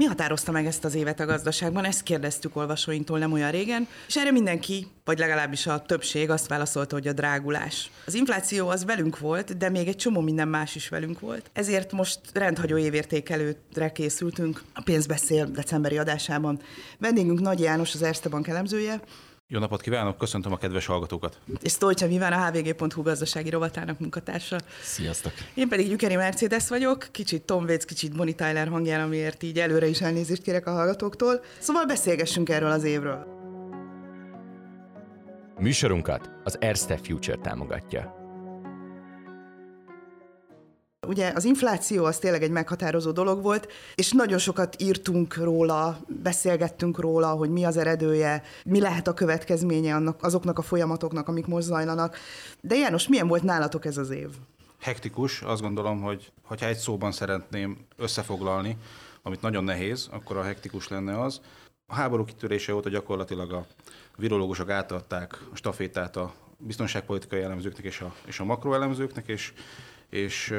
Mi 0.00 0.06
határozta 0.06 0.52
meg 0.52 0.66
ezt 0.66 0.84
az 0.84 0.94
évet 0.94 1.20
a 1.20 1.26
gazdaságban? 1.26 1.84
Ezt 1.84 2.02
kérdeztük 2.02 2.56
olvasóinktól 2.56 3.18
nem 3.18 3.32
olyan 3.32 3.50
régen, 3.50 3.88
és 4.06 4.16
erre 4.16 4.30
mindenki, 4.30 4.86
vagy 5.04 5.18
legalábbis 5.18 5.66
a 5.66 5.82
többség 5.82 6.30
azt 6.30 6.46
válaszolta, 6.46 6.94
hogy 6.94 7.08
a 7.08 7.12
drágulás. 7.12 7.90
Az 8.06 8.14
infláció 8.14 8.68
az 8.68 8.84
velünk 8.84 9.18
volt, 9.18 9.56
de 9.56 9.68
még 9.68 9.88
egy 9.88 9.96
csomó 9.96 10.20
minden 10.20 10.48
más 10.48 10.74
is 10.74 10.88
velünk 10.88 11.20
volt. 11.20 11.50
Ezért 11.52 11.92
most 11.92 12.20
rendhagyó 12.34 12.76
évértékelőre 12.76 13.92
készültünk 13.92 14.62
a 14.74 14.82
pénzbeszél 14.82 15.46
decemberi 15.46 15.98
adásában. 15.98 16.60
Vendégünk 16.98 17.40
Nagy 17.40 17.60
János, 17.60 17.94
az 17.94 18.02
Erste 18.02 18.28
Bank 18.28 18.48
elemzője, 18.48 19.00
jó 19.52 19.58
napot 19.58 19.80
kívánok, 19.80 20.18
köszöntöm 20.18 20.52
a 20.52 20.56
kedves 20.56 20.86
hallgatókat. 20.86 21.38
És 21.62 21.72
Stolcsa 21.72 22.06
Viván, 22.06 22.32
a 22.32 22.46
hvg.hu 22.46 23.02
gazdasági 23.02 23.50
rovatának 23.50 23.98
munkatársa. 23.98 24.56
Sziasztok. 24.82 25.32
Én 25.54 25.68
pedig 25.68 25.88
Gyükeri 25.88 26.16
Mercedes 26.16 26.68
vagyok, 26.68 27.08
kicsit 27.10 27.42
Tom 27.42 27.64
Waits, 27.64 27.84
kicsit 27.84 28.16
Bonnie 28.16 28.34
Tyler 28.34 28.68
hangján, 28.68 29.00
amiért 29.00 29.42
így 29.42 29.58
előre 29.58 29.86
is 29.86 30.00
elnézést 30.00 30.42
kérek 30.42 30.66
a 30.66 30.70
hallgatóktól. 30.70 31.40
Szóval 31.58 31.84
beszélgessünk 31.84 32.48
erről 32.48 32.70
az 32.70 32.84
évről. 32.84 33.26
Műsorunkat 35.58 36.30
az 36.44 36.56
Erste 36.60 36.96
Future 36.96 37.36
támogatja. 37.36 38.19
Ugye 41.10 41.32
az 41.34 41.44
infláció 41.44 42.04
az 42.04 42.18
tényleg 42.18 42.42
egy 42.42 42.50
meghatározó 42.50 43.10
dolog 43.10 43.42
volt, 43.42 43.72
és 43.94 44.12
nagyon 44.12 44.38
sokat 44.38 44.82
írtunk 44.82 45.36
róla, 45.36 45.98
beszélgettünk 46.06 46.98
róla, 46.98 47.28
hogy 47.28 47.50
mi 47.50 47.64
az 47.64 47.76
eredője, 47.76 48.42
mi 48.64 48.80
lehet 48.80 49.06
a 49.06 49.14
következménye 49.14 49.94
annak, 49.94 50.22
azoknak 50.22 50.58
a 50.58 50.62
folyamatoknak, 50.62 51.28
amik 51.28 51.46
most 51.46 51.66
zajlanak. 51.66 52.16
De 52.60 52.76
János, 52.76 53.08
milyen 53.08 53.28
volt 53.28 53.42
nálatok 53.42 53.84
ez 53.84 53.96
az 53.96 54.10
év? 54.10 54.28
Hektikus, 54.80 55.42
azt 55.42 55.60
gondolom, 55.60 56.00
hogy 56.00 56.32
ha 56.44 56.56
egy 56.66 56.76
szóban 56.76 57.12
szeretném 57.12 57.76
összefoglalni, 57.96 58.76
amit 59.22 59.42
nagyon 59.42 59.64
nehéz, 59.64 60.08
akkor 60.10 60.36
a 60.36 60.42
hektikus 60.42 60.88
lenne 60.88 61.20
az. 61.20 61.40
A 61.86 61.94
háború 61.94 62.24
kitörése 62.24 62.74
óta 62.74 62.88
gyakorlatilag 62.88 63.52
a 63.52 63.66
virológusok 64.16 64.70
átadták 64.70 65.38
a 65.52 65.56
stafétát 65.56 66.16
a 66.16 66.34
biztonságpolitikai 66.58 67.42
elemzőknek 67.42 67.84
és 67.84 68.00
a, 68.00 68.14
és 68.26 68.40
a 68.40 68.44
makroelemzőknek, 68.44 69.28
és 69.28 69.52
és 70.10 70.50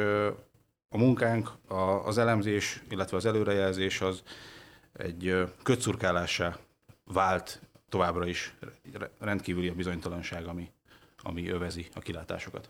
a 0.89 0.97
munkánk, 0.97 1.51
az 2.05 2.17
elemzés, 2.17 2.81
illetve 2.89 3.17
az 3.17 3.25
előrejelzés 3.25 4.01
az 4.01 4.23
egy 4.93 5.47
kötszurkálássá 5.63 6.57
vált 7.03 7.61
továbbra 7.89 8.27
is 8.27 8.55
rendkívüli 9.19 9.67
a 9.67 9.73
bizonytalanság, 9.73 10.45
ami, 10.45 10.71
ami 11.17 11.49
övezi 11.49 11.87
a 11.93 11.99
kilátásokat. 11.99 12.69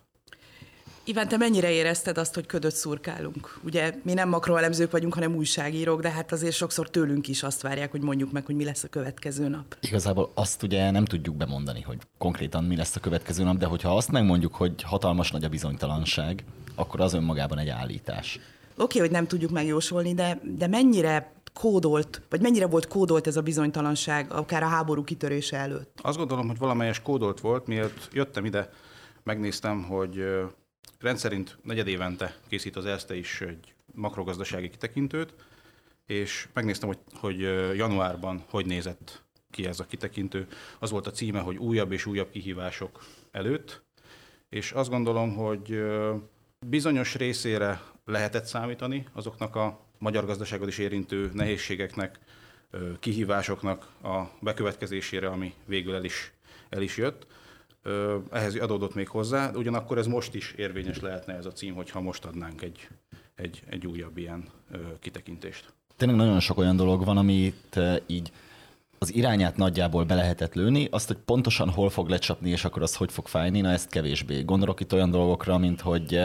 Iván, 1.12 1.28
te 1.28 1.38
mennyire 1.38 1.72
érezted 1.72 2.18
azt, 2.18 2.34
hogy 2.34 2.46
ködöt 2.46 2.76
szurkálunk? 2.76 3.60
Ugye 3.64 3.94
mi 4.04 4.14
nem 4.14 4.30
makroelemzők 4.30 4.92
vagyunk, 4.92 5.14
hanem 5.14 5.36
újságírók, 5.36 6.02
de 6.02 6.10
hát 6.10 6.32
azért 6.32 6.56
sokszor 6.56 6.90
tőlünk 6.90 7.28
is 7.28 7.44
azt 7.44 7.62
várják, 7.62 7.92
hogy 7.92 8.02
mondjuk 8.02 8.32
meg, 8.32 8.46
hogy 8.46 8.56
mi 8.56 8.64
lesz 8.64 8.84
a 8.84 8.88
következő 8.88 9.48
nap. 9.48 9.78
Igazából 9.82 10.32
azt 10.34 10.64
ugye 10.64 10.92
nem 10.92 11.06
tudjuk 11.06 11.36
bemondani, 11.36 11.82
hogy 11.82 11.98
konkrétan 12.18 12.64
mi 12.64 12.76
lesz 12.76 12.96
a 12.96 13.00
következő 13.00 13.44
nap, 13.44 13.58
de 13.58 13.66
hogyha 13.66 13.96
azt 13.96 14.12
megmondjuk, 14.12 14.56
hogy 14.56 14.82
hatalmas 14.84 15.32
nagy 15.32 15.44
a 15.44 15.50
bizonytalanság, 15.50 16.44
akkor 16.76 17.02
az 17.02 17.14
önmagában 17.14 17.58
egy 17.58 17.70
állítás. 17.70 18.40
Oké, 18.76 18.82
okay, 18.84 19.02
hogy 19.02 19.12
nem 19.12 19.28
tudjuk 19.28 19.52
megjósolni, 19.52 20.14
de, 20.14 20.42
de 20.44 20.68
mennyire 20.68 21.34
kódolt, 21.54 22.22
vagy 22.30 22.42
mennyire 22.42 22.68
volt 22.68 22.88
kódolt 22.88 23.28
ez 23.28 23.38
a 23.38 23.42
bizonytalanság, 23.42 24.34
akár 24.34 24.64
a 24.64 24.68
háború 24.68 25.04
kitörése 25.04 25.58
előtt? 25.58 26.00
Azt 26.02 26.18
gondolom, 26.18 26.48
hogy 26.48 26.58
valamelyes 26.58 27.02
kódolt 27.02 27.40
volt, 27.40 27.68
miért 27.68 28.10
jöttem 28.12 28.46
ide, 28.46 28.70
megnéztem, 29.24 29.84
hogy 29.84 30.24
rendszerint 31.00 31.58
negyed 31.64 31.88
évente 31.88 32.38
készít 32.48 32.76
az 32.76 32.86
ESZTE 32.86 33.16
is 33.16 33.42
egy 33.42 33.74
makrogazdasági 33.94 34.70
kitekintőt, 34.70 35.34
és 36.06 36.48
megnéztem, 36.54 36.88
hogy, 36.88 37.00
hogy 37.14 37.40
januárban 37.78 38.44
hogy 38.50 38.66
nézett 38.66 39.24
ki 39.50 39.66
ez 39.66 39.80
a 39.80 39.86
kitekintő. 39.86 40.48
Az 40.80 40.92
volt 40.92 41.08
a 41.08 41.12
címe, 41.12 41.40
hogy 41.40 41.58
újabb 41.58 41.92
és 41.92 42.06
újabb 42.06 42.30
kihívások 42.30 43.04
előtt, 43.32 43.82
és 44.50 44.72
azt 44.72 44.90
gondolom, 44.90 45.36
hogy 45.36 45.84
bizonyos 46.66 47.16
részére 47.16 47.82
lehetett 48.06 48.46
számítani 48.46 49.08
azoknak 49.14 49.56
a 49.56 49.86
magyar 49.98 50.26
gazdaságot 50.26 50.68
is 50.68 50.78
érintő 50.78 51.30
nehézségeknek, 51.34 52.20
kihívásoknak 53.00 53.88
a 54.04 54.24
bekövetkezésére, 54.40 55.28
ami 55.28 55.54
végül 55.66 55.96
el 55.96 56.04
is, 56.04 56.32
el 56.70 56.82
is 56.82 56.98
jött 56.98 57.28
ehhez 58.32 58.56
adódott 58.56 58.96
még 58.96 59.08
hozzá, 59.08 59.52
ugyanakkor 59.56 59.98
ez 59.98 60.08
most 60.08 60.36
is 60.36 60.52
érvényes 60.52 61.00
lehetne 61.00 61.34
ez 61.34 61.46
a 61.46 61.52
cím, 61.52 61.74
hogyha 61.74 62.02
most 62.02 62.26
adnánk 62.26 62.62
egy, 62.62 62.88
egy, 63.36 63.64
egy 63.70 63.88
újabb 63.88 64.18
ilyen 64.18 64.46
kitekintést. 65.00 65.74
Tényleg 65.98 66.18
nagyon 66.18 66.40
sok 66.40 66.58
olyan 66.58 66.76
dolog 66.76 67.06
van, 67.06 67.18
amit 67.18 67.80
így 68.06 68.32
az 68.98 69.14
irányát 69.14 69.58
nagyjából 69.58 70.04
be 70.04 70.16
lehetett 70.16 70.54
lőni, 70.54 70.88
azt, 70.92 71.08
hogy 71.08 71.18
pontosan 71.26 71.70
hol 71.70 71.90
fog 71.90 72.10
lecsapni, 72.10 72.50
és 72.50 72.66
akkor 72.66 72.82
az 72.82 72.96
hogy 72.96 73.12
fog 73.12 73.28
fájni, 73.28 73.62
na 73.62 73.70
ezt 73.70 73.90
kevésbé. 73.90 74.42
Gondolok 74.42 74.80
itt 74.80 74.94
olyan 74.94 75.12
dolgokra, 75.12 75.58
mint 75.58 75.82
hogy 75.82 76.20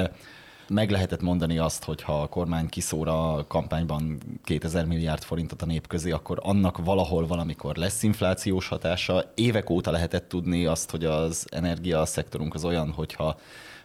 meg 0.68 0.90
lehetett 0.90 1.22
mondani 1.22 1.58
azt, 1.58 1.84
hogy 1.84 2.02
ha 2.02 2.22
a 2.22 2.26
kormány 2.26 2.68
kiszóra 2.68 3.32
a 3.32 3.46
kampányban 3.46 4.18
2000 4.44 4.84
milliárd 4.84 5.22
forintot 5.22 5.62
a 5.62 5.66
nép 5.66 5.86
közé, 5.86 6.10
akkor 6.10 6.38
annak 6.42 6.84
valahol 6.84 7.26
valamikor 7.26 7.76
lesz 7.76 8.02
inflációs 8.02 8.68
hatása. 8.68 9.32
Évek 9.34 9.70
óta 9.70 9.90
lehetett 9.90 10.28
tudni 10.28 10.66
azt, 10.66 10.90
hogy 10.90 11.04
az 11.04 11.46
energiaszektorunk 11.50 12.54
az 12.54 12.64
olyan, 12.64 12.90
hogyha 12.90 13.38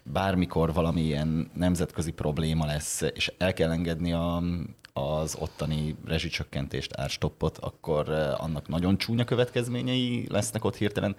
bármikor 0.03 0.73
valamilyen 0.73 1.51
nemzetközi 1.53 2.11
probléma 2.11 2.65
lesz, 2.65 3.01
és 3.13 3.31
el 3.37 3.53
kell 3.53 3.71
engedni 3.71 4.13
a, 4.13 4.43
az 4.93 5.35
ottani 5.39 5.95
rezsicsökkentést, 6.05 6.97
árstoppot, 6.97 7.57
akkor 7.57 8.09
eh, 8.09 8.43
annak 8.43 8.67
nagyon 8.67 8.97
csúnya 8.97 9.23
következményei 9.23 10.25
lesznek 10.29 10.65
ott 10.65 10.75
hirtelen. 10.75 11.15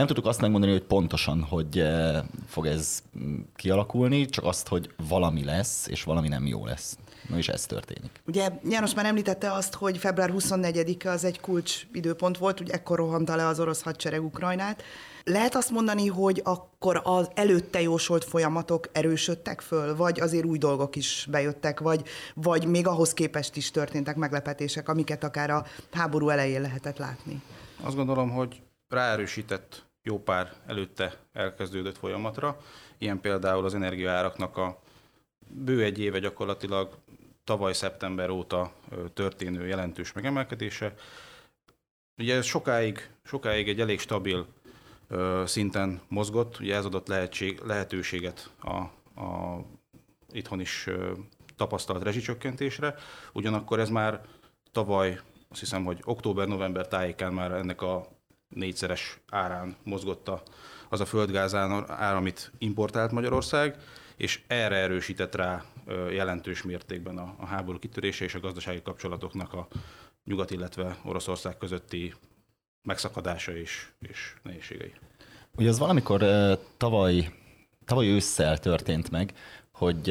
Nem 0.00 0.08
tudjuk 0.08 0.26
azt 0.26 0.40
megmondani, 0.40 0.72
hogy 0.72 0.82
pontosan, 0.82 1.42
hogy 1.42 1.78
eh, 1.78 2.22
fog 2.46 2.66
ez 2.66 3.02
mm, 3.18 3.40
kialakulni, 3.56 4.26
csak 4.26 4.44
azt, 4.44 4.68
hogy 4.68 4.90
valami 5.08 5.44
lesz, 5.44 5.86
és 5.86 6.02
valami 6.02 6.28
nem 6.28 6.46
jó 6.46 6.66
lesz. 6.66 6.98
Na 7.28 7.36
és 7.36 7.48
ez 7.48 7.66
történik. 7.66 8.22
Ugye 8.26 8.48
János 8.68 8.94
már 8.94 9.06
említette 9.06 9.52
azt, 9.52 9.74
hogy 9.74 9.98
február 9.98 10.32
24-e 10.38 11.10
az 11.10 11.24
egy 11.24 11.40
kulcs 11.40 11.86
időpont 11.92 12.38
volt, 12.38 12.60
ugye 12.60 12.72
ekkor 12.72 12.98
rohanta 12.98 13.36
le 13.36 13.46
az 13.46 13.60
orosz 13.60 13.82
hadsereg 13.82 14.24
Ukrajnát. 14.24 14.82
Lehet 15.24 15.54
azt 15.54 15.70
mondani, 15.70 16.06
hogy 16.06 16.40
akkor 16.44 17.00
az 17.04 17.30
előtte 17.34 17.80
jósolt 17.80 18.24
folyamatok 18.24 18.88
erősödtek 18.92 19.60
föl, 19.60 19.96
vagy 19.96 20.20
azért 20.20 20.44
új 20.44 20.58
dolgok 20.58 20.96
is 20.96 21.26
bejöttek, 21.30 21.80
vagy, 21.80 22.02
vagy 22.34 22.66
még 22.66 22.86
ahhoz 22.86 23.12
képest 23.12 23.56
is 23.56 23.70
történtek 23.70 24.16
meglepetések, 24.16 24.88
amiket 24.88 25.24
akár 25.24 25.50
a 25.50 25.64
háború 25.92 26.28
elején 26.28 26.60
lehetett 26.60 26.98
látni? 26.98 27.42
Azt 27.82 27.96
gondolom, 27.96 28.30
hogy 28.30 28.62
ráerősített 28.88 29.89
jó 30.02 30.22
pár 30.22 30.52
előtte 30.66 31.16
elkezdődött 31.32 31.98
folyamatra. 31.98 32.60
Ilyen 32.98 33.20
például 33.20 33.64
az 33.64 33.74
energiaáraknak 33.74 34.56
a 34.56 34.82
bő 35.48 35.82
egy 35.82 35.98
éve 35.98 36.18
gyakorlatilag 36.18 36.96
tavaly 37.44 37.72
szeptember 37.72 38.30
óta 38.30 38.72
történő 39.14 39.66
jelentős 39.66 40.12
megemelkedése. 40.12 40.94
Ugye 42.16 42.36
ez 42.36 42.44
sokáig, 42.44 43.10
sokáig 43.22 43.68
egy 43.68 43.80
elég 43.80 44.00
stabil 44.00 44.46
szinten 45.44 46.00
mozgott, 46.08 46.58
ugye 46.60 46.76
ez 46.76 46.84
adott 46.84 47.08
lehetség, 47.08 47.60
lehetőséget 47.64 48.50
a, 48.60 48.76
a 49.20 49.60
itthon 50.32 50.60
is 50.60 50.88
tapasztalt 51.56 52.02
rezsicsökkentésre, 52.02 52.94
ugyanakkor 53.32 53.80
ez 53.80 53.88
már 53.88 54.20
tavaly, 54.72 55.20
azt 55.48 55.60
hiszem, 55.60 55.84
hogy 55.84 56.00
október-november 56.04 56.88
tájékán 56.88 57.32
már 57.32 57.52
ennek 57.52 57.82
a 57.82 58.19
négyszeres 58.50 59.18
árán 59.30 59.76
mozgott 59.82 60.30
az 60.88 61.00
a 61.00 61.06
földgáz 61.06 61.54
ár, 61.54 62.14
amit 62.14 62.52
importált 62.58 63.10
Magyarország, 63.10 63.76
és 64.16 64.42
erre 64.46 64.76
erősített 64.76 65.34
rá 65.34 65.64
jelentős 66.10 66.62
mértékben 66.62 67.18
a, 67.18 67.34
a 67.38 67.46
háború 67.46 67.78
kitörése 67.78 68.24
és 68.24 68.34
a 68.34 68.40
gazdasági 68.40 68.82
kapcsolatoknak 68.82 69.52
a 69.52 69.68
nyugat, 70.24 70.50
illetve 70.50 70.96
Oroszország 71.04 71.58
közötti 71.58 72.14
megszakadása 72.82 73.56
és, 73.56 73.88
és 73.98 74.34
nehézségei. 74.42 74.92
Ugye 75.56 75.68
az 75.68 75.78
valamikor 75.78 76.24
tavaly, 76.76 77.32
tavaly 77.84 78.06
ősszel 78.06 78.58
történt 78.58 79.10
meg, 79.10 79.32
hogy 79.72 80.10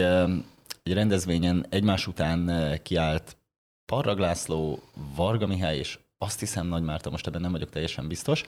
egy 0.83 0.94
rendezvényen 0.94 1.65
egymás 1.69 2.07
után 2.07 2.80
kiállt 2.83 3.38
Parrag 3.85 4.19
László, 4.19 4.80
Varga 5.15 5.47
Mihály 5.47 5.77
és 5.77 6.00
azt 6.21 6.39
hiszem 6.39 6.68
Nagy 6.68 6.83
Márta, 6.83 7.10
most 7.10 7.27
ebben 7.27 7.42
nem 7.42 7.51
vagyok 7.51 7.69
teljesen 7.69 8.07
biztos, 8.07 8.44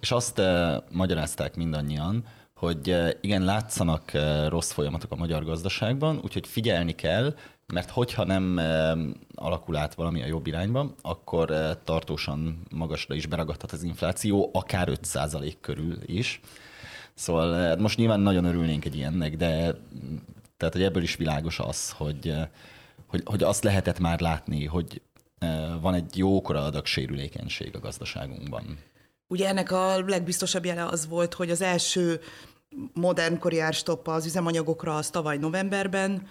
és 0.00 0.10
azt 0.10 0.42
magyarázták 0.90 1.56
mindannyian, 1.56 2.24
hogy 2.54 2.96
igen, 3.20 3.44
látszanak 3.44 4.12
rossz 4.48 4.72
folyamatok 4.72 5.12
a 5.12 5.16
magyar 5.16 5.44
gazdaságban, 5.44 6.20
úgyhogy 6.24 6.46
figyelni 6.46 6.94
kell, 6.94 7.34
mert 7.66 7.90
hogyha 7.90 8.24
nem 8.24 8.60
alakul 9.34 9.76
át 9.76 9.94
valami 9.94 10.22
a 10.22 10.26
jobb 10.26 10.46
irányba, 10.46 10.94
akkor 11.02 11.78
tartósan 11.84 12.62
magasra 12.70 13.14
is 13.14 13.26
beragadhat 13.26 13.72
az 13.72 13.82
infláció, 13.82 14.50
akár 14.52 14.88
5% 14.90 15.54
körül 15.60 15.98
is. 16.04 16.40
Szóval 17.14 17.54
hát 17.54 17.78
most 17.78 17.98
nyilván 17.98 18.20
nagyon 18.20 18.44
örülnénk 18.44 18.84
egy 18.84 18.96
ilyennek, 18.96 19.36
de 19.36 19.78
tehát 20.56 20.74
hogy 20.74 20.82
ebből 20.82 21.02
is 21.02 21.16
világos 21.16 21.58
az, 21.58 21.90
hogy, 21.90 22.34
hogy, 23.06 23.22
hogy 23.24 23.42
azt 23.42 23.64
lehetett 23.64 23.98
már 23.98 24.20
látni, 24.20 24.64
hogy 24.64 25.00
van 25.80 25.94
egy 25.94 26.18
jókora 26.18 26.64
adag 26.64 26.86
sérülékenység 26.86 27.74
a 27.76 27.80
gazdaságunkban. 27.80 28.78
Ugye 29.28 29.48
ennek 29.48 29.72
a 29.72 30.00
legbiztosabb 30.06 30.64
jele 30.64 30.84
az 30.84 31.08
volt, 31.08 31.34
hogy 31.34 31.50
az 31.50 31.60
első 31.60 32.20
modernkori 32.92 33.60
árstoppa 33.60 34.14
az 34.14 34.26
üzemanyagokra 34.26 34.96
az 34.96 35.10
tavaly 35.10 35.36
novemberben, 35.36 36.26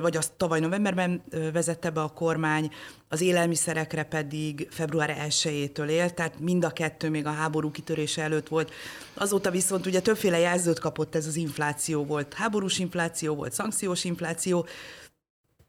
vagy 0.00 0.16
azt 0.16 0.32
tavaly 0.32 0.60
novemberben 0.60 1.22
vezette 1.52 1.90
be 1.90 2.00
a 2.00 2.08
kormány, 2.08 2.70
az 3.08 3.20
élelmiszerekre 3.20 4.02
pedig 4.02 4.68
február 4.70 5.16
1-től 5.28 5.88
élt, 5.88 6.14
tehát 6.14 6.40
mind 6.40 6.64
a 6.64 6.70
kettő 6.70 7.10
még 7.10 7.26
a 7.26 7.30
háború 7.32 7.70
kitörése 7.70 8.22
előtt 8.22 8.48
volt. 8.48 8.72
Azóta 9.14 9.50
viszont 9.50 9.86
ugye 9.86 10.00
többféle 10.00 10.38
jelzőt 10.38 10.78
kapott 10.78 11.14
ez 11.14 11.26
az 11.26 11.36
infláció, 11.36 12.04
volt 12.04 12.34
háborús 12.34 12.78
infláció, 12.78 13.34
volt 13.34 13.52
szankciós 13.52 14.04
infláció, 14.04 14.66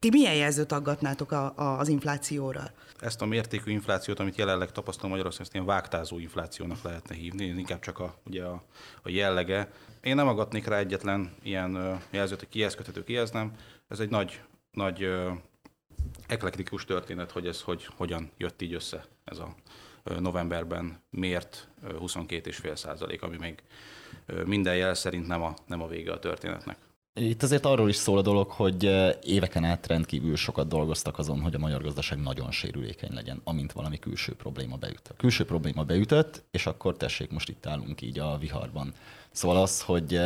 ti 0.10 0.18
milyen 0.18 0.36
jelzőt 0.36 0.72
aggatnátok 0.72 1.32
a, 1.32 1.54
a, 1.56 1.80
az 1.80 1.88
inflációra? 1.88 2.72
Ezt 3.00 3.22
a 3.22 3.26
mértékű 3.26 3.72
inflációt, 3.72 4.20
amit 4.20 4.36
jelenleg 4.36 4.72
tapasztal 4.72 5.10
Magyarországon, 5.10 5.46
ezt 5.46 5.54
ilyen 5.54 5.66
vágtázó 5.66 6.20
inflációnak 6.20 6.82
lehetne 6.82 7.16
hívni, 7.16 7.46
inkább 7.46 7.80
csak 7.80 8.00
a, 8.00 8.16
ugye 8.26 8.44
a, 8.44 8.64
a 9.02 9.10
jellege. 9.10 9.72
Én 10.02 10.16
nem 10.16 10.28
aggatnék 10.28 10.68
rá 10.68 10.78
egyetlen 10.78 11.36
ilyen 11.44 12.00
jelzőt, 12.10 12.40
hogy 12.40 12.50
kihez 12.50 12.76
köthető, 12.76 13.04
kihez 13.04 13.32
nem. 13.32 13.52
Ez 13.88 14.00
egy 14.00 14.10
nagy, 14.10 14.42
nagy 14.72 15.10
eklektikus 16.28 16.86
történet, 16.86 17.32
hogy 17.32 17.48
ez 17.48 17.62
hogy, 17.62 17.88
hogyan 17.96 18.32
jött 18.38 18.62
így 18.62 18.74
össze 18.74 19.06
ez 19.24 19.38
a 19.38 19.56
novemberben 20.20 21.04
mért 21.10 21.68
22,5 21.84 22.76
százalék, 22.76 23.22
ami 23.22 23.38
még 23.38 23.64
minden 24.46 24.76
jel 24.76 24.94
szerint 24.94 25.28
nem 25.28 25.42
a, 25.42 25.54
nem 25.66 25.82
a 25.82 25.88
vége 25.88 26.12
a 26.12 26.20
történetnek. 26.20 26.78
Itt 27.18 27.44
azért 27.44 27.66
arról 27.66 27.90
is 27.90 27.96
szól 27.96 28.18
a 28.18 28.22
dolog, 28.22 28.50
hogy 28.50 28.84
éveken 29.24 29.64
át 29.64 29.88
rendkívül 29.88 30.36
sokat 30.36 30.68
dolgoztak 30.68 31.18
azon, 31.18 31.42
hogy 31.42 31.56
a 31.56 31.60
magyar 31.60 31.82
gazdaság 31.82 32.20
nagyon 32.22 32.52
sérülékeny 32.52 33.14
legyen, 33.14 33.42
amint 33.44 33.72
valami 33.72 34.00
külső 34.00 34.34
probléma 34.34 34.76
beütött. 34.76 35.08
A 35.08 35.14
külső 35.14 35.46
probléma 35.46 35.84
beütött, 35.84 36.44
és 36.52 36.66
akkor 36.66 36.98
tessék, 36.98 37.32
most 37.32 37.50
itt 37.50 37.66
állunk 37.66 38.02
így 38.02 38.20
a 38.20 38.38
viharban. 38.38 38.94
Szóval 39.32 39.62
az, 39.62 39.82
hogy, 39.82 40.20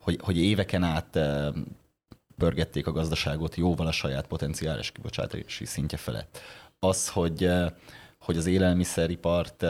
hogy, 0.00 0.18
hogy 0.22 0.38
éveken 0.38 0.82
át 0.82 1.18
pörgették 2.38 2.86
a 2.86 2.92
gazdaságot 2.92 3.56
jóval 3.56 3.86
a 3.86 3.92
saját 3.92 4.26
potenciális 4.26 4.92
kibocsátási 4.92 5.64
szintje 5.64 5.98
felett. 5.98 6.40
Az, 6.78 7.08
hogy 7.08 7.50
hogy 8.28 8.36
az 8.36 8.46
élelmiszeripart 8.46 9.64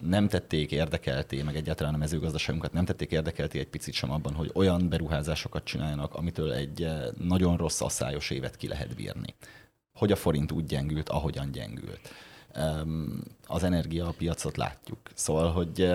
nem 0.00 0.28
tették 0.28 0.72
érdekelté, 0.72 1.42
meg 1.42 1.56
egyáltalán 1.56 1.94
a 1.94 1.96
mezőgazdaságunkat 1.96 2.72
nem 2.72 2.84
tették 2.84 3.10
érdekelté 3.10 3.58
egy 3.58 3.68
picit 3.68 3.94
sem 3.94 4.10
abban, 4.10 4.34
hogy 4.34 4.50
olyan 4.54 4.88
beruházásokat 4.88 5.64
csináljanak, 5.64 6.14
amitől 6.14 6.52
egy 6.52 6.88
nagyon 7.18 7.56
rossz 7.56 7.80
asszályos 7.80 8.30
évet 8.30 8.56
ki 8.56 8.68
lehet 8.68 8.94
bírni. 8.94 9.34
Hogy 9.92 10.12
a 10.12 10.16
forint 10.16 10.52
úgy 10.52 10.64
gyengült, 10.64 11.08
ahogyan 11.08 11.50
gyengült. 11.52 12.00
Az 13.46 13.62
energiapiacot 13.62 14.56
látjuk. 14.56 14.98
Szóval, 15.14 15.52
hogy 15.52 15.92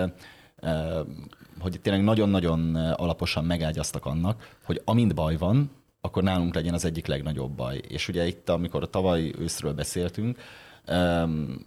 hogy 1.60 1.80
tényleg 1.82 2.02
nagyon-nagyon 2.02 2.74
alaposan 2.76 3.44
megágyaztak 3.44 4.06
annak, 4.06 4.56
hogy 4.64 4.80
amint 4.84 5.14
baj 5.14 5.36
van, 5.36 5.70
akkor 6.00 6.22
nálunk 6.22 6.54
legyen 6.54 6.74
az 6.74 6.84
egyik 6.84 7.06
legnagyobb 7.06 7.52
baj. 7.52 7.80
És 7.88 8.08
ugye 8.08 8.26
itt, 8.26 8.48
amikor 8.48 8.82
a 8.82 8.90
tavaly 8.90 9.32
őszről 9.38 9.72
beszéltünk, 9.72 10.38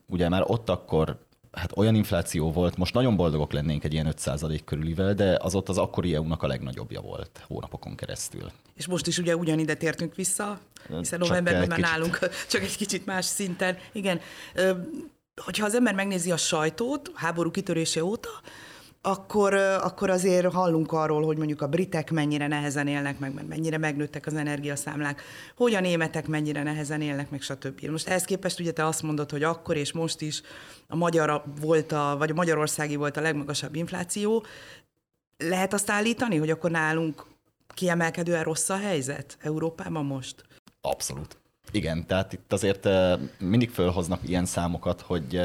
ugye 0.05 0.29
már 0.29 0.43
ott 0.45 0.69
akkor 0.69 1.17
hát 1.51 1.77
olyan 1.77 1.95
infláció 1.95 2.51
volt, 2.51 2.77
most 2.77 2.93
nagyon 2.93 3.15
boldogok 3.15 3.51
lennénk 3.51 3.83
egy 3.83 3.93
ilyen 3.93 4.13
5% 4.17 4.59
körülivel, 4.65 5.13
de 5.13 5.37
az 5.41 5.55
ott 5.55 5.69
az 5.69 5.77
akkori 5.77 6.15
EU-nak 6.15 6.43
a 6.43 6.47
legnagyobbja 6.47 7.01
volt 7.01 7.43
hónapokon 7.47 7.95
keresztül. 7.95 8.51
És 8.75 8.87
most 8.87 9.07
is 9.07 9.17
ugye 9.17 9.35
ugyanide 9.35 9.75
tértünk 9.75 10.15
vissza, 10.15 10.59
hiszen 10.97 11.19
novemberben 11.19 11.67
már 11.67 11.79
nálunk 11.79 12.19
csak 12.51 12.61
egy 12.61 12.77
kicsit 12.77 13.05
más 13.05 13.25
szinten. 13.25 13.77
Igen, 13.91 14.19
hogyha 15.35 15.65
az 15.65 15.75
ember 15.75 15.93
megnézi 15.93 16.31
a 16.31 16.37
sajtót, 16.37 17.11
háború 17.13 17.51
kitörése 17.51 18.03
óta, 18.03 18.29
akkor, 19.01 19.53
akkor 19.53 20.09
azért 20.09 20.53
hallunk 20.53 20.91
arról, 20.91 21.25
hogy 21.25 21.37
mondjuk 21.37 21.61
a 21.61 21.67
britek 21.67 22.11
mennyire 22.11 22.47
nehezen 22.47 22.87
élnek 22.87 23.19
meg, 23.19 23.47
mennyire 23.47 23.77
megnőttek 23.77 24.25
az 24.25 24.33
energiaszámlák, 24.33 25.21
hogy 25.55 25.73
a 25.73 25.79
németek 25.79 26.27
mennyire 26.27 26.63
nehezen 26.63 27.01
élnek 27.01 27.29
meg, 27.29 27.41
stb. 27.41 27.85
Most 27.85 28.07
ehhez 28.07 28.23
képest 28.23 28.59
ugye 28.59 28.71
te 28.71 28.85
azt 28.85 29.01
mondod, 29.01 29.31
hogy 29.31 29.43
akkor 29.43 29.75
és 29.75 29.91
most 29.91 30.21
is 30.21 30.41
a 30.87 30.95
magyar 30.95 31.43
volt 31.59 31.91
a, 31.91 32.15
vagy 32.17 32.29
a 32.29 32.33
magyarországi 32.33 32.95
volt 32.95 33.17
a 33.17 33.21
legmagasabb 33.21 33.75
infláció. 33.75 34.45
Lehet 35.37 35.73
azt 35.73 35.89
állítani, 35.89 36.37
hogy 36.37 36.49
akkor 36.49 36.71
nálunk 36.71 37.25
kiemelkedően 37.73 38.43
rossz 38.43 38.69
a 38.69 38.77
helyzet 38.77 39.37
Európában 39.41 40.05
most? 40.05 40.43
Abszolút. 40.81 41.37
Igen, 41.71 42.07
tehát 42.07 42.33
itt 42.33 42.53
azért 42.53 42.87
mindig 43.39 43.69
fölhoznak 43.69 44.19
ilyen 44.29 44.45
számokat, 44.45 45.01
hogy 45.01 45.41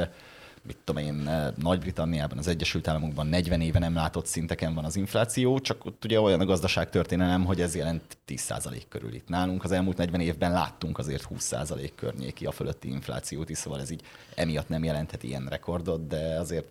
mit 0.66 0.78
tudom 0.84 1.02
én, 1.02 1.28
eh, 1.28 1.52
Nagy-Britanniában, 1.56 2.38
az 2.38 2.46
Egyesült 2.46 2.88
Államokban 2.88 3.26
40 3.26 3.60
éve 3.60 3.78
nem 3.78 3.94
látott 3.94 4.26
szinteken 4.26 4.74
van 4.74 4.84
az 4.84 4.96
infláció, 4.96 5.58
csak 5.58 5.84
ott 5.84 6.04
ugye 6.04 6.20
olyan 6.20 6.40
a 6.40 6.44
gazdaság 6.44 6.90
történelem, 6.90 7.44
hogy 7.44 7.60
ez 7.60 7.74
jelent 7.74 8.18
10% 8.24 8.86
körül 8.88 9.14
itt 9.14 9.28
nálunk. 9.28 9.64
Az 9.64 9.72
elmúlt 9.72 9.96
40 9.96 10.20
évben 10.20 10.52
láttunk 10.52 10.98
azért 10.98 11.26
20% 11.30 11.92
környéki 11.94 12.46
a 12.46 12.52
fölötti 12.52 12.88
inflációt 12.88 13.50
is, 13.50 13.58
szóval 13.58 13.80
ez 13.80 13.90
így 13.90 14.02
emiatt 14.34 14.68
nem 14.68 14.84
jelenthet 14.84 15.22
ilyen 15.22 15.46
rekordot, 15.46 16.06
de 16.06 16.38
azért 16.38 16.66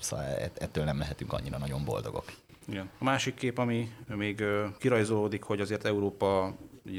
szóval 0.00 0.24
ettől 0.54 0.84
nem 0.84 0.98
lehetünk 0.98 1.32
annyira 1.32 1.58
nagyon 1.58 1.84
boldogok. 1.84 2.32
Igen. 2.68 2.90
A 2.98 3.04
másik 3.04 3.34
kép, 3.34 3.58
ami 3.58 3.92
még 4.06 4.42
kirajzolódik, 4.78 5.42
hogy 5.42 5.60
azért 5.60 5.84
Európa, 5.84 6.44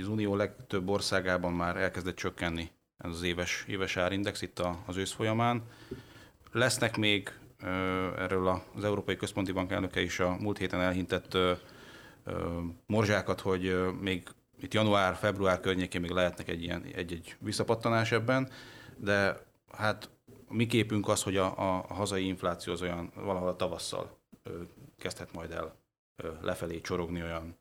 az 0.01 0.07
Unió 0.07 0.35
legtöbb 0.35 0.89
országában 0.89 1.53
már 1.53 1.77
elkezdett 1.77 2.15
csökkenni 2.15 2.71
ez 2.97 3.11
az 3.11 3.23
éves, 3.23 3.65
éves 3.67 3.97
árindex 3.97 4.41
itt 4.41 4.61
az 4.85 4.97
ősz 4.97 5.11
folyamán. 5.11 5.63
Lesznek 6.55 6.97
még 6.97 7.31
erről 8.17 8.47
az 8.75 8.83
Európai 8.83 9.15
Központi 9.15 9.51
Bank 9.51 9.71
elnöke 9.71 10.01
is 10.01 10.19
a 10.19 10.35
múlt 10.39 10.57
héten 10.57 10.81
elhintett 10.81 11.37
morzsákat, 12.85 13.39
hogy 13.41 13.91
még 14.01 14.27
itt 14.59 14.73
január-február 14.73 15.59
környékén 15.59 16.01
még 16.01 16.09
lehetnek 16.09 16.47
egy 16.47 16.63
ilyen 16.63 16.83
egy-egy 16.83 17.35
visszapattanás 17.39 18.11
ebben, 18.11 18.49
de 18.97 19.45
hát 19.71 20.09
mi 20.49 20.65
képünk 20.65 21.07
az, 21.07 21.23
hogy 21.23 21.37
a, 21.37 21.45
a 21.57 21.93
hazai 21.93 22.27
infláció 22.27 22.73
az 22.73 22.81
olyan 22.81 23.11
valahol 23.15 23.49
a 23.49 23.55
tavasszal 23.55 24.17
kezdhet 24.97 25.33
majd 25.33 25.51
el 25.51 25.75
lefelé 26.41 26.81
csorogni 26.81 27.21
olyan 27.21 27.57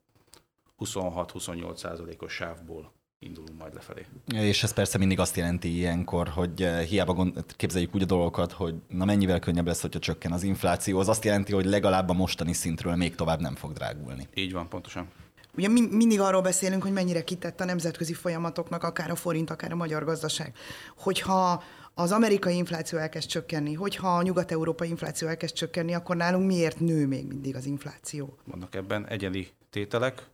26-28 0.78 1.76
százalékos 1.76 2.32
sávból 2.32 2.92
indulunk 3.24 3.58
majd 3.58 3.74
lefelé. 3.74 4.06
És 4.26 4.62
ez 4.62 4.72
persze 4.72 4.98
mindig 4.98 5.18
azt 5.18 5.36
jelenti 5.36 5.76
ilyenkor, 5.76 6.28
hogy 6.28 6.62
eh, 6.62 6.80
hiába 6.80 7.12
gond, 7.12 7.44
képzeljük 7.56 7.94
úgy 7.94 8.02
a 8.02 8.06
dolgokat, 8.06 8.52
hogy 8.52 8.74
na 8.88 9.04
mennyivel 9.04 9.38
könnyebb 9.38 9.66
lesz, 9.66 9.80
hogyha 9.80 9.98
csökken 9.98 10.32
az 10.32 10.42
infláció, 10.42 10.98
az 10.98 11.08
azt 11.08 11.24
jelenti, 11.24 11.52
hogy 11.52 11.64
legalább 11.64 12.08
a 12.08 12.12
mostani 12.12 12.52
szintről 12.52 12.94
még 12.94 13.14
tovább 13.14 13.40
nem 13.40 13.54
fog 13.54 13.72
drágulni. 13.72 14.28
Így 14.34 14.52
van, 14.52 14.68
pontosan. 14.68 15.08
Ugye 15.56 15.68
mindig 15.68 16.20
arról 16.20 16.42
beszélünk, 16.42 16.82
hogy 16.82 16.92
mennyire 16.92 17.24
kitett 17.24 17.60
a 17.60 17.64
nemzetközi 17.64 18.12
folyamatoknak, 18.12 18.82
akár 18.82 19.10
a 19.10 19.14
forint, 19.14 19.50
akár 19.50 19.72
a 19.72 19.76
magyar 19.76 20.04
gazdaság. 20.04 20.56
Hogyha 20.96 21.62
az 21.94 22.12
amerikai 22.12 22.56
infláció 22.56 22.98
elkezd 22.98 23.28
csökkenni, 23.28 23.74
hogyha 23.74 24.16
a 24.16 24.22
nyugat-európai 24.22 24.88
infláció 24.88 25.28
elkezd 25.28 25.54
csökkenni, 25.54 25.94
akkor 25.94 26.16
nálunk 26.16 26.46
miért 26.46 26.80
nő 26.80 27.06
még 27.06 27.26
mindig 27.26 27.56
az 27.56 27.66
infláció? 27.66 28.38
Vannak 28.44 28.74
ebben 28.74 29.06
egyedi 29.06 29.48
tételek, 29.70 30.26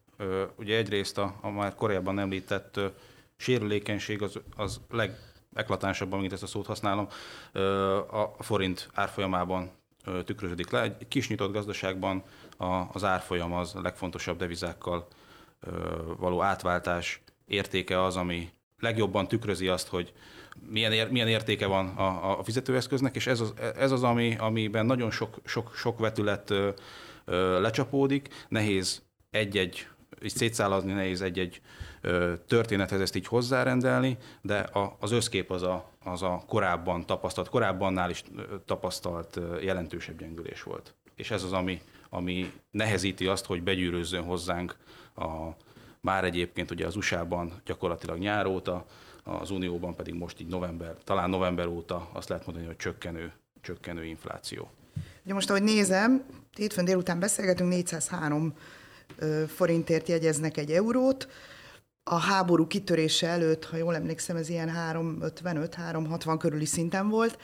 Ugye 0.56 0.76
egyrészt 0.76 1.18
a, 1.18 1.34
a 1.40 1.50
már 1.50 1.74
korábban 1.74 2.18
említett 2.18 2.80
sérülékenység 3.36 4.22
az, 4.22 4.40
az 4.56 4.80
legeklatánsabb, 4.90 6.12
amint 6.12 6.32
ezt 6.32 6.42
a 6.42 6.46
szót 6.46 6.66
használom, 6.66 7.08
a 8.10 8.42
forint 8.42 8.88
árfolyamában 8.94 9.70
tükröződik 10.24 10.70
le. 10.70 10.82
Egy 10.82 11.08
kis 11.08 11.28
nyitott 11.28 11.52
gazdaságban 11.52 12.22
az 12.92 13.04
árfolyam 13.04 13.52
az 13.52 13.74
a 13.74 13.80
legfontosabb 13.80 14.38
devizákkal 14.38 15.06
való 16.16 16.42
átváltás 16.42 17.22
értéke 17.46 18.02
az, 18.02 18.16
ami 18.16 18.50
legjobban 18.78 19.28
tükrözi 19.28 19.68
azt, 19.68 19.88
hogy 19.88 20.12
milyen, 20.68 20.92
ér, 20.92 21.10
milyen 21.10 21.28
értéke 21.28 21.66
van 21.66 21.88
a, 21.88 22.38
a 22.38 22.44
fizetőeszköznek, 22.44 23.16
és 23.16 23.26
ez 23.26 23.40
az, 23.40 23.54
ez 23.76 23.90
az 23.90 24.02
ami, 24.02 24.36
amiben 24.38 24.86
nagyon 24.86 25.10
sok, 25.10 25.36
sok, 25.44 25.74
sok 25.74 25.98
vetület 25.98 26.50
ö, 26.50 26.70
ö, 27.24 27.60
lecsapódik, 27.60 28.46
nehéz 28.48 29.02
egy-egy 29.30 29.86
így 30.22 30.34
szétszálazni 30.34 30.92
nehéz 30.92 31.20
egy-egy 31.20 31.60
történethez 32.46 33.00
ezt 33.00 33.16
így 33.16 33.26
hozzárendelni, 33.26 34.16
de 34.42 34.58
a, 34.58 34.96
az 35.00 35.10
összkép 35.10 35.50
az 35.50 35.62
a, 35.62 35.90
az 36.04 36.22
a 36.22 36.42
korábban 36.46 37.06
tapasztalt, 37.06 37.48
korábbannál 37.48 38.10
is 38.10 38.24
tapasztalt 38.64 39.40
jelentősebb 39.60 40.18
gyengülés 40.18 40.62
volt. 40.62 40.94
És 41.14 41.30
ez 41.30 41.42
az, 41.42 41.52
ami, 41.52 41.80
ami 42.08 42.52
nehezíti 42.70 43.26
azt, 43.26 43.46
hogy 43.46 43.62
begyűrőzzön 43.62 44.22
hozzánk 44.22 44.76
a, 45.14 45.48
már 46.00 46.24
egyébként 46.24 46.70
ugye 46.70 46.86
az 46.86 46.96
USA-ban 46.96 47.52
gyakorlatilag 47.64 48.18
nyár 48.18 48.46
óta, 48.46 48.86
az 49.24 49.50
Unióban 49.50 49.94
pedig 49.94 50.14
most 50.14 50.40
így 50.40 50.46
november, 50.46 50.96
talán 51.04 51.30
november 51.30 51.66
óta 51.66 52.08
azt 52.12 52.28
lehet 52.28 52.46
mondani, 52.46 52.66
hogy 52.66 52.76
csökkenő, 52.76 53.32
csökkenő 53.60 54.04
infláció. 54.04 54.70
Ugye 55.24 55.34
most, 55.34 55.50
ahogy 55.50 55.62
nézem, 55.62 56.24
hétfőn 56.56 56.84
délután 56.84 57.18
beszélgetünk, 57.18 57.70
403 57.70 58.54
forintért 59.46 60.08
jegyeznek 60.08 60.56
egy 60.56 60.70
eurót. 60.70 61.28
a 62.02 62.18
háború 62.18 62.66
kitörése 62.66 63.26
előtt, 63.26 63.64
ha 63.64 63.76
jól 63.76 63.94
emlékszem, 63.94 64.36
ez 64.36 64.48
ilyen 64.48 64.70
355-360 64.92 66.36
körüli 66.38 66.64
szinten 66.64 67.08
volt, 67.08 67.38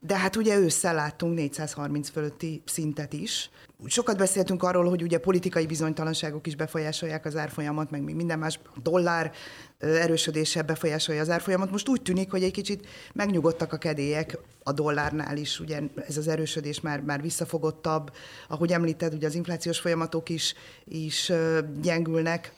de 0.00 0.16
hát 0.18 0.36
ugye 0.36 0.56
ősszel 0.58 0.94
láttunk 0.94 1.34
430 1.34 2.08
fölötti 2.08 2.62
szintet 2.66 3.12
is. 3.12 3.50
Sokat 3.86 4.16
beszéltünk 4.16 4.62
arról, 4.62 4.88
hogy 4.88 5.02
ugye 5.02 5.18
politikai 5.18 5.66
bizonytalanságok 5.66 6.46
is 6.46 6.56
befolyásolják 6.56 7.24
az 7.24 7.36
árfolyamat, 7.36 7.90
meg 7.90 8.02
még 8.02 8.14
minden 8.14 8.38
más 8.38 8.60
dollár 8.82 9.32
erősödése 9.78 10.62
befolyásolja 10.62 11.20
az 11.20 11.30
árfolyamat. 11.30 11.70
Most 11.70 11.88
úgy 11.88 12.02
tűnik, 12.02 12.30
hogy 12.30 12.42
egy 12.42 12.52
kicsit 12.52 12.86
megnyugodtak 13.12 13.72
a 13.72 13.76
kedélyek 13.76 14.38
a 14.62 14.72
dollárnál 14.72 15.36
is, 15.36 15.60
ugye 15.60 15.80
ez 16.08 16.16
az 16.16 16.28
erősödés 16.28 16.80
már, 16.80 17.00
már 17.00 17.22
visszafogottabb. 17.22 18.12
Ahogy 18.48 18.72
említed, 18.72 19.14
ugye 19.14 19.26
az 19.26 19.34
inflációs 19.34 19.78
folyamatok 19.78 20.28
is, 20.28 20.54
is 20.84 21.32
gyengülnek, 21.80 22.52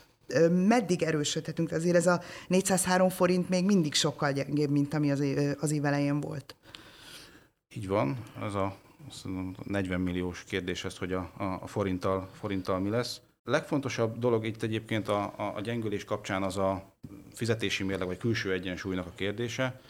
meddig 0.50 1.02
erősödhetünk? 1.02 1.72
Azért 1.72 1.96
ez 1.96 2.06
a 2.06 2.20
403 2.48 3.08
forint 3.08 3.48
még 3.48 3.64
mindig 3.64 3.94
sokkal 3.94 4.32
gyengébb, 4.32 4.70
mint 4.70 4.94
ami 4.94 5.10
az, 5.10 5.22
az 5.60 5.70
év 5.70 5.84
elején 5.84 6.20
volt. 6.20 6.56
Így 7.74 7.88
van, 7.88 8.18
az 8.40 8.54
a 8.54 8.76
40 9.64 10.00
milliós 10.00 10.44
kérdés 10.44 10.84
ez, 10.84 10.98
hogy 10.98 11.12
a, 11.12 11.32
a 11.60 11.66
forinttal, 11.66 12.28
forinttal 12.32 12.78
mi 12.78 12.88
lesz. 12.88 13.20
A 13.44 13.50
legfontosabb 13.50 14.18
dolog 14.18 14.46
itt 14.46 14.62
egyébként 14.62 15.08
a, 15.08 15.34
a, 15.36 15.52
a 15.56 15.60
gyengülés 15.60 16.04
kapcsán 16.04 16.42
az 16.42 16.56
a 16.56 16.94
fizetési 17.32 17.84
mérleg 17.84 18.06
vagy 18.06 18.16
külső 18.16 18.52
egyensúlynak 18.52 19.06
a 19.06 19.12
kérdése. 19.14 19.80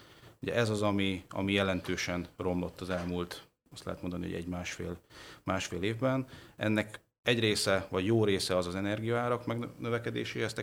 Ugye 0.41 0.55
ez 0.55 0.69
az, 0.69 0.81
ami, 0.81 1.23
ami 1.29 1.53
jelentősen 1.53 2.27
romlott 2.37 2.81
az 2.81 2.89
elmúlt, 2.89 3.47
azt 3.71 3.83
lehet 3.83 4.01
mondani, 4.01 4.23
hogy 4.25 4.33
egy 4.33 4.47
másfél, 4.47 4.97
másfél 5.43 5.81
évben. 5.81 6.25
Ennek 6.55 6.99
egy 7.23 7.39
része, 7.39 7.87
vagy 7.89 8.05
jó 8.05 8.25
része 8.25 8.57
az 8.57 8.67
az 8.67 8.75
energiaárak 8.75 9.45
megnövekedéséhez 9.45 10.55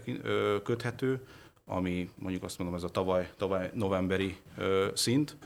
köthető, 0.63 1.27
ami 1.65 2.11
mondjuk 2.15 2.43
azt 2.43 2.59
mondom, 2.59 2.77
ez 2.77 2.83
a 2.83 2.89
tavaly, 2.89 3.31
tavaly 3.37 3.71
novemberi 3.75 4.37
ö, 4.57 4.89
szint, 4.95 5.37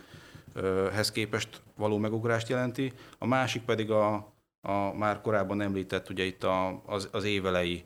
hez 0.93 1.11
képest 1.11 1.63
való 1.77 1.99
megugrást 1.99 2.49
jelenti. 2.49 2.93
A 3.19 3.27
másik 3.27 3.63
pedig 3.63 3.91
a, 3.91 4.15
a 4.61 4.93
már 4.93 5.21
korábban 5.21 5.61
említett, 5.61 6.11
ugye 6.11 6.25
itt 6.25 6.45
a, 6.45 6.83
az, 6.87 7.09
az 7.13 7.25
évelei 7.25 7.85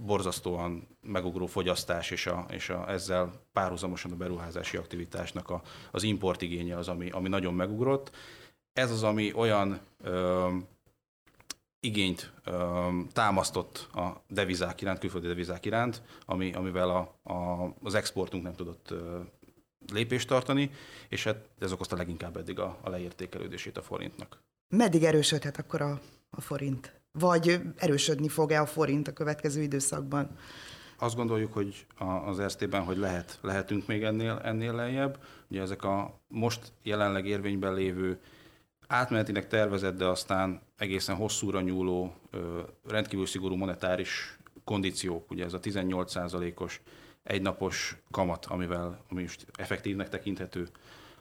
borzasztóan 0.00 0.88
megugró 1.00 1.46
fogyasztás 1.46 2.10
és, 2.10 2.26
a, 2.26 2.46
és 2.50 2.68
a, 2.68 2.90
ezzel 2.90 3.32
párhuzamosan 3.52 4.12
a 4.12 4.16
beruházási 4.16 4.76
aktivitásnak 4.76 5.50
a, 5.50 5.62
az 5.90 6.02
importigénye 6.02 6.76
az, 6.76 6.88
ami, 6.88 7.10
ami 7.10 7.28
nagyon 7.28 7.54
megugrott. 7.54 8.10
Ez 8.72 8.90
az, 8.90 9.02
ami 9.02 9.32
olyan 9.32 9.80
ö, 10.02 10.48
igényt 11.80 12.32
ö, 12.44 12.88
támasztott 13.12 13.88
a 13.94 14.22
devizák 14.28 14.80
iránt, 14.80 14.98
külföldi 14.98 15.26
devizák 15.26 15.64
iránt, 15.64 16.02
ami, 16.24 16.52
amivel 16.52 16.90
a, 16.90 17.32
a, 17.32 17.68
az 17.82 17.94
exportunk 17.94 18.42
nem 18.42 18.54
tudott 18.54 18.90
ö, 18.90 19.20
lépést 19.92 20.28
tartani, 20.28 20.70
és 21.08 21.24
hát 21.24 21.48
ez 21.58 21.72
okozta 21.72 21.96
leginkább 21.96 22.36
eddig 22.36 22.58
a, 22.58 22.78
a 22.82 22.88
leértékelődését 22.88 23.76
a 23.76 23.82
forintnak. 23.82 24.42
Meddig 24.68 25.04
erősödhet 25.04 25.58
akkor 25.58 25.80
a, 25.80 26.00
a 26.30 26.40
forint? 26.40 27.00
Vagy 27.18 27.60
erősödni 27.76 28.28
fog-e 28.28 28.60
a 28.60 28.66
forint 28.66 29.08
a 29.08 29.12
következő 29.12 29.62
időszakban? 29.62 30.36
Azt 30.98 31.16
gondoljuk, 31.16 31.52
hogy 31.52 31.86
az 32.26 32.40
Erztében, 32.40 32.84
hogy 32.84 32.96
lehet, 32.96 33.38
lehetünk 33.42 33.86
még 33.86 34.02
ennél, 34.02 34.40
ennél 34.44 34.74
lejjebb. 34.74 35.18
Ugye 35.50 35.60
ezek 35.60 35.82
a 35.84 36.20
most 36.28 36.72
jelenleg 36.82 37.26
érvényben 37.26 37.74
lévő 37.74 38.20
átmenetinek 38.86 39.48
tervezett, 39.48 39.96
de 39.96 40.04
aztán 40.04 40.60
egészen 40.76 41.16
hosszúra 41.16 41.60
nyúló, 41.60 42.14
rendkívül 42.88 43.26
szigorú 43.26 43.54
monetáris 43.54 44.38
kondíciók, 44.64 45.30
ugye 45.30 45.44
ez 45.44 45.52
a 45.52 45.60
18%-os 45.60 46.80
egynapos 47.22 47.96
kamat, 48.10 48.46
amivel, 48.46 49.04
ami 49.10 49.22
most 49.22 49.46
effektívnek 49.52 50.08
tekinthető 50.08 50.68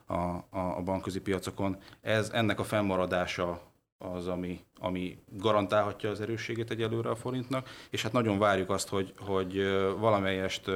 a, 0.06 0.14
a, 0.14 0.78
a 0.78 0.82
bankközi 0.84 1.22
piacokon. 1.22 1.78
Ez 2.02 2.30
ennek 2.30 2.60
a 2.60 2.64
fennmaradása 2.64 3.62
az, 3.98 4.28
ami, 4.28 4.60
ami 4.80 5.18
garantálhatja 5.28 6.10
az 6.10 6.22
erősségét 6.22 6.72
egyelőre 6.72 7.10
a 7.10 7.16
forintnak, 7.16 7.70
és 7.90 8.02
hát 8.02 8.12
nagyon 8.12 8.40
várjuk 8.40 8.70
azt, 8.70 8.90
hogy, 8.90 9.14
hogy 9.18 9.64
valamelyest 10.00 10.72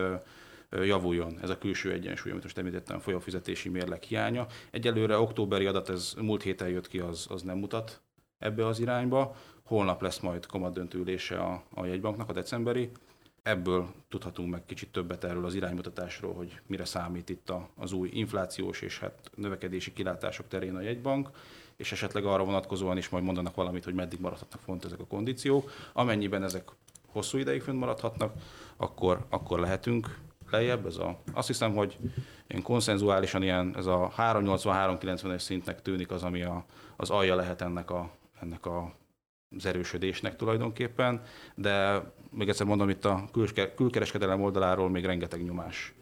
javuljon 0.69 1.39
ez 1.41 1.49
a 1.49 1.57
külső 1.57 1.91
egyensúly, 1.91 2.31
amit 2.31 2.43
most 2.43 2.57
említettem, 2.57 2.99
folyófizetési 2.99 3.69
mérleg 3.69 4.03
hiánya. 4.03 4.45
Egyelőre 4.71 5.17
októberi 5.17 5.65
adat, 5.65 5.89
ez 5.89 6.13
múlt 6.21 6.43
héten 6.43 6.69
jött 6.69 6.87
ki, 6.87 6.99
az, 6.99 7.25
az 7.29 7.41
nem 7.41 7.57
mutat 7.57 8.01
ebbe 8.37 8.65
az 8.67 8.79
irányba. 8.79 9.35
Holnap 9.63 10.01
lesz 10.01 10.19
majd 10.19 10.45
komoly 10.45 10.71
döntőülése 10.71 11.39
a, 11.39 11.63
a 11.69 11.85
jegybanknak, 11.85 12.29
a 12.29 12.33
decemberi, 12.33 12.91
ebből 13.45 13.87
tudhatunk 14.09 14.51
meg 14.51 14.65
kicsit 14.65 14.91
többet 14.91 15.23
erről 15.23 15.45
az 15.45 15.55
iránymutatásról, 15.55 16.33
hogy 16.33 16.59
mire 16.67 16.85
számít 16.85 17.29
itt 17.29 17.53
az 17.75 17.91
új 17.91 18.09
inflációs 18.13 18.81
és 18.81 18.99
hát 18.99 19.31
növekedési 19.35 19.93
kilátások 19.93 20.47
terén 20.47 20.75
a 20.75 20.81
jegybank, 20.81 21.29
és 21.75 21.91
esetleg 21.91 22.25
arra 22.25 22.43
vonatkozóan 22.43 22.97
is 22.97 23.09
majd 23.09 23.23
mondanak 23.23 23.55
valamit, 23.55 23.83
hogy 23.83 23.93
meddig 23.93 24.19
maradhatnak 24.19 24.61
font 24.61 24.85
ezek 24.85 24.99
a 24.99 25.05
kondíciók. 25.05 25.71
Amennyiben 25.93 26.43
ezek 26.43 26.69
hosszú 27.07 27.37
ideig 27.37 27.61
fönn 27.61 27.75
maradhatnak, 27.75 28.33
akkor, 28.77 29.25
akkor 29.29 29.59
lehetünk 29.59 30.19
lejjebb. 30.49 30.85
Ez 30.85 30.97
a, 30.97 31.19
azt 31.33 31.47
hiszem, 31.47 31.75
hogy 31.75 31.97
én 32.47 32.61
konszenzuálisan 32.61 33.43
ilyen, 33.43 33.73
ez 33.77 33.85
a 33.85 34.13
380-390-es 34.17 35.39
szintnek 35.39 35.81
tűnik 35.81 36.11
az, 36.11 36.23
ami 36.23 36.43
a, 36.43 36.65
az 36.95 37.09
alja 37.09 37.35
lehet 37.35 37.61
ennek 37.61 37.91
a, 37.91 38.09
ennek 38.41 38.65
a 38.65 38.95
az 39.55 39.65
erősödésnek 39.65 40.35
tulajdonképpen, 40.35 41.21
de 41.55 42.03
még 42.31 42.49
egyszer 42.49 42.65
mondom, 42.65 42.89
itt 42.89 43.05
a 43.05 43.29
külkereskedelem 43.75 44.41
oldaláról 44.41 44.89
még 44.89 45.05
rengeteg 45.05 45.43
nyomás 45.43 45.93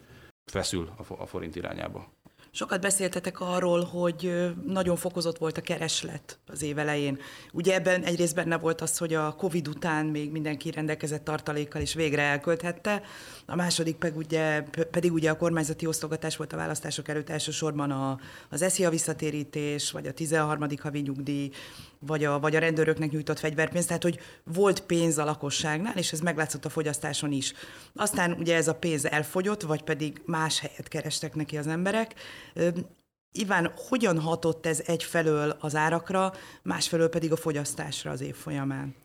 feszül 0.46 0.94
a 1.18 1.26
forint 1.26 1.56
irányába. 1.56 2.12
Sokat 2.56 2.82
beszéltetek 2.82 3.40
arról, 3.40 3.84
hogy 3.84 4.52
nagyon 4.66 4.96
fokozott 4.96 5.38
volt 5.38 5.58
a 5.58 5.62
kereslet 5.62 6.40
az 6.48 6.62
év 6.62 6.78
elején. 6.78 7.20
Ugye 7.52 7.74
ebben 7.74 8.04
egyrészt 8.04 8.36
benne 8.36 8.58
volt 8.58 8.82
az, 8.82 8.98
hogy 8.98 9.14
a 9.14 9.36
Covid 9.36 9.68
után 9.68 10.06
még 10.06 10.32
mindenki 10.32 10.72
rendelkezett 10.72 11.24
tartalékkal 11.24 11.82
és 11.82 11.94
végre 11.94 12.22
elkölthette, 12.22 13.02
a 13.46 13.56
második 13.56 13.96
pedig 13.96 14.18
ugye, 14.18 14.62
pedig 14.92 15.14
ugye 15.14 15.30
a 15.30 15.38
kormányzati 15.38 15.86
osztogatás 15.86 16.38
volt 16.38 16.54
a 16.54 16.58
választások 16.58 17.08
előtt 17.08 17.30
elsősorban 17.30 17.92
a, 17.92 18.20
az 18.50 18.62
ESZIA 18.62 18.90
visszatérítés, 18.90 19.92
vagy 19.92 20.08
a 20.08 20.14
13. 20.14 20.68
havi 20.82 21.00
nyugdíj, 21.00 21.52
vagy 22.06 22.24
a, 22.24 22.40
vagy 22.40 22.56
a 22.56 22.60
rendőröknek 22.60 23.12
nyújtott 23.12 23.40
fegyverpénz, 23.40 23.86
tehát 23.86 24.04
hogy 24.04 24.20
volt 24.44 24.82
pénz 24.82 25.18
a 25.18 25.24
lakosságnál, 25.24 25.98
és 25.98 26.12
ez 26.12 26.20
meglátszott 26.20 26.66
a 26.66 26.70
fogyasztáson 26.70 27.32
is. 27.32 27.54
Aztán 27.96 28.32
ugye 28.32 28.56
ez 28.56 28.68
a 28.68 28.76
pénz 28.76 29.06
elfogyott, 29.06 29.62
vagy 29.62 29.84
pedig 29.84 30.22
más 30.26 30.60
helyet 30.60 30.88
kerestek 30.88 31.36
neki 31.36 31.58
az 31.58 31.68
emberek. 31.68 32.16
Iván, 33.32 33.72
hogyan 33.90 34.20
hatott 34.20 34.66
ez 34.66 34.82
egyfelől 34.86 35.58
az 35.60 35.76
árakra, 35.76 36.34
másfelől 36.62 37.10
pedig 37.10 37.32
a 37.32 37.36
fogyasztásra 37.36 38.12
az 38.12 38.22
év 38.22 38.36
folyamán? 38.36 38.96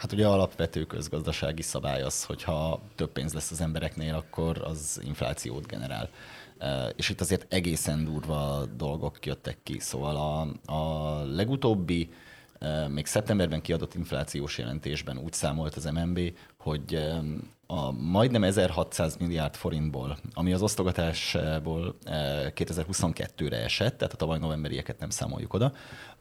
Hát 0.00 0.12
ugye 0.12 0.26
alapvető 0.26 0.84
közgazdasági 0.84 1.62
szabály 1.62 2.02
az, 2.02 2.24
hogyha 2.24 2.82
több 2.94 3.12
pénz 3.12 3.32
lesz 3.32 3.50
az 3.50 3.60
embereknél, 3.60 4.14
akkor 4.14 4.62
az 4.64 5.00
inflációt 5.04 5.66
generál. 5.66 6.10
És 6.96 7.08
itt 7.08 7.20
azért 7.20 7.52
egészen 7.52 8.04
durva 8.04 8.64
dolgok 8.76 9.26
jöttek 9.26 9.58
ki. 9.62 9.78
Szóval 9.78 10.16
a, 10.16 10.72
a 10.72 11.22
legutóbbi 11.24 12.10
még 12.88 13.06
szeptemberben 13.06 13.60
kiadott 13.60 13.94
inflációs 13.94 14.58
jelentésben 14.58 15.18
úgy 15.18 15.32
számolt 15.32 15.74
az 15.74 15.84
MNB, 15.84 16.20
hogy 16.56 16.98
a 17.66 17.90
majdnem 17.92 18.44
1600 18.44 19.16
milliárd 19.16 19.54
forintból, 19.54 20.18
ami 20.34 20.52
az 20.52 20.62
osztogatásból 20.62 21.96
2022-re 22.04 23.56
esett, 23.56 23.98
tehát 23.98 24.14
a 24.14 24.16
tavaly 24.16 24.38
novemberieket 24.38 24.98
nem 24.98 25.10
számoljuk 25.10 25.54
oda, 25.54 25.72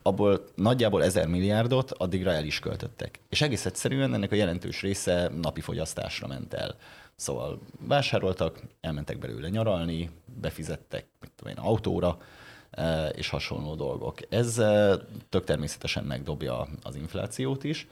abból 0.07 0.45
nagyjából 0.55 1.03
1000 1.03 1.27
milliárdot 1.27 1.91
addigra 1.91 2.31
el 2.31 2.43
is 2.43 2.59
költöttek. 2.59 3.19
És 3.29 3.41
egész 3.41 3.65
egyszerűen 3.65 4.13
ennek 4.13 4.31
a 4.31 4.35
jelentős 4.35 4.81
része 4.81 5.31
napi 5.41 5.61
fogyasztásra 5.61 6.27
ment 6.27 6.53
el. 6.53 6.75
Szóval 7.15 7.59
vásároltak, 7.79 8.59
elmentek 8.81 9.19
belőle 9.19 9.49
nyaralni, 9.49 10.09
befizettek 10.41 11.05
mit 11.19 11.31
tudom 11.35 11.53
én, 11.57 11.63
autóra, 11.63 12.17
és 13.11 13.29
hasonló 13.29 13.75
dolgok. 13.75 14.19
Ez 14.29 14.53
tök 15.29 15.43
természetesen 15.43 16.03
megdobja 16.03 16.67
az 16.81 16.95
inflációt 16.95 17.63
is, 17.63 17.87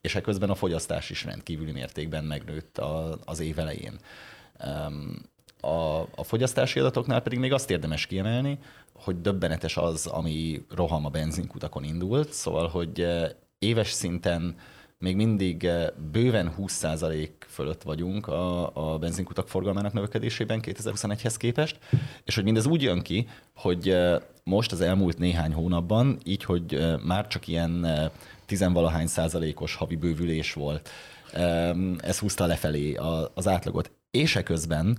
és 0.00 0.14
ekközben 0.14 0.50
a 0.50 0.54
fogyasztás 0.54 1.10
is 1.10 1.24
rendkívüli 1.24 1.72
mértékben 1.72 2.24
megnőtt 2.24 2.78
az 3.24 3.40
év 3.40 3.58
elején. 3.58 3.98
A, 5.64 6.00
a 6.14 6.22
fogyasztási 6.22 6.78
adatoknál 6.78 7.20
pedig 7.20 7.38
még 7.38 7.52
azt 7.52 7.70
érdemes 7.70 8.06
kiemelni, 8.06 8.58
hogy 8.92 9.20
döbbenetes 9.20 9.76
az, 9.76 10.06
ami 10.06 10.64
roham 10.74 11.04
a 11.04 11.08
benzinkutakon 11.08 11.84
indult, 11.84 12.32
szóval, 12.32 12.68
hogy 12.68 13.06
éves 13.58 13.90
szinten 13.90 14.56
még 14.98 15.16
mindig 15.16 15.68
bőven 16.12 16.54
20% 16.58 17.28
fölött 17.48 17.82
vagyunk 17.82 18.26
a, 18.26 18.70
a 18.92 18.98
benzinkutak 18.98 19.48
forgalmának 19.48 19.92
növekedésében 19.92 20.60
2021-hez 20.62 21.34
képest, 21.38 21.78
és 22.24 22.34
hogy 22.34 22.44
mindez 22.44 22.66
úgy 22.66 22.82
jön 22.82 23.02
ki, 23.02 23.28
hogy 23.54 23.96
most 24.44 24.72
az 24.72 24.80
elmúlt 24.80 25.18
néhány 25.18 25.52
hónapban, 25.52 26.18
így, 26.24 26.44
hogy 26.44 26.96
már 27.04 27.26
csak 27.26 27.48
ilyen 27.48 27.86
tizenvalahány 28.46 29.06
százalékos 29.06 29.74
havi 29.74 29.96
bővülés 29.96 30.52
volt 30.52 30.90
ez 31.98 32.18
húzta 32.18 32.46
lefelé 32.46 32.98
az 33.34 33.48
átlagot. 33.48 33.90
És 34.10 34.36
eközben 34.36 34.98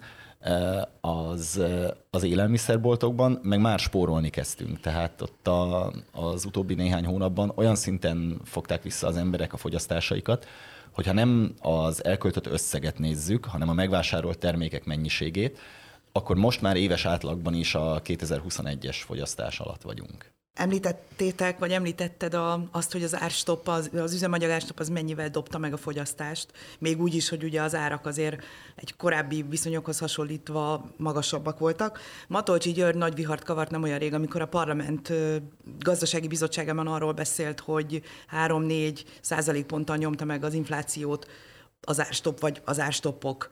az, 1.01 1.61
az 2.09 2.23
élelmiszerboltokban, 2.23 3.39
meg 3.43 3.59
már 3.59 3.79
spórolni 3.79 4.29
kezdtünk. 4.29 4.79
Tehát 4.79 5.21
ott 5.21 5.47
a, 5.47 5.93
az 6.11 6.45
utóbbi 6.45 6.73
néhány 6.73 7.05
hónapban 7.05 7.51
olyan 7.55 7.75
szinten 7.75 8.39
fogták 8.43 8.83
vissza 8.83 9.07
az 9.07 9.17
emberek 9.17 9.53
a 9.53 9.57
fogyasztásaikat, 9.57 10.47
hogyha 10.91 11.13
nem 11.13 11.53
az 11.59 12.05
elköltött 12.05 12.47
összeget 12.47 12.99
nézzük, 12.99 13.45
hanem 13.45 13.69
a 13.69 13.73
megvásárolt 13.73 14.37
termékek 14.37 14.85
mennyiségét, 14.85 15.59
akkor 16.11 16.35
most 16.35 16.61
már 16.61 16.75
éves 16.75 17.05
átlagban 17.05 17.53
is 17.53 17.75
a 17.75 18.01
2021-es 18.01 18.95
fogyasztás 19.05 19.59
alatt 19.59 19.81
vagyunk. 19.81 20.34
Említettétek, 20.55 21.59
vagy 21.59 21.71
említetted 21.71 22.33
a, 22.33 22.67
azt, 22.71 22.91
hogy 22.91 23.03
az 23.03 23.15
árstop, 23.15 23.67
az, 23.67 23.89
az 23.93 24.13
üzemanyag 24.13 24.49
árstop 24.49 24.79
az 24.79 24.89
mennyivel 24.89 25.29
dobta 25.29 25.57
meg 25.57 25.73
a 25.73 25.77
fogyasztást, 25.77 26.51
még 26.79 27.01
úgy 27.01 27.15
is, 27.15 27.29
hogy 27.29 27.43
ugye 27.43 27.61
az 27.61 27.75
árak 27.75 28.05
azért 28.05 28.43
egy 28.75 28.95
korábbi 28.95 29.45
viszonyokhoz 29.49 29.99
hasonlítva 29.99 30.85
magasabbak 30.97 31.59
voltak. 31.59 31.99
Matolcsi 32.27 32.71
György 32.71 32.95
nagy 32.95 33.15
vihart 33.15 33.43
kavart 33.43 33.71
nem 33.71 33.83
olyan 33.83 33.99
rég, 33.99 34.13
amikor 34.13 34.41
a 34.41 34.47
parlament 34.47 35.11
gazdasági 35.79 36.27
bizottságában 36.27 36.87
arról 36.87 37.13
beszélt, 37.13 37.59
hogy 37.59 38.01
3-4 38.47 38.99
százalékponttal 39.21 39.95
nyomta 39.97 40.25
meg 40.25 40.43
az 40.43 40.53
inflációt 40.53 41.27
az 41.81 41.99
árstop 41.99 42.39
vagy 42.39 42.61
az 42.65 42.79
árstopok. 42.79 43.49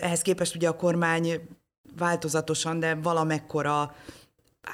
Ehhez 0.00 0.22
képest 0.22 0.54
ugye 0.54 0.68
a 0.68 0.76
kormány 0.76 1.40
változatosan, 1.96 2.78
de 2.78 2.94
valamekkora 2.94 3.94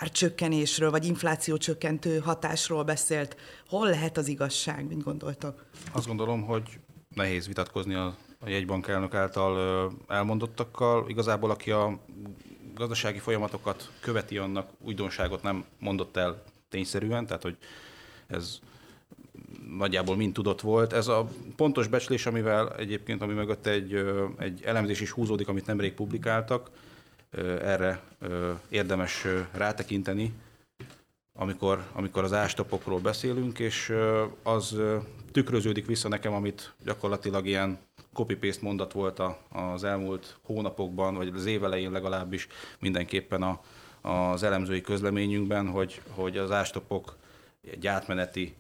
árcsökkenésről, 0.01 0.91
vagy 0.91 1.05
infláció 1.05 1.57
csökkentő 1.57 2.19
hatásról 2.19 2.83
beszélt. 2.83 3.37
Hol 3.69 3.89
lehet 3.89 4.17
az 4.17 4.29
igazság, 4.29 4.87
mint 4.89 5.03
gondoltak? 5.03 5.65
Azt 5.93 6.07
gondolom, 6.07 6.43
hogy 6.43 6.63
nehéz 7.15 7.47
vitatkozni 7.47 7.95
a, 7.95 8.17
a 8.39 8.49
jegybank 8.49 8.89
elnök 8.89 9.15
által 9.15 9.93
elmondottakkal. 10.09 11.09
Igazából, 11.09 11.51
aki 11.51 11.71
a 11.71 11.99
gazdasági 12.75 13.19
folyamatokat 13.19 13.91
követi, 14.01 14.39
annak 14.39 14.71
újdonságot 14.81 15.43
nem 15.43 15.65
mondott 15.79 16.17
el 16.17 16.43
tényszerűen, 16.69 17.27
tehát 17.27 17.43
hogy 17.43 17.57
ez 18.27 18.59
nagyjából 19.79 20.17
mind 20.17 20.33
tudott 20.33 20.61
volt. 20.61 20.93
Ez 20.93 21.07
a 21.07 21.29
pontos 21.57 21.87
becslés, 21.87 22.27
amivel 22.27 22.75
egyébként, 22.77 23.23
ami 23.23 23.33
mögött 23.33 23.67
egy, 23.67 24.05
egy 24.39 24.63
elemzés 24.65 25.01
is 25.01 25.11
húzódik, 25.11 25.49
amit 25.49 25.67
nemrég 25.67 25.93
publikáltak, 25.93 26.71
erre 27.63 28.03
érdemes 28.69 29.27
rátekinteni, 29.53 30.33
amikor, 31.33 31.85
amikor 31.93 32.25
az 32.25 32.33
ástopokról 32.33 33.01
beszélünk, 33.01 33.59
és 33.59 33.93
az 34.43 34.77
tükröződik 35.33 35.87
vissza 35.87 36.09
nekem, 36.09 36.33
amit 36.33 36.73
gyakorlatilag 36.85 37.47
ilyen 37.47 37.79
copy-paste 38.13 38.65
mondat 38.65 38.93
volt 38.93 39.23
az 39.49 39.85
elmúlt 39.85 40.39
hónapokban, 40.43 41.15
vagy 41.15 41.33
az 41.35 41.47
évelején 41.47 41.91
legalábbis 41.91 42.47
mindenképpen 42.79 43.43
a, 43.43 43.61
az 44.09 44.43
elemzői 44.43 44.81
közleményünkben, 44.81 45.69
hogy, 45.69 46.01
hogy 46.09 46.39
az 46.39 46.51
ástopok 46.51 47.17
egy 47.71 47.87
átmeneti, 47.87 48.55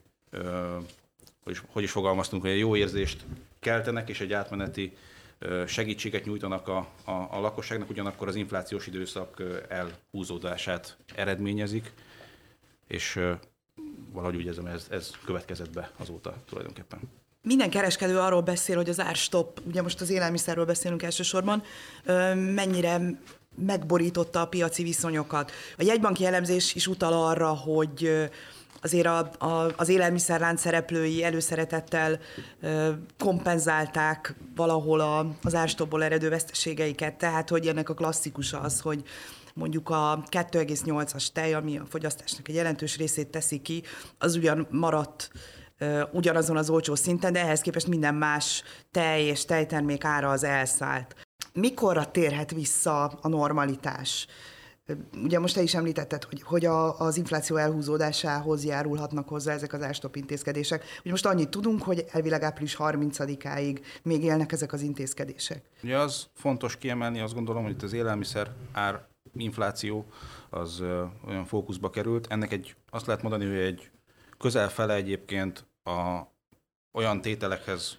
hogy 1.45 1.53
is, 1.53 1.63
hogy 1.73 1.83
is 1.83 1.91
fogalmaztunk, 1.91 2.43
hogy 2.43 2.51
egy 2.51 2.59
jó 2.59 2.77
érzést 2.77 3.25
keltenek, 3.61 4.09
és 4.09 4.21
egy 4.21 4.33
átmeneti 4.33 4.97
segítséget 5.67 6.25
nyújtanak 6.25 6.69
a, 6.69 6.89
a, 7.05 7.11
a 7.31 7.41
lakosságnak, 7.41 7.91
ugyanakkor 7.91 8.29
az 8.29 8.35
inflációs 8.35 8.87
időszak 8.87 9.43
elhúzódását 9.69 10.97
eredményezik, 11.15 11.93
és 12.87 13.21
valahogy 14.13 14.37
úgy 14.37 14.45
érzem, 14.45 14.67
ez, 14.67 14.87
ez 14.91 15.11
következett 15.25 15.71
be 15.71 15.91
azóta 15.97 16.35
tulajdonképpen. 16.49 17.01
Minden 17.43 17.71
kereskedő 17.71 18.19
arról 18.19 18.41
beszél, 18.41 18.77
hogy 18.77 18.89
az 18.89 19.01
árstop, 19.01 19.61
ugye 19.67 19.83
most 19.83 20.01
az 20.01 20.11
élelmiszerről 20.11 20.65
beszélünk 20.65 21.03
elsősorban, 21.03 21.63
mennyire 22.35 23.01
megborította 23.57 24.41
a 24.41 24.47
piaci 24.47 24.83
viszonyokat. 24.83 25.53
A 25.79 25.83
jegybanki 25.83 26.25
elemzés 26.25 26.75
is 26.75 26.87
utal 26.87 27.13
arra, 27.13 27.49
hogy 27.49 28.29
azért 28.83 29.07
a, 29.07 29.31
a, 29.39 29.73
az 29.77 29.89
élelmiszerlánc 29.89 30.61
szereplői 30.61 31.25
előszeretettel 31.25 32.19
ö, 32.61 32.91
kompenzálták 33.19 34.35
valahol 34.55 35.01
a, 35.01 35.27
az 35.43 35.55
árstopból 35.55 36.05
eredő 36.05 36.29
veszteségeiket, 36.29 37.15
tehát 37.15 37.49
hogy 37.49 37.67
ennek 37.67 37.89
a 37.89 37.95
klasszikus 37.95 38.53
az, 38.53 38.81
hogy 38.81 39.03
mondjuk 39.55 39.89
a 39.89 40.23
2,8-as 40.29 41.27
tej, 41.33 41.55
ami 41.55 41.79
a 41.79 41.87
fogyasztásnak 41.89 42.49
egy 42.49 42.55
jelentős 42.55 42.97
részét 42.97 43.29
teszi 43.29 43.61
ki, 43.61 43.83
az 44.19 44.37
ugyan 44.37 44.67
maradt 44.71 45.31
ugyanazon 46.13 46.57
az 46.57 46.71
olcsó 46.71 46.95
szinten, 46.95 47.33
de 47.33 47.41
ehhez 47.41 47.61
képest 47.61 47.87
minden 47.87 48.15
más 48.15 48.63
tej 48.91 49.23
és 49.23 49.45
tejtermék 49.45 50.05
ára 50.05 50.31
az 50.31 50.45
elszállt. 50.45 51.15
Mikorra 51.53 52.11
térhet 52.11 52.51
vissza 52.51 53.05
a 53.05 53.29
normalitás? 53.29 54.27
Ugye 55.23 55.39
most 55.39 55.55
te 55.55 55.63
is 55.63 55.75
említetted, 55.75 56.25
hogy, 56.25 56.43
hogy 56.43 56.65
a, 56.65 56.99
az 57.01 57.17
infláció 57.17 57.57
elhúzódásához 57.57 58.65
járulhatnak 58.65 59.29
hozzá 59.29 59.53
ezek 59.53 59.73
az 59.73 59.83
ástop 59.83 60.17
intézkedések. 60.17 60.85
Ugye 61.01 61.11
most 61.11 61.27
annyit 61.27 61.49
tudunk, 61.49 61.83
hogy 61.83 62.05
elvileg 62.11 62.43
április 62.43 62.77
30-áig 62.79 63.81
még 64.03 64.23
élnek 64.23 64.53
ezek 64.53 64.73
az 64.73 64.81
intézkedések. 64.81 65.63
Ugye 65.83 65.99
az 65.99 66.27
fontos 66.35 66.77
kiemelni, 66.77 67.21
azt 67.21 67.35
gondolom, 67.35 67.63
hogy 67.63 67.73
itt 67.73 67.83
az 67.83 67.93
élelmiszer 67.93 68.51
ár 68.73 69.07
infláció 69.35 70.07
az 70.51 70.81
olyan 71.27 71.45
fókuszba 71.45 71.91
került. 71.91 72.27
Ennek 72.31 72.53
egy, 72.53 72.77
azt 72.91 73.07
lehet 73.07 73.23
mondani, 73.23 73.47
hogy 73.47 73.59
egy 73.59 73.91
közel 74.39 74.69
fele 74.69 74.95
egyébként 74.95 75.65
a, 75.85 76.21
olyan 76.93 77.21
tételekhez 77.21 77.99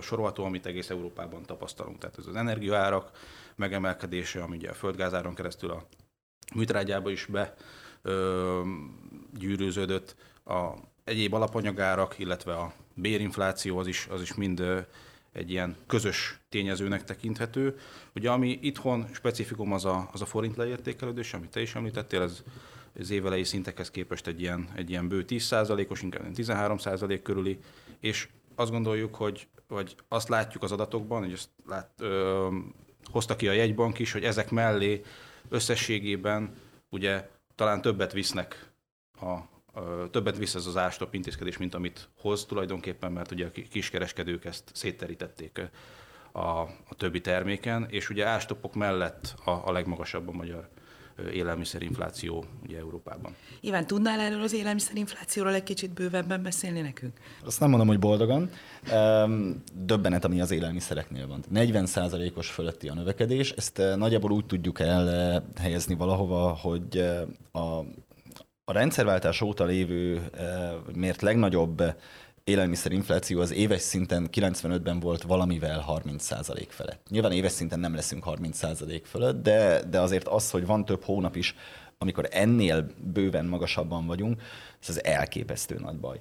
sorolható, 0.00 0.44
amit 0.44 0.66
egész 0.66 0.90
Európában 0.90 1.42
tapasztalunk. 1.42 1.98
Tehát 1.98 2.18
ez 2.18 2.26
az 2.26 2.36
energiaárak 2.36 3.10
megemelkedése, 3.56 4.42
ami 4.42 4.56
ugye 4.56 4.70
a 4.70 4.74
földgázáron 4.74 5.34
keresztül 5.34 5.70
a 5.70 5.86
műtrágyába 6.54 7.10
is 7.10 7.26
be 7.26 7.54
a 10.44 10.74
egyéb 11.04 11.34
alapanyagárak, 11.34 12.18
illetve 12.18 12.52
a 12.52 12.72
bérinfláció 12.94 13.78
az 13.78 13.86
is, 13.86 14.06
az 14.10 14.20
is 14.20 14.34
mind 14.34 14.86
egy 15.32 15.50
ilyen 15.50 15.76
közös 15.86 16.38
tényezőnek 16.48 17.04
tekinthető. 17.04 17.78
Ugye 18.14 18.30
ami 18.30 18.58
itthon 18.62 19.06
specifikum 19.12 19.72
az 19.72 19.84
a, 19.84 20.08
az 20.12 20.20
a 20.20 20.26
forint 20.26 20.56
leértékelődés, 20.56 21.34
amit 21.34 21.50
te 21.50 21.60
is 21.60 21.74
említettél, 21.74 22.22
ez 22.22 22.42
az 22.98 23.10
évelei 23.10 23.44
szintekhez 23.44 23.90
képest 23.90 24.26
egy 24.26 24.40
ilyen, 24.40 24.68
egy 24.74 24.90
ilyen 24.90 25.08
bő 25.08 25.24
10%-os, 25.28 26.02
inkább 26.02 26.26
13% 26.34 27.20
körüli, 27.22 27.58
és 28.00 28.28
azt 28.54 28.70
gondoljuk, 28.70 29.14
hogy 29.14 29.48
vagy 29.68 29.96
azt 30.08 30.28
látjuk 30.28 30.62
az 30.62 30.72
adatokban, 30.72 31.22
hogy 31.22 31.32
ezt 31.32 31.48
lát, 31.66 31.90
ö, 31.98 32.48
hozta 33.10 33.36
ki 33.36 33.48
a 33.48 33.52
jegybank 33.52 33.98
is, 33.98 34.12
hogy 34.12 34.24
ezek 34.24 34.50
mellé 34.50 35.02
összességében 35.48 36.54
ugye 36.88 37.28
talán 37.54 37.80
többet 37.80 38.12
visznek 38.12 38.70
a, 39.20 39.36
többet 40.10 40.36
visz 40.36 40.54
ez 40.54 40.66
az 40.66 40.76
ástop 40.76 41.14
intézkedés, 41.14 41.56
mint 41.56 41.74
amit 41.74 42.08
hoz 42.18 42.44
tulajdonképpen, 42.44 43.12
mert 43.12 43.30
ugye 43.30 43.46
a 43.46 43.50
kiskereskedők 43.70 44.44
ezt 44.44 44.70
szétterítették 44.72 45.60
a, 46.32 46.40
a 46.40 46.94
többi 46.96 47.20
terméken, 47.20 47.86
és 47.90 48.10
ugye 48.10 48.26
ástopok 48.26 48.74
mellett 48.74 49.34
a, 49.44 49.50
a 49.50 49.72
legmagasabb 49.72 50.28
a 50.28 50.32
magyar 50.32 50.68
élelmiszerinfláció 51.32 52.44
ugye 52.62 52.78
Európában. 52.78 53.34
Iván, 53.60 53.86
tudnál 53.86 54.20
erről 54.20 54.42
az 54.42 54.54
élelmiszerinflációról 54.54 55.54
egy 55.54 55.62
kicsit 55.62 55.92
bővebben 55.92 56.42
beszélni 56.42 56.80
nekünk? 56.80 57.12
Azt 57.44 57.60
nem 57.60 57.68
mondom, 57.68 57.88
hogy 57.88 57.98
boldogan. 57.98 58.50
Döbbenet, 59.74 60.24
ami 60.24 60.40
az 60.40 60.50
élelmiszereknél 60.50 61.26
van. 61.26 61.44
40%-os 61.54 62.50
fölötti 62.50 62.88
a 62.88 62.94
növekedés. 62.94 63.50
Ezt 63.50 63.82
nagyjából 63.96 64.30
úgy 64.30 64.46
tudjuk 64.46 64.80
elhelyezni 64.80 65.94
valahova, 65.94 66.58
hogy 66.62 67.04
a, 67.52 67.78
a 68.64 68.72
rendszerváltás 68.72 69.40
óta 69.40 69.64
lévő 69.64 70.30
mért 70.94 71.22
legnagyobb 71.22 71.82
élelmiszerinfláció 72.50 73.40
az 73.40 73.52
éves 73.52 73.80
szinten 73.80 74.28
95-ben 74.32 75.00
volt 75.00 75.22
valamivel 75.22 75.84
30% 75.88 76.66
felett. 76.68 77.06
Nyilván 77.10 77.32
éves 77.32 77.52
szinten 77.52 77.80
nem 77.80 77.94
leszünk 77.94 78.24
30% 78.26 79.00
fölött, 79.04 79.42
de, 79.42 79.82
de 79.90 80.00
azért 80.00 80.28
az, 80.28 80.50
hogy 80.50 80.66
van 80.66 80.84
több 80.84 81.04
hónap 81.04 81.36
is, 81.36 81.54
amikor 81.98 82.28
ennél 82.30 82.86
bőven 83.12 83.44
magasabban 83.44 84.06
vagyunk, 84.06 84.40
ez 84.80 84.88
az 84.88 85.04
elképesztő 85.04 85.78
nagy 85.78 85.96
baj. 85.96 86.20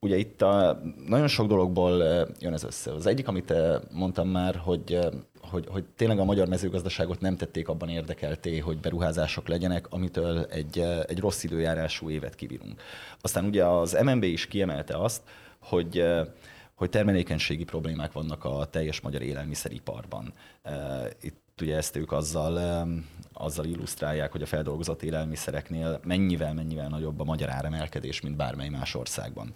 Ugye 0.00 0.16
itt 0.16 0.42
a, 0.42 0.82
nagyon 1.06 1.28
sok 1.28 1.46
dologból 1.46 1.92
uh, 1.92 2.28
jön 2.38 2.52
ez 2.52 2.64
össze. 2.64 2.92
Az 2.92 3.06
egyik, 3.06 3.28
amit 3.28 3.50
uh, 3.50 3.74
mondtam 3.90 4.28
már, 4.28 4.56
hogy, 4.56 4.94
uh, 4.94 5.12
hogy, 5.40 5.66
hogy 5.68 5.84
tényleg 5.96 6.18
a 6.18 6.24
magyar 6.24 6.48
mezőgazdaságot 6.48 7.20
nem 7.20 7.36
tették 7.36 7.68
abban 7.68 7.88
érdekelté, 7.88 8.58
hogy 8.58 8.78
beruházások 8.80 9.48
legyenek, 9.48 9.86
amitől 9.90 10.44
egy, 10.44 10.78
egy 11.06 11.18
rossz 11.18 11.42
időjárású 11.42 12.10
évet 12.10 12.34
kivírunk. 12.34 12.80
Aztán 13.20 13.44
ugye 13.44 13.64
az 13.64 13.98
MNB 14.04 14.22
is 14.22 14.46
kiemelte 14.46 14.96
azt, 14.96 15.22
hogy 15.60 16.04
hogy 16.74 16.90
termelékenységi 16.90 17.64
problémák 17.64 18.12
vannak 18.12 18.44
a 18.44 18.64
teljes 18.70 19.00
magyar 19.00 19.22
élelmiszeriparban. 19.22 20.32
Itt 21.20 21.41
ugye 21.60 21.76
ezt 21.76 21.96
ők 21.96 22.12
azzal, 22.12 22.86
azzal 23.32 23.64
illusztrálják, 23.64 24.32
hogy 24.32 24.42
a 24.42 24.46
feldolgozott 24.46 25.02
élelmiszereknél 25.02 26.00
mennyivel, 26.04 26.54
mennyivel 26.54 26.88
nagyobb 26.88 27.20
a 27.20 27.24
magyar 27.24 27.50
áremelkedés, 27.50 28.20
mint 28.20 28.36
bármely 28.36 28.68
más 28.68 28.94
országban. 28.94 29.52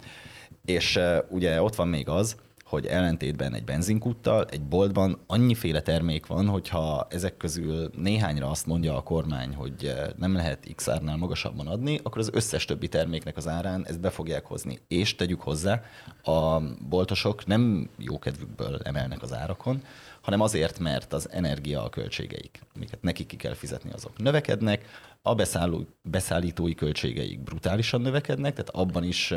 És 0.65 0.99
ugye 1.29 1.61
ott 1.61 1.75
van 1.75 1.87
még 1.87 2.09
az, 2.09 2.35
hogy 2.63 2.85
ellentétben 2.85 3.53
egy 3.53 3.63
benzinkúttal, 3.63 4.45
egy 4.45 4.61
boltban 4.61 5.19
annyiféle 5.27 5.81
termék 5.81 6.25
van, 6.25 6.47
hogyha 6.47 7.07
ezek 7.09 7.37
közül 7.37 7.89
néhányra 7.95 8.49
azt 8.49 8.65
mondja 8.65 8.95
a 8.95 9.03
kormány, 9.03 9.53
hogy 9.53 9.93
nem 10.17 10.33
lehet 10.33 10.67
X 10.75 10.87
árnál 10.87 11.17
magasabban 11.17 11.67
adni, 11.67 11.99
akkor 12.03 12.17
az 12.17 12.29
összes 12.33 12.65
többi 12.65 12.87
terméknek 12.87 13.37
az 13.37 13.47
árán 13.47 13.85
ezt 13.85 13.99
be 13.99 14.09
fogják 14.09 14.45
hozni. 14.45 14.79
És 14.87 15.15
tegyük 15.15 15.41
hozzá, 15.41 15.81
a 16.23 16.59
boltosok 16.89 17.45
nem 17.45 17.89
jókedvükből 17.97 18.79
emelnek 18.83 19.21
az 19.21 19.33
árakon, 19.33 19.83
hanem 20.27 20.41
azért, 20.41 20.79
mert 20.79 21.13
az 21.13 21.29
energia 21.31 21.83
a 21.83 21.89
költségeik, 21.89 22.59
amiket 22.75 23.01
nekik 23.01 23.27
ki 23.27 23.35
kell 23.35 23.53
fizetni, 23.53 23.91
azok 23.91 24.17
növekednek, 24.17 24.85
a 25.21 25.35
beszálló, 25.35 25.85
beszállítói 26.01 26.75
költségeik 26.75 27.39
brutálisan 27.39 28.01
növekednek, 28.01 28.51
tehát 28.51 28.69
abban 28.69 29.03
is 29.03 29.33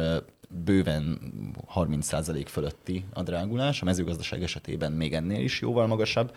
bőven 0.48 1.18
30% 1.74 2.44
fölötti 2.48 3.04
a 3.12 3.22
drágulás, 3.22 3.82
a 3.82 3.84
mezőgazdaság 3.84 4.42
esetében 4.42 4.92
még 4.92 5.14
ennél 5.14 5.44
is 5.44 5.60
jóval 5.60 5.86
magasabb, 5.86 6.36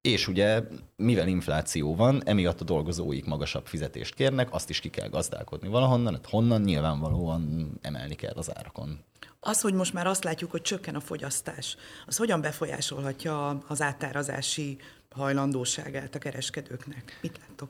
és 0.00 0.28
ugye, 0.28 0.62
mivel 0.96 1.28
infláció 1.28 1.94
van, 1.94 2.22
emiatt 2.24 2.60
a 2.60 2.64
dolgozóik 2.64 3.24
magasabb 3.24 3.66
fizetést 3.66 4.14
kérnek, 4.14 4.54
azt 4.54 4.70
is 4.70 4.80
ki 4.80 4.90
kell 4.90 5.08
gazdálkodni 5.08 5.68
valahonnan, 5.68 6.12
hát 6.12 6.26
honnan 6.26 6.60
nyilvánvalóan 6.60 7.72
emelni 7.82 8.14
kell 8.14 8.34
az 8.34 8.56
árakon. 8.56 8.98
Az, 9.48 9.60
hogy 9.60 9.74
most 9.74 9.92
már 9.92 10.06
azt 10.06 10.24
látjuk, 10.24 10.50
hogy 10.50 10.62
csökken 10.62 10.94
a 10.94 11.00
fogyasztás, 11.00 11.76
az 12.06 12.16
hogyan 12.16 12.40
befolyásolhatja 12.40 13.48
az 13.66 13.82
átárazási 13.82 14.78
hajlandóságát 15.10 16.14
a 16.14 16.18
kereskedőknek? 16.18 17.18
Mit 17.22 17.40
látok? 17.48 17.68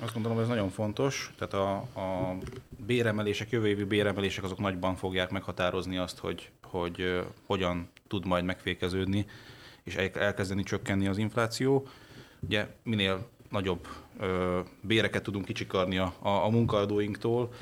Azt 0.00 0.12
gondolom, 0.12 0.36
hogy 0.36 0.46
ez 0.46 0.52
nagyon 0.52 0.70
fontos. 0.70 1.32
Tehát 1.38 1.54
a, 1.54 1.76
a 1.76 2.38
béremelések, 2.86 3.50
jövő 3.50 3.68
évi 3.68 3.84
béremelések 3.84 4.44
azok 4.44 4.58
nagyban 4.58 4.96
fogják 4.96 5.30
meghatározni 5.30 5.98
azt, 5.98 6.18
hogy, 6.18 6.50
hogy 6.62 7.22
hogyan 7.46 7.90
tud 8.08 8.26
majd 8.26 8.44
megfékeződni 8.44 9.26
és 9.82 9.94
elkezdeni 9.96 10.62
csökkenni 10.62 11.08
az 11.08 11.18
infláció. 11.18 11.86
Ugye 12.40 12.66
minél 12.82 13.28
nagyobb 13.50 13.86
ö, 14.18 14.60
béreket 14.80 15.22
tudunk 15.22 15.44
kicsikarni 15.44 15.98
a, 15.98 16.14
a, 16.18 16.28
a 16.28 16.48
munkaadóinktól, 16.48 17.52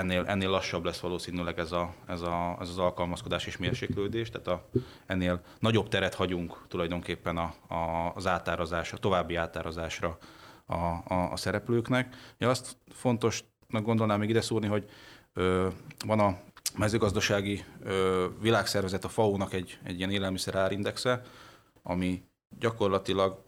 ennél, 0.00 0.24
ennél 0.26 0.48
lassabb 0.48 0.84
lesz 0.84 1.00
valószínűleg 1.00 1.58
ez, 1.58 1.72
a, 1.72 1.94
ez, 2.06 2.20
a, 2.20 2.56
ez 2.60 2.68
az 2.68 2.78
alkalmazkodás 2.78 3.46
és 3.46 3.56
mérséklődés, 3.56 4.30
tehát 4.30 4.46
a, 4.46 4.68
ennél 5.06 5.40
nagyobb 5.58 5.88
teret 5.88 6.14
hagyunk 6.14 6.66
tulajdonképpen 6.68 7.36
a, 7.36 7.74
a, 7.74 8.12
az 8.14 8.26
átárazásra, 8.26 8.98
további 8.98 9.34
átárazásra 9.34 10.18
a, 10.66 10.74
a, 10.74 11.28
a 11.32 11.36
szereplőknek. 11.36 12.14
Ja, 12.38 12.48
azt 12.48 12.76
fontosnak 12.88 13.82
gondolnám 13.82 14.18
még 14.18 14.28
ide 14.28 14.40
szúrni, 14.40 14.66
hogy 14.66 14.90
ö, 15.32 15.68
van 16.06 16.20
a 16.20 16.38
mezőgazdasági 16.78 17.64
ö, 17.82 18.26
világszervezet, 18.40 19.04
a 19.04 19.08
FAO-nak 19.08 19.52
egy, 19.52 19.78
egy 19.84 19.98
ilyen 19.98 20.10
élelmiszer 20.10 20.54
árindexe, 20.54 21.22
ami 21.82 22.22
gyakorlatilag 22.58 23.44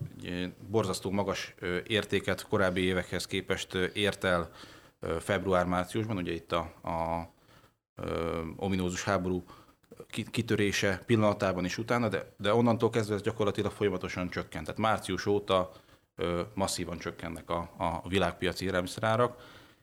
borzasztó 0.71 1.11
magas 1.11 1.55
értéket 1.87 2.47
korábbi 2.49 2.81
évekhez 2.81 3.27
képest 3.27 3.75
ért 3.75 4.25
el 4.25 4.51
február-márciusban, 5.19 6.17
ugye 6.17 6.33
itt 6.33 6.53
a, 6.53 6.59
a 6.83 7.29
ominózus 8.57 9.05
háború 9.05 9.45
kitörése 10.31 11.03
pillanatában 11.07 11.65
is 11.65 11.79
utána, 11.79 12.09
de, 12.09 12.35
de 12.37 12.55
onnantól 12.55 12.91
kezdve 12.91 13.15
ez 13.15 13.23
gyakorlatilag 13.23 13.73
folyamatosan 13.73 14.31
csökkent. 14.31 14.65
Tehát 14.65 14.81
március 14.81 15.27
óta 15.27 15.73
masszívan 16.55 16.99
csökkennek 16.99 17.51
a, 17.51 17.71
a 17.77 18.09
világpiaci 18.09 18.65
élelmiszerárak, 18.65 19.37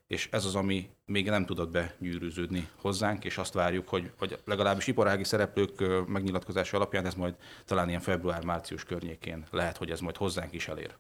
és 0.08 0.28
ez 0.32 0.46
az, 0.46 0.56
ami 0.56 0.90
még 1.06 1.30
nem 1.30 1.46
tudott 1.46 1.70
begyűrűződni 1.72 2.70
hozzánk, 2.76 3.26
és 3.26 3.38
azt 3.38 3.54
várjuk, 3.54 3.88
hogy, 3.88 4.12
hogy 4.18 4.40
legalábbis 4.46 4.88
iparági 4.88 5.24
szereplők 5.24 6.08
megnyilatkozása 6.08 6.78
alapján 6.78 7.06
ez 7.06 7.14
majd 7.14 7.36
talán 7.66 7.90
ilyen 7.90 8.02
február-március 8.02 8.84
környékén 8.84 9.46
lehet, 9.52 9.78
hogy 9.78 9.92
ez 9.92 10.00
majd 10.00 10.18
hozzánk 10.18 10.54
is 10.54 10.68
elér. 10.68 10.96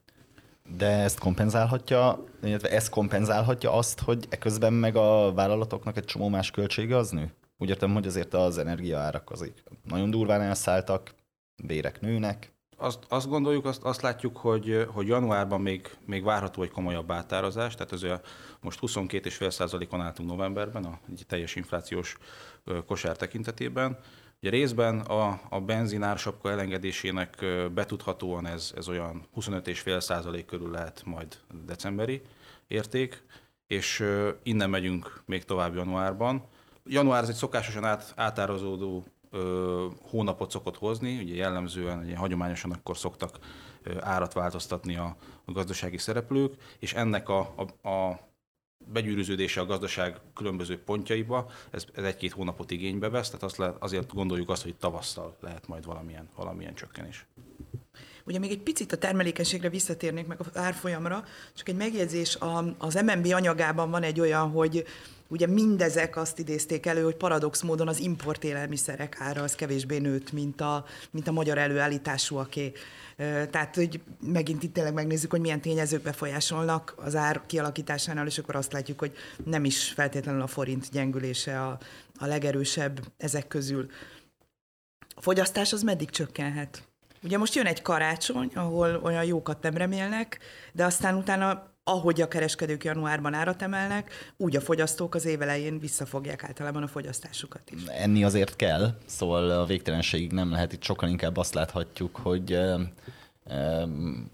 De 0.77 0.87
ezt 0.87 1.19
kompenzálhatja, 1.19 2.23
illetve 2.43 2.69
ez 2.69 2.89
kompenzálhatja 2.89 3.73
azt, 3.73 3.99
hogy 3.99 4.25
eközben 4.29 4.73
meg 4.73 4.95
a 4.95 5.33
vállalatoknak 5.33 5.97
egy 5.97 6.05
csomó 6.05 6.27
más 6.27 6.51
költsége 6.51 6.97
az 6.97 7.09
nő? 7.09 7.33
Úgy 7.57 7.69
értem, 7.69 7.93
hogy 7.93 8.07
azért 8.07 8.33
az 8.33 8.57
energiaárak 8.57 9.31
azok 9.31 9.53
nagyon 9.83 10.09
durván 10.09 10.41
elszálltak, 10.41 11.15
bérek 11.63 12.01
nőnek. 12.01 12.53
Azt, 12.77 12.99
azt 13.07 13.27
gondoljuk, 13.27 13.65
azt, 13.65 13.83
azt 13.83 14.01
látjuk, 14.01 14.37
hogy, 14.37 14.87
hogy 14.93 15.07
januárban 15.07 15.61
még, 15.61 15.97
még 16.05 16.23
várható 16.23 16.61
egy 16.61 16.71
komolyabb 16.71 17.11
átárazás, 17.11 17.75
tehát 17.75 17.91
ez 17.91 18.03
a, 18.03 18.21
most 18.61 18.79
22,5%-on 18.81 20.01
álltunk 20.01 20.29
novemberben 20.29 20.83
a 20.83 20.99
teljes 21.27 21.55
inflációs 21.55 22.17
kosár 22.85 23.15
tekintetében. 23.15 23.97
Ugye 24.41 24.49
részben 24.49 24.99
a, 24.99 25.41
a 25.49 25.59
benzinársapka 25.61 26.51
elengedésének 26.51 27.45
betudhatóan 27.73 28.45
ez, 28.45 28.73
ez 28.75 28.87
olyan 28.87 29.27
25,5% 29.35 30.43
körül 30.47 30.71
lehet 30.71 31.01
majd 31.05 31.37
decemberi 31.65 32.21
érték, 32.67 33.23
és 33.67 34.03
innen 34.43 34.69
megyünk 34.69 35.21
még 35.25 35.45
tovább 35.45 35.75
januárban. 35.75 36.43
Január 36.85 37.23
ez 37.23 37.29
egy 37.29 37.35
szokásosan 37.35 37.83
át, 37.83 38.13
átárazódó 38.15 39.05
ö, 39.31 39.87
hónapot 40.01 40.51
szokott 40.51 40.77
hozni, 40.77 41.17
ugye 41.17 41.35
jellemzően 41.35 41.99
ugye, 41.99 42.15
hagyományosan 42.15 42.71
akkor 42.71 42.97
szoktak 42.97 43.39
árat 43.99 44.33
változtatni 44.33 44.95
a, 44.95 45.15
a 45.45 45.51
gazdasági 45.51 45.97
szereplők, 45.97 46.53
és 46.79 46.93
ennek 46.93 47.29
a, 47.29 47.53
a, 47.81 47.89
a 47.89 48.28
begyűrűződése 48.91 49.61
a 49.61 49.65
gazdaság 49.65 50.17
különböző 50.35 50.83
pontjaiba, 50.83 51.51
ez, 51.71 51.85
ez 51.93 52.03
egy-két 52.03 52.31
hónapot 52.31 52.71
igénybe 52.71 53.09
vesz, 53.09 53.27
tehát 53.27 53.43
azt 53.43 53.57
lehet, 53.57 53.75
azért 53.79 54.13
gondoljuk 54.13 54.49
azt, 54.49 54.63
hogy 54.63 54.75
tavasszal 54.75 55.37
lehet 55.41 55.67
majd 55.67 55.85
valamilyen, 55.85 56.29
valamilyen 56.35 56.73
csökkenés. 56.75 57.25
Ugye 58.25 58.39
még 58.39 58.51
egy 58.51 58.61
picit 58.61 58.91
a 58.91 58.97
termelékenységre 58.97 59.69
visszatérnék 59.69 60.27
meg 60.27 60.39
az 60.39 60.57
árfolyamra, 60.57 61.23
csak 61.55 61.69
egy 61.69 61.75
megjegyzés, 61.75 62.37
az 62.77 62.93
MNB 62.93 63.31
anyagában 63.33 63.91
van 63.91 64.03
egy 64.03 64.19
olyan, 64.19 64.49
hogy 64.49 64.85
ugye 65.29 65.47
mindezek 65.47 66.17
azt 66.17 66.39
idézték 66.39 66.85
elő, 66.85 67.03
hogy 67.03 67.15
paradox 67.15 67.61
módon 67.61 67.87
az 67.87 67.99
import 67.99 68.43
élelmiszerek 68.43 69.15
ára 69.19 69.43
az 69.43 69.55
kevésbé 69.55 69.97
nőtt, 69.97 70.31
mint 70.31 70.61
a, 70.61 70.85
mint 71.11 71.27
a 71.27 71.31
magyar 71.31 71.57
előállításúaké. 71.57 72.71
Tehát, 73.49 73.75
hogy 73.75 74.01
megint 74.21 74.63
itt 74.63 74.73
tényleg 74.73 74.93
megnézzük, 74.93 75.31
hogy 75.31 75.39
milyen 75.39 75.61
tényezők 75.61 76.01
befolyásolnak 76.01 76.93
az 76.97 77.15
ár 77.15 77.41
kialakításánál, 77.45 78.27
és 78.27 78.37
akkor 78.37 78.55
azt 78.55 78.73
látjuk, 78.73 78.99
hogy 78.99 79.13
nem 79.45 79.65
is 79.65 79.91
feltétlenül 79.91 80.41
a 80.41 80.47
forint 80.47 80.89
gyengülése 80.91 81.61
a, 81.61 81.79
a 82.19 82.25
legerősebb 82.25 82.99
ezek 83.17 83.47
közül. 83.47 83.89
A 85.15 85.21
fogyasztás 85.21 85.73
az 85.73 85.81
meddig 85.81 86.09
csökkenhet? 86.09 86.87
Ugye 87.23 87.37
most 87.37 87.55
jön 87.55 87.65
egy 87.65 87.81
karácsony, 87.81 88.51
ahol 88.53 88.99
olyan 89.03 89.23
jókat 89.23 89.61
nem 89.61 89.77
remélnek, 89.77 90.39
de 90.73 90.85
aztán 90.85 91.15
utána 91.15 91.73
ahogy 91.89 92.21
a 92.21 92.27
kereskedők 92.27 92.83
januárban 92.83 93.33
árat 93.33 93.61
emelnek, 93.61 94.33
úgy 94.37 94.55
a 94.55 94.61
fogyasztók 94.61 95.15
az 95.15 95.25
évelején 95.25 95.79
visszafogják 95.79 96.43
általában 96.43 96.83
a 96.83 96.87
fogyasztásukat 96.87 97.71
is. 97.71 97.83
Enni 97.83 98.23
azért 98.23 98.55
kell, 98.55 98.97
szóval 99.05 99.49
a 99.49 99.65
végtelenségig 99.65 100.31
nem 100.31 100.51
lehet. 100.51 100.73
Itt 100.73 100.83
sokkal 100.83 101.09
inkább 101.09 101.37
azt 101.37 101.53
láthatjuk, 101.53 102.15
hogy 102.15 102.59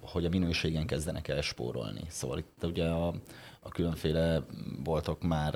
hogy 0.02 0.26
a 0.26 0.30
minőségen 0.30 0.86
kezdenek 0.86 1.28
el 1.28 1.42
spórolni. 1.42 2.02
Szóval 2.10 2.38
itt 2.38 2.64
ugye 2.64 2.86
a, 2.86 3.08
a 3.60 3.70
különféle 3.70 4.46
boltok 4.84 5.24
már, 5.24 5.54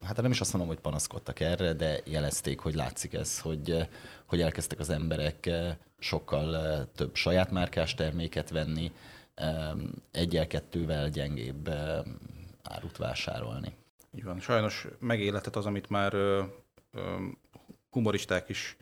hát 0.00 0.22
nem 0.22 0.30
is 0.30 0.40
azt 0.40 0.52
mondom, 0.52 0.70
hogy 0.70 0.80
panaszkodtak 0.80 1.40
erre, 1.40 1.72
de 1.72 2.00
jelezték, 2.04 2.60
hogy 2.60 2.74
látszik 2.74 3.14
ez, 3.14 3.38
hogy, 3.40 3.88
hogy 4.26 4.40
elkezdtek 4.40 4.78
az 4.78 4.90
emberek 4.90 5.50
sokkal 5.98 6.86
több 6.94 7.14
saját 7.14 7.50
márkás 7.50 7.94
terméket 7.94 8.50
venni, 8.50 8.92
egyel-kettővel 10.10 11.08
gyengébb 11.08 11.68
árut 12.62 12.96
vásárolni. 12.96 13.76
Így 14.14 14.24
van. 14.24 14.40
Sajnos 14.40 14.86
megéletett 14.98 15.56
az, 15.56 15.66
amit 15.66 15.88
már 15.88 16.16
humoristák 17.90 18.48
is 18.48 18.76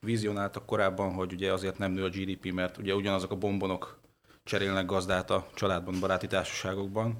vizionáltak 0.00 0.66
korábban, 0.66 1.12
hogy 1.12 1.32
ugye 1.32 1.52
azért 1.52 1.78
nem 1.78 1.92
nő 1.92 2.04
a 2.04 2.08
GDP, 2.08 2.52
mert 2.52 2.78
ugye 2.78 2.94
ugyanazok 2.94 3.30
a 3.30 3.36
bombonok 3.36 3.98
cserélnek 4.44 4.86
gazdát 4.86 5.30
a 5.30 5.48
családban, 5.54 6.00
baráti 6.00 6.26
társaságokban, 6.26 7.18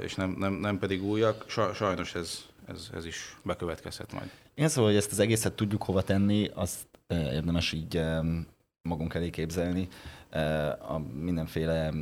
és 0.00 0.14
nem, 0.14 0.30
nem, 0.30 0.52
nem 0.52 0.78
pedig 0.78 1.04
újak. 1.04 1.44
Sajnos 1.74 2.14
ez, 2.14 2.44
ez, 2.66 2.90
ez 2.94 3.06
is 3.06 3.36
bekövetkezhet 3.42 4.12
majd. 4.12 4.30
Én 4.54 4.68
szóval, 4.68 4.90
hogy 4.90 4.98
ezt 4.98 5.12
az 5.12 5.18
egészet 5.18 5.52
tudjuk 5.52 5.82
hova 5.82 6.02
tenni, 6.02 6.50
azt 6.54 6.86
érdemes 7.08 7.72
így 7.72 8.00
magunk 8.82 9.14
elé 9.14 9.30
képzelni 9.30 9.88
a 10.88 10.98
mindenféle 11.14 11.92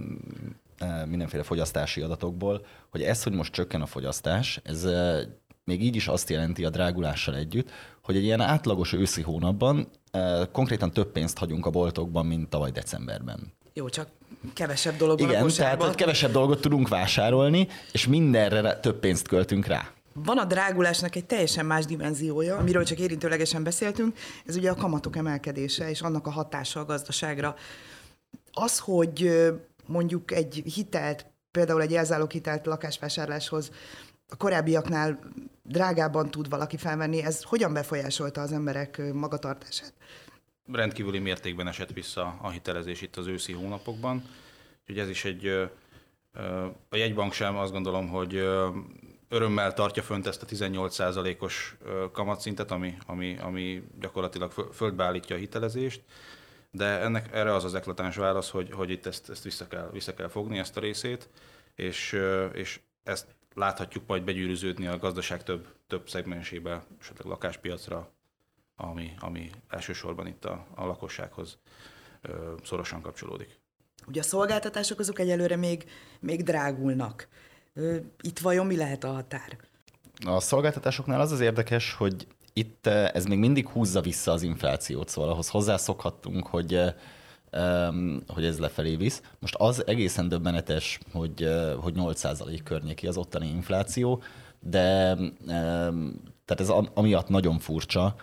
mindenféle 1.06 1.42
fogyasztási 1.42 2.00
adatokból, 2.00 2.66
hogy 2.90 3.02
ez, 3.02 3.22
hogy 3.22 3.32
most 3.32 3.52
csökken 3.52 3.80
a 3.80 3.86
fogyasztás, 3.86 4.60
ez 4.64 4.86
még 5.64 5.82
így 5.82 5.96
is 5.96 6.08
azt 6.08 6.30
jelenti 6.30 6.64
a 6.64 6.70
drágulással 6.70 7.36
együtt, 7.36 7.70
hogy 8.02 8.16
egy 8.16 8.22
ilyen 8.22 8.40
átlagos 8.40 8.92
őszi 8.92 9.22
hónapban 9.22 9.88
konkrétan 10.52 10.90
több 10.90 11.12
pénzt 11.12 11.38
hagyunk 11.38 11.66
a 11.66 11.70
boltokban, 11.70 12.26
mint 12.26 12.48
tavaly 12.48 12.70
decemberben. 12.70 13.52
Jó, 13.72 13.88
csak 13.88 14.08
kevesebb 14.54 14.96
dolog 14.96 15.20
Igen, 15.20 15.48
tehát 15.48 15.94
kevesebb 15.94 16.32
dolgot 16.32 16.60
tudunk 16.60 16.88
vásárolni, 16.88 17.68
és 17.92 18.06
mindenre 18.06 18.80
több 18.80 18.98
pénzt 18.98 19.28
költünk 19.28 19.66
rá. 19.66 19.90
Van 20.12 20.38
a 20.38 20.44
drágulásnak 20.44 21.16
egy 21.16 21.24
teljesen 21.24 21.66
más 21.66 21.84
dimenziója, 21.84 22.56
amiről 22.56 22.84
csak 22.84 22.98
érintőlegesen 22.98 23.62
beszéltünk, 23.62 24.16
ez 24.46 24.56
ugye 24.56 24.70
a 24.70 24.74
kamatok 24.74 25.16
emelkedése 25.16 25.90
és 25.90 26.00
annak 26.00 26.26
a 26.26 26.30
hatása 26.30 26.80
a 26.80 26.84
gazdaságra. 26.84 27.56
Az, 28.52 28.78
hogy 28.78 29.30
mondjuk 29.86 30.32
egy 30.32 30.62
hitelt, 30.74 31.26
például 31.50 31.82
egy 31.82 31.98
hitelt 32.30 32.66
lakásvásárláshoz 32.66 33.70
a 34.30 34.36
korábbiaknál 34.36 35.18
drágábban 35.62 36.30
tud 36.30 36.48
valaki 36.48 36.76
felvenni, 36.76 37.22
ez 37.22 37.42
hogyan 37.42 37.72
befolyásolta 37.72 38.40
az 38.40 38.52
emberek 38.52 39.12
magatartását? 39.12 39.92
Rendkívüli 40.72 41.18
mértékben 41.18 41.68
esett 41.68 41.92
vissza 41.92 42.38
a 42.42 42.50
hitelezés 42.50 43.02
itt 43.02 43.16
az 43.16 43.26
őszi 43.26 43.52
hónapokban. 43.52 44.24
Úgyhogy 44.80 44.98
ez 44.98 45.08
is 45.08 45.24
egy, 45.24 45.46
a 46.88 46.96
jegybank 46.96 47.32
sem 47.32 47.56
azt 47.56 47.72
gondolom, 47.72 48.08
hogy 48.08 48.34
örömmel 49.28 49.72
tartja 49.74 50.02
fönt 50.02 50.26
ezt 50.26 50.42
a 50.42 50.46
18%-os 50.46 51.76
kamatszintet, 52.12 52.70
ami, 52.70 52.96
ami, 53.06 53.38
ami 53.38 53.82
gyakorlatilag 54.00 54.52
földbe 54.72 55.04
a 55.34 55.38
hitelezést, 55.38 56.02
de 56.70 56.85
ennek 56.85 57.33
erre 57.33 57.54
az 57.54 57.64
az 57.64 57.74
eklatáns 57.74 58.16
válasz, 58.16 58.50
hogy, 58.50 58.72
hogy 58.72 58.90
itt 58.90 59.06
ezt, 59.06 59.30
ezt 59.30 59.42
vissza, 59.42 59.68
kell, 59.68 59.90
vissza 59.92 60.14
kell 60.14 60.28
fogni, 60.28 60.59
ezt 60.59 60.76
a 60.76 60.80
részét, 60.80 61.28
és, 61.74 62.18
és 62.52 62.80
ezt 63.02 63.26
láthatjuk 63.54 64.06
majd 64.06 64.22
begyűrűződni 64.22 64.87
a 64.87 64.98
gazdaság 64.98 65.42
több, 65.42 65.66
több 65.87 66.09
szegmensébe, 66.09 66.83
esetleg 67.00 67.26
lakáspiacra, 67.26 68.11
ami, 68.76 69.12
ami 69.18 69.50
elsősorban 69.68 70.26
itt 70.26 70.44
a, 70.44 70.66
a 70.74 70.87
lakossághoz 70.87 71.59
ö, 72.22 72.54
szorosan 72.64 73.00
kapcsolódik. 73.00 73.59
Ugye 74.06 74.20
a 74.20 74.24
szolgáltatások 74.24 74.98
azok 74.98 75.18
egyelőre 75.18 75.56
még, 75.56 75.85
még 76.20 76.42
drágulnak. 76.42 77.28
Itt 78.20 78.38
vajon 78.38 78.66
mi 78.66 78.76
lehet 78.76 79.04
a 79.04 79.12
határ? 79.12 79.59
A 80.26 80.40
szolgáltatásoknál 80.40 81.20
az 81.20 81.33
az 81.33 81.40
érdekes, 81.40 81.94
hogy 81.94 82.26
itt 82.52 82.86
ez 82.86 83.24
még 83.24 83.38
mindig 83.38 83.68
húzza 83.68 84.00
vissza 84.00 84.32
az 84.32 84.42
inflációt, 84.42 85.08
szóval 85.08 85.30
ahhoz 85.30 85.48
hozzászokhattunk, 85.48 86.46
hogy 86.46 86.80
hogy 88.26 88.44
ez 88.44 88.58
lefelé 88.58 88.96
visz. 88.96 89.22
Most 89.38 89.54
az 89.54 89.86
egészen 89.86 90.28
döbbenetes, 90.28 90.98
hogy, 91.12 91.48
hogy 91.80 91.94
8% 91.96 92.60
környéki 92.64 93.06
az 93.06 93.16
ottani 93.16 93.48
infláció, 93.48 94.22
de 94.60 95.16
tehát 96.44 96.60
ez 96.60 96.68
amiatt 96.94 97.28
nagyon 97.28 97.58
furcsa, 97.58 98.14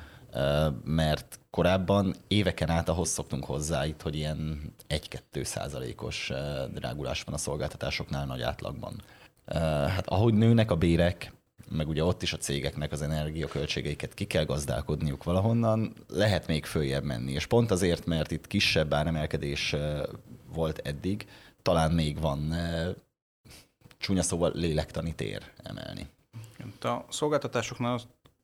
mert 0.84 1.40
korábban 1.50 2.16
éveken 2.28 2.70
át 2.70 2.90
ahhoz 2.90 3.10
szoktunk 3.10 3.46
hozzá 3.46 3.86
itt, 3.86 4.02
hogy 4.02 4.16
ilyen 4.16 4.74
1-2 4.90 5.44
százalékos 5.44 6.32
drágulás 6.74 7.22
van 7.22 7.34
a 7.34 7.38
szolgáltatásoknál 7.38 8.26
nagy 8.26 8.42
átlagban. 8.42 9.02
Hát 9.88 10.08
ahogy 10.08 10.34
nőnek 10.34 10.72
a 10.72 10.76
bérek, 10.76 11.34
meg 11.70 11.88
ugye 11.88 12.04
ott 12.04 12.22
is 12.22 12.34
a 12.34 12.38
cégeknek 12.38 12.92
az 12.92 13.02
energiaköltségeiket 13.02 14.14
ki 14.14 14.26
kell 14.26 14.46
gazdálkodniuk 14.46 15.24
valahonnan, 15.24 15.94
lehet 16.08 16.48
még 16.48 16.66
följebb 16.66 17.04
menni. 17.04 17.32
És 17.32 17.46
pont 17.46 17.72
azért, 17.72 18.06
mert 18.06 18.32
itt 18.32 18.48
kisebb 18.48 18.94
áremelkedés 18.94 19.76
volt 20.54 20.78
eddig, 20.78 21.28
talán 21.62 21.92
még 21.92 22.20
van 22.20 22.54
csúnya 23.98 24.22
szóval 24.22 24.52
lélektani 24.54 25.16
tér 25.16 25.52
emelni. 25.64 26.08
A 26.82 26.98
szolgáltatásoknál 27.10 28.00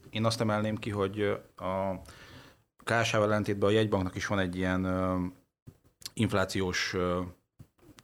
én 0.09 0.25
azt 0.25 0.41
emelném 0.41 0.77
ki, 0.77 0.89
hogy 0.89 1.21
a 1.55 2.01
KSH-val 2.83 3.23
ellentétben 3.23 3.69
a 3.69 3.73
jegybanknak 3.73 4.15
is 4.15 4.27
van 4.27 4.39
egy 4.39 4.55
ilyen 4.55 4.85
inflációs 6.13 6.95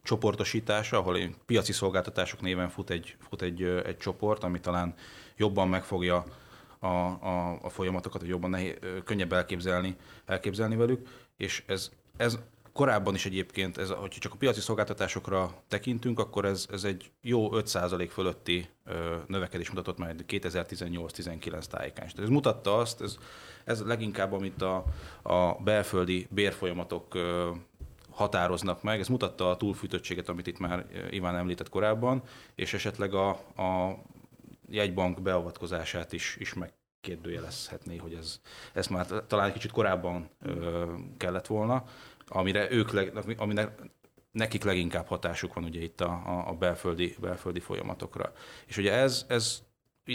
csoportosítása, 0.02 0.96
ahol 0.96 1.18
piaci 1.46 1.72
szolgáltatások 1.72 2.40
néven 2.40 2.68
fut 2.68 2.90
egy, 2.90 3.16
fut 3.28 3.42
egy, 3.42 3.62
egy 3.62 3.96
csoport, 3.96 4.44
ami 4.44 4.60
talán 4.60 4.94
jobban 5.36 5.68
megfogja 5.68 6.24
a, 6.78 6.86
a, 6.86 7.58
a 7.62 7.68
folyamatokat, 7.68 8.20
vagy 8.20 8.30
jobban 8.30 8.50
nehéz, 8.50 8.74
könnyebb 9.04 9.32
elképzelni, 9.32 9.96
elképzelni 10.26 10.76
velük, 10.76 11.08
és 11.36 11.62
ez, 11.66 11.90
ez 12.16 12.38
korábban 12.72 13.14
is 13.14 13.26
egyébként, 13.26 13.78
ez, 13.78 13.90
hogyha 13.90 14.20
csak 14.20 14.32
a 14.32 14.36
piaci 14.36 14.60
szolgáltatásokra 14.60 15.62
tekintünk, 15.68 16.18
akkor 16.18 16.44
ez, 16.44 16.66
ez 16.70 16.84
egy 16.84 17.10
jó 17.20 17.48
5% 17.52 18.08
fölötti 18.10 18.68
ö, 18.84 19.16
növekedés 19.26 19.68
mutatott 19.68 19.98
majd 19.98 20.24
2018-19 20.28 21.64
tájékán. 21.64 22.08
Ez 22.16 22.28
mutatta 22.28 22.78
azt, 22.78 23.00
ez, 23.00 23.16
ez 23.64 23.82
leginkább, 23.82 24.32
amit 24.32 24.62
a, 24.62 24.84
a 25.22 25.54
belföldi 25.62 26.26
bérfolyamatok 26.30 27.14
ö, 27.14 27.50
határoznak 28.20 28.82
meg. 28.82 29.00
Ez 29.00 29.08
mutatta 29.08 29.50
a 29.50 29.56
túlfűtöttséget, 29.56 30.28
amit 30.28 30.46
itt 30.46 30.58
már 30.58 30.86
Iván 31.10 31.36
említett 31.36 31.68
korábban, 31.68 32.22
és 32.54 32.74
esetleg 32.74 33.14
a, 33.14 33.28
a 33.56 33.98
jegybank 34.68 35.22
beavatkozását 35.22 36.12
is, 36.12 36.36
is 36.38 36.54
megkérdőjelezhetné, 36.54 37.96
hogy 37.96 38.14
ez, 38.14 38.40
ez 38.72 38.86
már 38.86 39.06
talán 39.06 39.46
egy 39.46 39.52
kicsit 39.52 39.70
korábban 39.70 40.30
ö, 40.42 40.84
kellett 41.16 41.46
volna, 41.46 41.84
amire 42.26 42.70
ők, 42.70 42.90
aminek 43.36 43.80
nekik 44.32 44.64
leginkább 44.64 45.06
hatásuk 45.06 45.54
van 45.54 45.64
ugye 45.64 45.80
itt 45.80 46.00
a, 46.00 46.44
a 46.46 46.52
belföldi, 46.52 47.16
belföldi 47.20 47.60
folyamatokra. 47.60 48.32
És 48.66 48.76
ugye 48.76 48.92
ez, 48.92 49.24
ez 49.28 49.62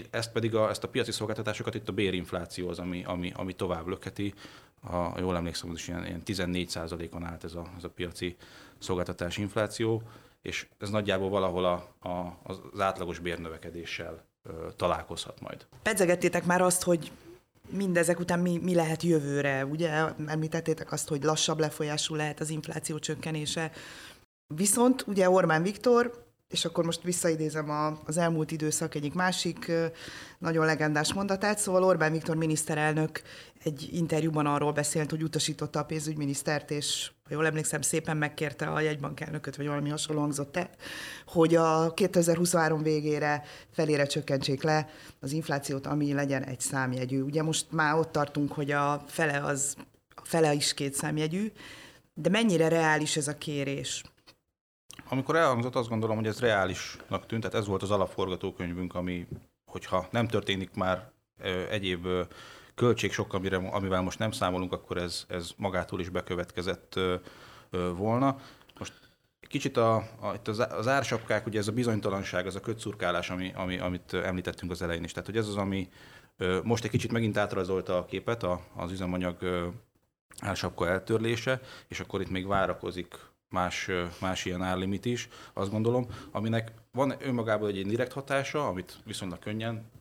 ezt 0.09 0.31
pedig 0.31 0.55
a, 0.55 0.69
ezt 0.69 0.83
a 0.83 0.89
piaci 0.89 1.11
szolgáltatásokat 1.11 1.75
itt 1.75 1.89
a 1.89 1.93
bérinfláció 1.93 2.69
az, 2.69 2.79
ami, 2.79 3.03
ami, 3.03 3.31
ami 3.35 3.53
tovább 3.53 3.87
löketi. 3.87 4.33
Ha 4.89 5.15
jól 5.19 5.35
emlékszem, 5.35 5.69
az 5.69 5.75
is 5.75 5.87
ilyen, 5.87 6.05
ilyen 6.05 6.23
14 6.23 6.77
on 7.11 7.23
állt 7.23 7.43
ez 7.43 7.53
a, 7.53 7.65
ez 7.77 7.83
a 7.83 7.89
piaci 7.89 8.35
szolgáltatás 8.77 9.37
infláció, 9.37 10.01
és 10.41 10.67
ez 10.77 10.89
nagyjából 10.89 11.29
valahol 11.29 11.65
a, 11.65 12.07
a, 12.09 12.39
az 12.43 12.79
átlagos 12.79 13.19
bérnövekedéssel 13.19 14.25
ö, 14.43 14.67
találkozhat 14.75 15.41
majd. 15.41 15.65
Pedzegettétek 15.81 16.45
már 16.45 16.61
azt, 16.61 16.83
hogy 16.83 17.11
mindezek 17.69 18.19
után 18.19 18.39
mi, 18.39 18.59
mi 18.61 18.75
lehet 18.75 19.03
jövőre, 19.03 19.65
ugye? 19.65 19.89
Említettétek 20.25 20.91
azt, 20.91 21.07
hogy 21.07 21.23
lassabb 21.23 21.59
lefolyású 21.59 22.15
lehet 22.15 22.39
az 22.39 22.49
infláció 22.49 22.99
csökkenése. 22.99 23.71
Viszont 24.47 25.03
ugye 25.07 25.29
Orbán 25.29 25.63
Viktor 25.63 26.25
és 26.49 26.65
akkor 26.65 26.85
most 26.85 27.03
visszaidézem 27.03 27.69
a, 27.69 27.99
az 28.05 28.17
elmúlt 28.17 28.51
időszak 28.51 28.95
egyik 28.95 29.13
másik 29.13 29.71
nagyon 30.37 30.65
legendás 30.65 31.13
mondatát, 31.13 31.57
szóval 31.57 31.83
Orbán 31.83 32.11
Viktor 32.11 32.35
miniszterelnök 32.35 33.21
egy 33.65 33.89
interjúban 33.91 34.45
arról 34.45 34.71
beszélt, 34.71 35.09
hogy 35.09 35.23
utasította 35.23 35.79
a 35.79 35.85
pénzügyminisztert, 35.85 36.71
és 36.71 37.11
ha 37.23 37.33
jól 37.33 37.45
emlékszem, 37.45 37.81
szépen 37.81 38.17
megkérte 38.17 38.67
a 38.67 38.79
jegybankelnököt, 38.79 39.55
vagy 39.55 39.67
valami 39.67 39.89
hasonló 39.89 40.21
hangzott 40.21 40.57
el, 40.57 40.69
hogy 41.25 41.55
a 41.55 41.93
2023 41.93 42.81
végére 42.81 43.43
felére 43.71 44.05
csökkentsék 44.05 44.63
le 44.63 44.89
az 45.19 45.31
inflációt, 45.31 45.85
ami 45.85 46.13
legyen 46.13 46.43
egy 46.43 46.59
számjegyű. 46.59 47.21
Ugye 47.21 47.43
most 47.43 47.71
már 47.71 47.95
ott 47.95 48.11
tartunk, 48.11 48.51
hogy 48.51 48.71
a 48.71 49.03
fele, 49.07 49.43
az, 49.43 49.75
a 50.15 50.21
fele 50.23 50.53
is 50.53 50.73
két 50.73 50.93
számjegyű, 50.93 51.51
de 52.13 52.29
mennyire 52.29 52.67
reális 52.67 53.17
ez 53.17 53.27
a 53.27 53.37
kérés? 53.37 54.03
Amikor 55.09 55.35
elhangzott, 55.35 55.75
azt 55.75 55.89
gondolom, 55.89 56.15
hogy 56.15 56.27
ez 56.27 56.39
reálisnak 56.39 57.25
tűnt, 57.25 57.41
tehát 57.41 57.57
ez 57.57 57.67
volt 57.67 57.83
az 57.83 57.91
alapforgatókönyvünk, 57.91 58.95
ami, 58.95 59.27
hogyha 59.71 60.07
nem 60.11 60.27
történik 60.27 60.73
már 60.73 61.11
egyéb 61.69 62.07
költség 62.75 63.11
sok, 63.11 63.33
amire, 63.33 63.57
amivel 63.57 64.01
most 64.01 64.19
nem 64.19 64.31
számolunk, 64.31 64.73
akkor 64.73 64.97
ez, 64.97 65.25
ez 65.27 65.51
magától 65.57 65.99
is 65.99 66.09
bekövetkezett 66.09 66.99
volna. 67.95 68.37
Most 68.79 68.93
kicsit 69.47 69.77
a, 69.77 69.95
a, 69.95 70.33
itt 70.33 70.47
az, 70.47 70.59
az 70.69 70.87
ársapkák, 70.87 71.45
ugye 71.45 71.59
ez 71.59 71.67
a 71.67 71.71
bizonytalanság, 71.71 72.45
az 72.45 72.55
a 72.55 72.59
kötszurkálás, 72.59 73.29
ami, 73.29 73.51
ami, 73.55 73.77
amit 73.77 74.13
említettünk 74.13 74.71
az 74.71 74.81
elején 74.81 75.03
is. 75.03 75.11
Tehát, 75.11 75.27
hogy 75.27 75.37
ez 75.37 75.47
az, 75.47 75.55
ami 75.55 75.89
most 76.63 76.83
egy 76.83 76.89
kicsit 76.89 77.11
megint 77.11 77.37
átrajzolta 77.37 77.97
a 77.97 78.05
képet, 78.05 78.43
a, 78.43 78.61
az 78.75 78.91
üzemanyag 78.91 79.37
ársapka 80.39 80.87
eltörlése, 80.87 81.61
és 81.87 81.99
akkor 81.99 82.21
itt 82.21 82.29
még 82.29 82.47
várakozik 82.47 83.19
más, 83.49 83.89
más 84.21 84.45
ilyen 84.45 84.63
árlimit 84.63 85.05
is, 85.05 85.29
azt 85.53 85.71
gondolom, 85.71 86.07
aminek 86.31 86.71
van 86.91 87.15
önmagában 87.19 87.69
egy 87.69 87.85
direkt 87.85 88.13
hatása, 88.13 88.67
amit 88.67 88.97
viszonylag 89.05 89.39
könnyen 89.39 89.91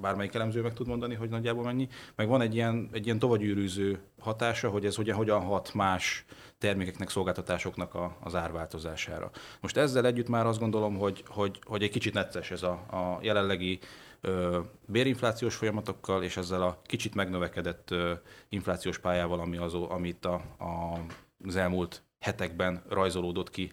bármelyik 0.00 0.34
elemző 0.34 0.62
meg 0.62 0.72
tud 0.72 0.86
mondani, 0.86 1.14
hogy 1.14 1.28
nagyjából 1.28 1.64
mennyi, 1.64 1.88
meg 2.14 2.28
van 2.28 2.40
egy 2.40 2.54
ilyen, 2.54 2.88
egy 2.92 3.04
ilyen 3.04 3.18
tovagyűrűző 3.18 3.98
hatása, 4.20 4.68
hogy 4.68 4.84
ez 4.84 4.94
hogyan, 4.94 5.16
hogyan 5.16 5.40
hat 5.40 5.74
más 5.74 6.24
termékeknek, 6.58 7.08
szolgáltatásoknak 7.08 7.94
a, 7.94 8.16
az 8.20 8.34
árváltozására. 8.34 9.30
Most 9.60 9.76
ezzel 9.76 10.06
együtt 10.06 10.28
már 10.28 10.46
azt 10.46 10.58
gondolom, 10.58 10.96
hogy, 10.96 11.24
hogy, 11.26 11.58
hogy 11.64 11.82
egy 11.82 11.90
kicsit 11.90 12.14
necces 12.14 12.50
ez 12.50 12.62
a, 12.62 12.72
a 12.72 13.18
jelenlegi 13.22 13.78
ö, 14.20 14.60
bérinflációs 14.86 15.54
folyamatokkal, 15.54 16.22
és 16.22 16.36
ezzel 16.36 16.62
a 16.62 16.80
kicsit 16.84 17.14
megnövekedett 17.14 17.90
ö, 17.90 18.12
inflációs 18.48 18.98
pályával, 18.98 19.40
ami 19.40 19.56
az, 19.56 19.74
amit 19.74 20.24
a, 20.24 20.34
a, 20.58 20.98
az 21.44 21.56
elmúlt 21.56 22.02
hetekben 22.18 22.82
rajzolódott 22.88 23.50
ki, 23.50 23.72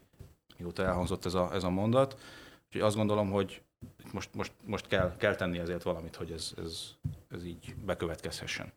mióta 0.58 0.84
elhangzott 0.84 1.26
ez 1.26 1.34
a, 1.34 1.50
ez 1.54 1.64
a 1.64 1.70
mondat. 1.70 2.20
Úgyhogy 2.66 2.82
azt 2.82 2.96
gondolom, 2.96 3.32
hogy 3.32 3.62
most, 4.12 4.30
most, 4.34 4.52
most 4.66 4.88
kell, 4.88 5.16
kell 5.18 5.36
tenni 5.36 5.58
ezért 5.58 5.84
valamit, 5.84 6.16
hogy 6.16 6.32
ez, 6.32 6.52
ez, 6.58 6.82
ez 7.30 7.46
így 7.46 7.76
bekövetkezhessen. 7.86 8.74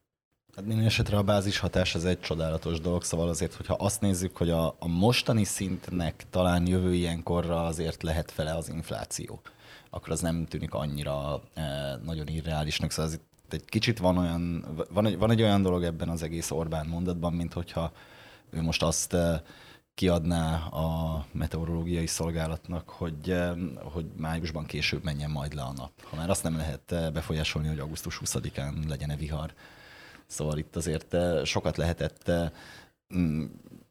Hát 0.57 0.65
minden 0.65 0.87
esetre 0.87 1.17
a 1.17 1.23
bázis 1.23 1.59
hatás 1.59 1.95
az 1.95 2.05
egy 2.05 2.21
csodálatos 2.21 2.81
dolog, 2.81 3.03
szóval 3.03 3.29
azért, 3.29 3.55
hogyha 3.55 3.75
azt 3.75 4.01
nézzük, 4.01 4.37
hogy 4.37 4.51
a, 4.51 4.67
a 4.79 4.89
mostani 4.89 5.45
szintnek 5.45 6.25
talán 6.31 6.67
jövő 6.67 6.95
ilyenkorra 6.95 7.65
azért 7.67 8.03
lehet 8.03 8.31
fele 8.31 8.55
az 8.55 8.69
infláció 8.69 9.41
akkor 9.95 10.11
az 10.13 10.21
nem 10.21 10.47
tűnik 10.47 10.75
annyira 10.75 11.41
nagyon 12.05 12.29
irreálisnak. 12.29 12.91
Szóval 12.91 13.11
az 13.11 13.17
itt 13.17 13.53
egy 13.53 13.65
kicsit 13.65 13.99
van 13.99 14.19
olyan, 14.19 14.65
van 14.91 15.07
egy, 15.07 15.19
van 15.19 15.31
egy 15.31 15.43
olyan 15.43 15.63
dolog 15.63 15.83
ebben 15.83 16.09
az 16.09 16.23
egész 16.23 16.51
Orbán 16.51 16.87
mondatban, 16.87 17.33
mint 17.33 17.53
hogyha 17.53 17.93
ő 18.51 18.63
most 18.63 18.83
azt 18.83 19.17
kiadná 19.95 20.57
a 20.67 21.27
meteorológiai 21.33 22.07
szolgálatnak, 22.07 22.89
hogy, 22.89 23.35
hogy 23.83 24.07
májusban 24.17 24.65
később 24.67 25.05
menjen 25.05 25.31
majd 25.31 25.55
le 25.55 25.63
a 25.63 25.73
nap. 25.73 26.03
Ha 26.03 26.17
már 26.17 26.31
azt 26.31 26.43
nem 26.43 26.57
lehet 26.57 27.13
befolyásolni, 27.13 27.69
hogy 27.69 27.79
augusztus 27.79 28.21
20-án 28.25 28.89
legyen-e 28.89 29.17
vihar. 29.17 29.55
Szóval 30.27 30.59
itt 30.59 30.77
azért 30.77 31.17
sokat 31.45 31.77
lehetett 31.77 32.31
mm, 33.17 33.45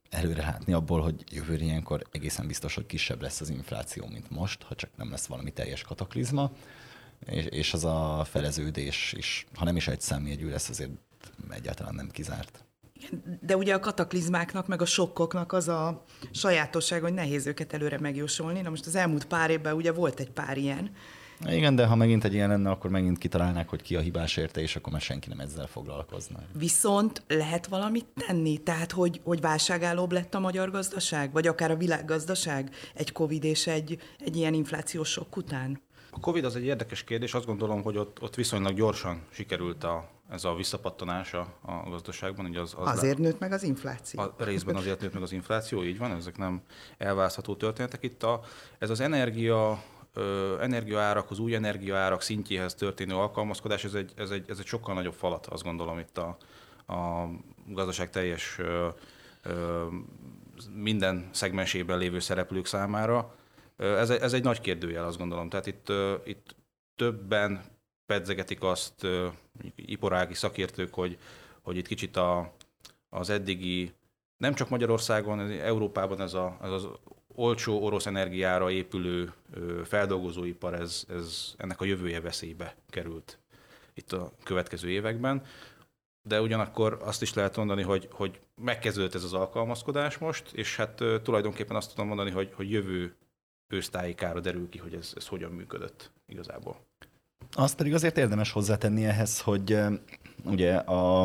előre 0.10 0.42
látni 0.42 0.74
abból, 0.74 1.02
hogy 1.02 1.24
jövőre 1.32 1.64
ilyenkor 1.64 2.04
egészen 2.12 2.48
biztos, 2.48 2.76
hogy 2.76 2.86
kisebb 2.86 3.22
lesz 3.22 3.42
az 3.42 3.50
infláció, 3.50 4.08
mint 4.08 4.30
most, 4.30 4.64
ha 4.64 4.76
csak 4.76 4.90
nem 4.96 5.10
lesz 5.10 5.26
valami 5.26 5.52
teljes 5.52 5.82
kataklizma, 5.82 6.52
és, 7.26 7.46
és 7.46 7.74
az 7.74 7.84
a 7.84 8.24
feleződés 8.30 9.14
is, 9.18 9.46
ha 9.56 9.66
nem 9.66 9.76
is 9.76 9.88
egy 9.88 10.02
számjegyű 10.02 10.50
lesz, 10.50 10.70
azért 10.70 10.92
egyáltalán 11.50 11.96
nem 11.96 12.10
kizárt. 12.10 12.63
De 13.42 13.58
ugye 13.58 13.74
a 13.74 13.80
kataklizmáknak, 13.80 14.68
meg 14.68 14.82
a 14.82 14.86
sokkoknak 14.86 15.52
az 15.52 15.68
a 15.68 16.04
sajátosság, 16.32 17.02
hogy 17.02 17.14
nehéz 17.14 17.48
őket 17.48 17.74
előre 17.74 18.00
megjósolni. 18.00 18.62
Na 18.62 18.70
most 18.70 18.86
az 18.86 18.96
elmúlt 18.96 19.26
pár 19.26 19.50
évben 19.50 19.76
ugye 19.76 19.92
volt 19.92 20.20
egy 20.20 20.32
pár 20.32 20.58
ilyen. 20.58 20.92
Igen, 21.48 21.76
de 21.76 21.86
ha 21.86 21.96
megint 21.96 22.24
egy 22.24 22.34
ilyen 22.34 22.50
lenne, 22.50 22.70
akkor 22.70 22.90
megint 22.90 23.18
kitalálnák, 23.18 23.70
hogy 23.70 23.82
ki 23.82 23.96
a 23.96 24.00
hibás 24.00 24.38
érte, 24.38 24.62
és 24.62 24.76
akkor 24.76 24.92
már 24.92 25.02
senki 25.02 25.30
nem 25.30 25.40
ezzel 25.40 25.68
foglalkozna. 25.68 26.40
Viszont 26.58 27.24
lehet 27.28 27.68
valamit 27.68 28.06
tenni? 28.28 28.58
Tehát, 28.58 28.92
hogy, 28.92 29.22
hogy 29.24 29.42
válságállóbb 29.42 30.12
lett 30.12 30.34
a 30.34 30.40
magyar 30.40 30.72
gazdaság, 30.72 31.32
vagy 31.32 31.48
akár 31.48 31.72
a 31.72 31.76
világgazdaság 31.76 32.70
egy 32.94 33.12
Covid 33.12 33.44
és 33.44 33.68
egy, 33.68 33.98
egy 34.20 34.36
ilyen 34.36 34.54
inflációs 34.54 35.10
sok 35.10 35.38
után? 35.38 35.82
A 36.10 36.20
Covid 36.20 36.46
az 36.46 36.56
egy 36.56 36.66
érdekes 36.66 37.04
kérdés, 37.04 37.34
azt 37.34 37.46
gondolom, 37.46 37.82
hogy 37.82 37.98
ott, 37.98 38.22
ott 38.22 38.36
viszonylag 38.36 38.76
gyorsan 38.76 39.22
sikerült 39.32 39.84
a, 39.84 40.10
ez 40.34 40.44
a 40.44 40.54
visszapattanása 40.54 41.40
a 41.62 41.90
gazdaságban. 41.90 42.46
Ugye 42.46 42.60
az, 42.60 42.74
az 42.78 42.88
azért 42.88 43.18
le, 43.18 43.24
nőtt 43.24 43.40
meg 43.40 43.52
az 43.52 43.64
infláció. 43.64 44.22
A 44.22 44.34
részben 44.38 44.76
azért 44.76 45.02
nőtt 45.02 45.14
meg 45.14 45.22
az 45.22 45.32
infláció, 45.32 45.84
így 45.84 45.98
van, 45.98 46.12
ezek 46.12 46.38
nem 46.38 46.62
elválasztható 46.98 47.56
történetek. 47.56 48.04
Itt 48.04 48.24
a, 48.24 48.42
ez 48.80 48.90
az 48.90 49.00
energia 49.00 49.84
energiaárak, 50.60 51.32
az 51.32 51.40
új 51.40 51.56
energiaárak 51.56 52.22
szintjéhez 52.22 52.76
történő 52.76 53.16
alkalmazkodás, 53.16 53.84
ez 53.84 53.94
egy, 53.94 54.14
ez, 54.16 54.30
egy, 54.30 54.50
ez 54.50 54.60
egy 54.60 54.66
sokkal 54.66 54.94
nagyobb 54.94 55.14
falat, 55.14 55.46
azt 55.46 55.64
gondolom 55.64 56.00
itt 56.00 56.18
a, 56.18 56.38
a 56.94 57.30
gazdaság 57.68 58.10
teljes 58.10 58.60
ö, 58.60 58.88
ö, 59.44 59.86
minden 60.74 61.30
szegmensében 61.32 61.98
lévő 61.98 62.20
szereplők 62.20 62.66
számára. 62.66 63.36
Ez, 63.78 64.10
ez 64.10 64.34
egy 64.34 64.44
nagy 64.44 64.62
kérdőjel, 64.62 65.06
azt 65.06 65.18
gondolom. 65.18 65.50
Tehát 65.50 65.68
itt, 65.68 65.92
itt 66.24 66.56
többen 66.96 67.73
pedzegetik 68.06 68.64
azt 68.64 69.08
iparági 69.76 70.34
szakértők, 70.34 70.94
hogy, 70.94 71.18
hogy 71.62 71.78
itt 71.78 71.88
kicsit 71.88 72.18
a, 72.18 72.54
az 73.10 73.30
eddigi, 73.30 73.94
nem 74.38 74.54
csak 74.54 74.70
Magyarországon, 74.70 75.40
Európában 75.52 76.22
ez, 76.22 76.34
a, 76.34 76.58
ez 76.62 76.72
az 76.72 76.88
olcsó 77.36 77.84
orosz 77.84 78.06
energiára 78.06 78.72
épülő 78.72 79.34
feldolgozóipar, 79.84 80.74
ez, 80.74 81.06
ez 81.10 81.54
ennek 81.58 81.82
a 81.82 81.86
jövője 81.86 82.22
veszélybe 82.22 82.76
került 82.90 83.40
itt 83.94 84.12
a 84.12 84.32
következő 84.44 84.90
években. 84.90 85.46
De 86.22 86.42
ugyanakkor 86.42 86.98
azt 87.02 87.22
is 87.22 87.34
lehet 87.34 87.56
mondani, 87.56 87.82
hogy, 87.82 88.08
hogy 88.12 88.40
megkezdődött 88.56 89.14
ez 89.14 89.24
az 89.24 89.34
alkalmazkodás 89.34 90.18
most, 90.18 90.52
és 90.54 90.76
hát 90.76 91.04
tulajdonképpen 91.24 91.76
azt 91.76 91.90
tudom 91.90 92.08
mondani, 92.08 92.32
hogy, 92.32 92.52
hogy 92.54 92.72
jövő 92.72 93.16
ősztájikára 93.68 94.40
derül 94.40 94.70
ki, 94.70 94.78
hogy 94.78 94.94
ez, 94.94 95.14
ez 95.16 95.28
hogyan 95.28 95.52
működött 95.52 96.12
igazából. 96.26 96.86
Azt 97.56 97.76
pedig 97.76 97.94
azért 97.94 98.18
érdemes 98.18 98.52
hozzátenni 98.52 99.06
ehhez, 99.06 99.40
hogy 99.40 99.78
ugye 100.44 100.76
a 100.76 101.24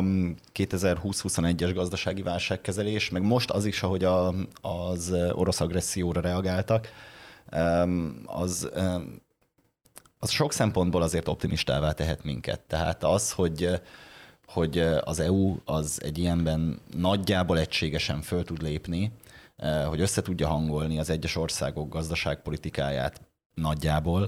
2020-21-es 0.53 1.71
gazdasági 1.73 2.21
válságkezelés, 2.21 3.09
meg 3.09 3.21
most 3.21 3.51
az 3.51 3.65
is, 3.65 3.83
ahogy 3.83 4.03
a, 4.03 4.33
az 4.61 5.15
orosz 5.31 5.61
agresszióra 5.61 6.21
reagáltak, 6.21 6.87
az, 8.25 8.69
az 10.19 10.29
sok 10.29 10.53
szempontból 10.53 11.01
azért 11.01 11.27
optimistává 11.27 11.91
tehet 11.91 12.23
minket. 12.23 12.59
Tehát 12.59 13.03
az, 13.03 13.31
hogy 13.31 13.81
hogy 14.51 14.79
az 15.03 15.19
EU 15.19 15.55
az 15.65 15.99
egy 16.03 16.17
ilyenben 16.17 16.79
nagyjából 16.97 17.59
egységesen 17.59 18.21
föl 18.21 18.43
tud 18.43 18.61
lépni, 18.61 19.11
hogy 19.87 20.01
össze 20.01 20.21
tudja 20.21 20.47
hangolni 20.47 20.99
az 20.99 21.09
egyes 21.09 21.35
országok 21.35 21.89
gazdaságpolitikáját 21.89 23.21
nagyjából, 23.53 24.27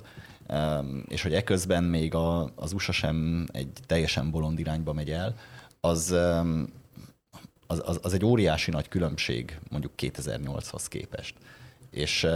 és 1.08 1.22
hogy 1.22 1.34
eközben 1.34 1.84
még 1.84 2.16
a, 2.16 2.52
az 2.56 2.74
USA 2.74 2.92
sem 2.92 3.46
egy 3.52 3.72
teljesen 3.86 4.32
bolond 4.32 4.60
irányba 4.60 4.94
megy 4.94 5.12
el, 5.12 5.36
az, 5.80 6.16
az, 7.68 8.00
az, 8.02 8.14
egy 8.14 8.26
óriási 8.26 8.72
nagy 8.72 8.88
különbség 8.88 9.60
mondjuk 9.70 9.94
2008-hoz 9.98 10.88
képest. 10.88 11.36
És, 11.92 12.28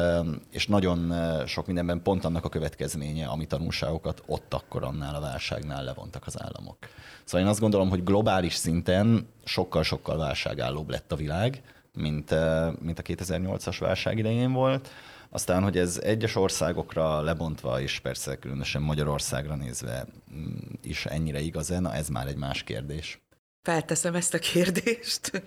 és 0.52 0.68
nagyon 0.68 1.14
sok 1.46 1.66
mindenben 1.66 2.02
pont 2.02 2.26
annak 2.26 2.46
a 2.46 2.50
következménye, 2.50 3.28
ami 3.28 3.46
tanulságokat 3.46 4.24
ott 4.26 4.54
akkor 4.54 4.84
annál 4.84 5.16
a 5.16 5.20
válságnál 5.20 5.84
levontak 5.84 6.26
az 6.26 6.42
államok. 6.42 6.78
Szóval 7.24 7.42
én 7.42 7.52
azt 7.52 7.60
gondolom, 7.60 7.90
hogy 7.90 8.04
globális 8.04 8.54
szinten 8.54 9.28
sokkal-sokkal 9.44 10.18
válságállóbb 10.18 10.90
lett 10.90 11.12
a 11.12 11.16
világ, 11.16 11.62
mint, 11.94 12.36
mint 12.82 13.00
a 13.00 13.02
2008-as 13.02 13.76
válság 13.80 14.18
idején 14.18 14.52
volt. 14.52 14.90
Aztán, 15.36 15.64
hogy 15.64 15.78
ez 15.78 16.00
egyes 16.04 16.36
országokra 16.36 17.22
lebontva, 17.22 17.82
és 17.82 18.00
persze 18.00 18.36
különösen 18.36 18.82
Magyarországra 18.82 19.56
nézve 19.56 20.06
mm, 20.34 20.56
is 20.82 21.06
ennyire 21.06 21.40
igaz-e, 21.40 21.80
na 21.80 21.94
ez 21.94 22.08
már 22.08 22.28
egy 22.28 22.36
más 22.36 22.64
kérdés. 22.64 23.22
Felteszem 23.62 24.16
ezt 24.16 24.34
a 24.34 24.40
kérdést. 24.40 25.44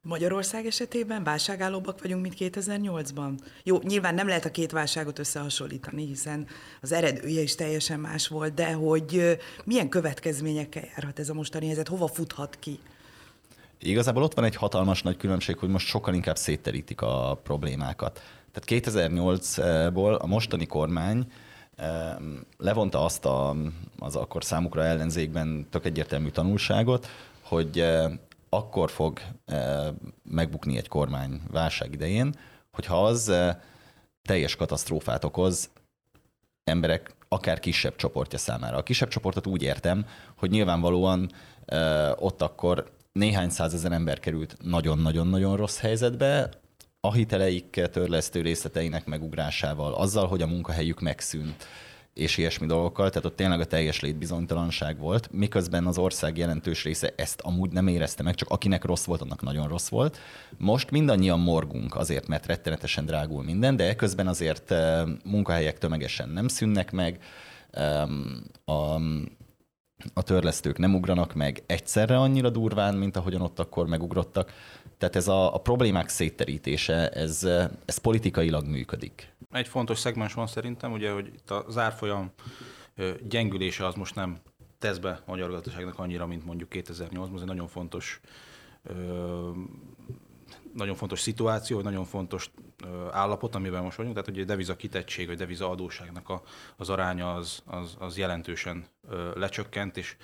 Magyarország 0.00 0.66
esetében 0.66 1.24
válságállóbbak 1.24 2.02
vagyunk, 2.02 2.22
mint 2.22 2.34
2008-ban? 2.38 3.38
Jó, 3.62 3.78
nyilván 3.82 4.14
nem 4.14 4.28
lehet 4.28 4.44
a 4.44 4.50
két 4.50 4.70
válságot 4.70 5.18
összehasonlítani, 5.18 6.06
hiszen 6.06 6.46
az 6.80 6.92
eredője 6.92 7.40
is 7.40 7.54
teljesen 7.54 8.00
más 8.00 8.28
volt, 8.28 8.54
de 8.54 8.72
hogy 8.72 9.38
milyen 9.64 9.88
következményekkel 9.88 10.84
járhat 10.94 11.18
ez 11.18 11.28
a 11.28 11.34
mostani 11.34 11.66
helyzet, 11.66 11.88
hova 11.88 12.06
futhat 12.06 12.56
ki? 12.58 12.78
Igazából 13.78 14.22
ott 14.22 14.34
van 14.34 14.44
egy 14.44 14.56
hatalmas 14.56 15.02
nagy 15.02 15.16
különbség, 15.16 15.58
hogy 15.58 15.68
most 15.68 15.86
sokkal 15.86 16.14
inkább 16.14 16.36
szétterítik 16.36 17.00
a 17.00 17.40
problémákat. 17.42 18.20
Tehát 18.52 18.84
2008-ból 18.86 20.20
a 20.20 20.26
mostani 20.26 20.66
kormány 20.66 21.26
levonta 22.56 23.04
azt 23.04 23.24
a, 23.24 23.56
az 23.98 24.16
akkor 24.16 24.44
számukra 24.44 24.84
ellenzékben 24.84 25.66
tök 25.70 25.84
egyértelmű 25.84 26.28
tanulságot, 26.28 27.06
hogy 27.42 27.84
akkor 28.48 28.90
fog 28.90 29.20
megbukni 30.22 30.76
egy 30.76 30.88
kormány 30.88 31.40
válság 31.50 31.92
idején, 31.92 32.34
hogyha 32.70 33.04
az 33.04 33.32
teljes 34.22 34.56
katasztrófát 34.56 35.24
okoz 35.24 35.70
emberek 36.64 37.14
akár 37.28 37.60
kisebb 37.60 37.96
csoportja 37.96 38.38
számára. 38.38 38.76
A 38.76 38.82
kisebb 38.82 39.08
csoportot 39.08 39.46
úgy 39.46 39.62
értem, 39.62 40.06
hogy 40.36 40.50
nyilvánvalóan 40.50 41.30
ott 42.16 42.42
akkor 42.42 42.90
néhány 43.12 43.48
százezer 43.48 43.92
ember 43.92 44.18
került 44.18 44.56
nagyon-nagyon-nagyon 44.62 45.56
rossz 45.56 45.78
helyzetbe, 45.78 46.48
a 47.04 47.12
hiteleik 47.12 47.80
törlesztő 47.92 48.40
részleteinek 48.40 49.06
megugrásával, 49.06 49.94
azzal, 49.94 50.26
hogy 50.26 50.42
a 50.42 50.46
munkahelyük 50.46 51.00
megszűnt, 51.00 51.66
és 52.14 52.36
ilyesmi 52.36 52.66
dolgokkal, 52.66 53.08
tehát 53.08 53.24
ott 53.24 53.36
tényleg 53.36 53.60
a 53.60 53.64
teljes 53.64 54.00
létbizonytalanság 54.00 54.98
volt, 54.98 55.32
miközben 55.32 55.86
az 55.86 55.98
ország 55.98 56.38
jelentős 56.38 56.84
része 56.84 57.12
ezt 57.16 57.40
amúgy 57.40 57.70
nem 57.70 57.86
érezte 57.86 58.22
meg, 58.22 58.34
csak 58.34 58.48
akinek 58.48 58.84
rossz 58.84 59.04
volt, 59.04 59.20
annak 59.20 59.42
nagyon 59.42 59.68
rossz 59.68 59.88
volt. 59.88 60.18
Most 60.58 60.90
mindannyian 60.90 61.40
morgunk 61.40 61.96
azért, 61.96 62.28
mert 62.28 62.46
rettenetesen 62.46 63.06
drágul 63.06 63.42
minden, 63.42 63.76
de 63.76 63.88
eközben 63.88 64.26
azért 64.26 64.70
eh, 64.70 65.02
munkahelyek 65.24 65.78
tömegesen 65.78 66.28
nem 66.28 66.48
szűnnek 66.48 66.92
meg, 66.92 67.20
a, 68.64 68.94
a 70.14 70.22
törlesztők 70.22 70.78
nem 70.78 70.94
ugranak 70.94 71.34
meg 71.34 71.62
egyszerre 71.66 72.18
annyira 72.18 72.50
durván, 72.50 72.94
mint 72.94 73.16
ahogyan 73.16 73.40
ott 73.40 73.58
akkor 73.58 73.86
megugrottak. 73.86 74.52
Tehát 75.02 75.16
ez 75.16 75.28
a, 75.28 75.54
a 75.54 75.58
problémák 75.58 76.08
szétterítése, 76.08 77.08
ez, 77.08 77.44
ez 77.84 77.98
politikailag 77.98 78.66
működik. 78.66 79.34
Egy 79.50 79.68
fontos 79.68 79.98
szegmens 79.98 80.34
van 80.34 80.46
szerintem, 80.46 80.92
ugye, 80.92 81.10
hogy 81.10 81.26
itt 81.26 81.50
az 81.50 81.78
árfolyam 81.78 82.32
gyengülése 83.22 83.86
az 83.86 83.94
most 83.94 84.14
nem 84.14 84.38
tesz 84.78 84.98
be 84.98 85.10
a 85.10 85.30
magyar 85.30 85.50
gazdaságnak 85.50 85.98
annyira, 85.98 86.26
mint 86.26 86.44
mondjuk 86.44 86.68
2008-ban. 86.72 87.34
Ez 87.34 87.40
egy 87.40 87.46
nagyon 87.46 87.68
fontos 87.68 88.20
nagyon 90.74 90.94
fontos 90.94 91.20
szituáció, 91.20 91.80
nagyon 91.80 92.04
fontos 92.04 92.50
állapot, 93.10 93.54
amiben 93.54 93.82
most 93.82 93.96
vagyunk, 93.96 94.14
tehát 94.14 94.40
a 94.40 94.44
deviza 94.44 94.76
kitettség, 94.76 95.26
vagy 95.26 95.36
deviza 95.36 95.70
adósságnak 95.70 96.28
a, 96.28 96.42
az 96.76 96.88
aránya 96.88 97.34
az, 97.34 97.62
az, 97.66 97.96
az 97.98 98.16
jelentősen 98.18 98.86
lecsökkent, 99.34 99.96
és 99.96 100.16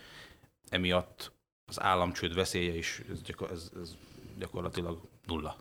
emiatt 0.68 1.32
az 1.66 1.80
államcsőd 1.80 2.34
veszélye 2.34 2.76
is 2.76 3.02
ez, 3.11 3.20
ez, 3.50 3.70
ez 3.82 3.96
gyakorlatilag 4.39 5.01
nulla. 5.26 5.57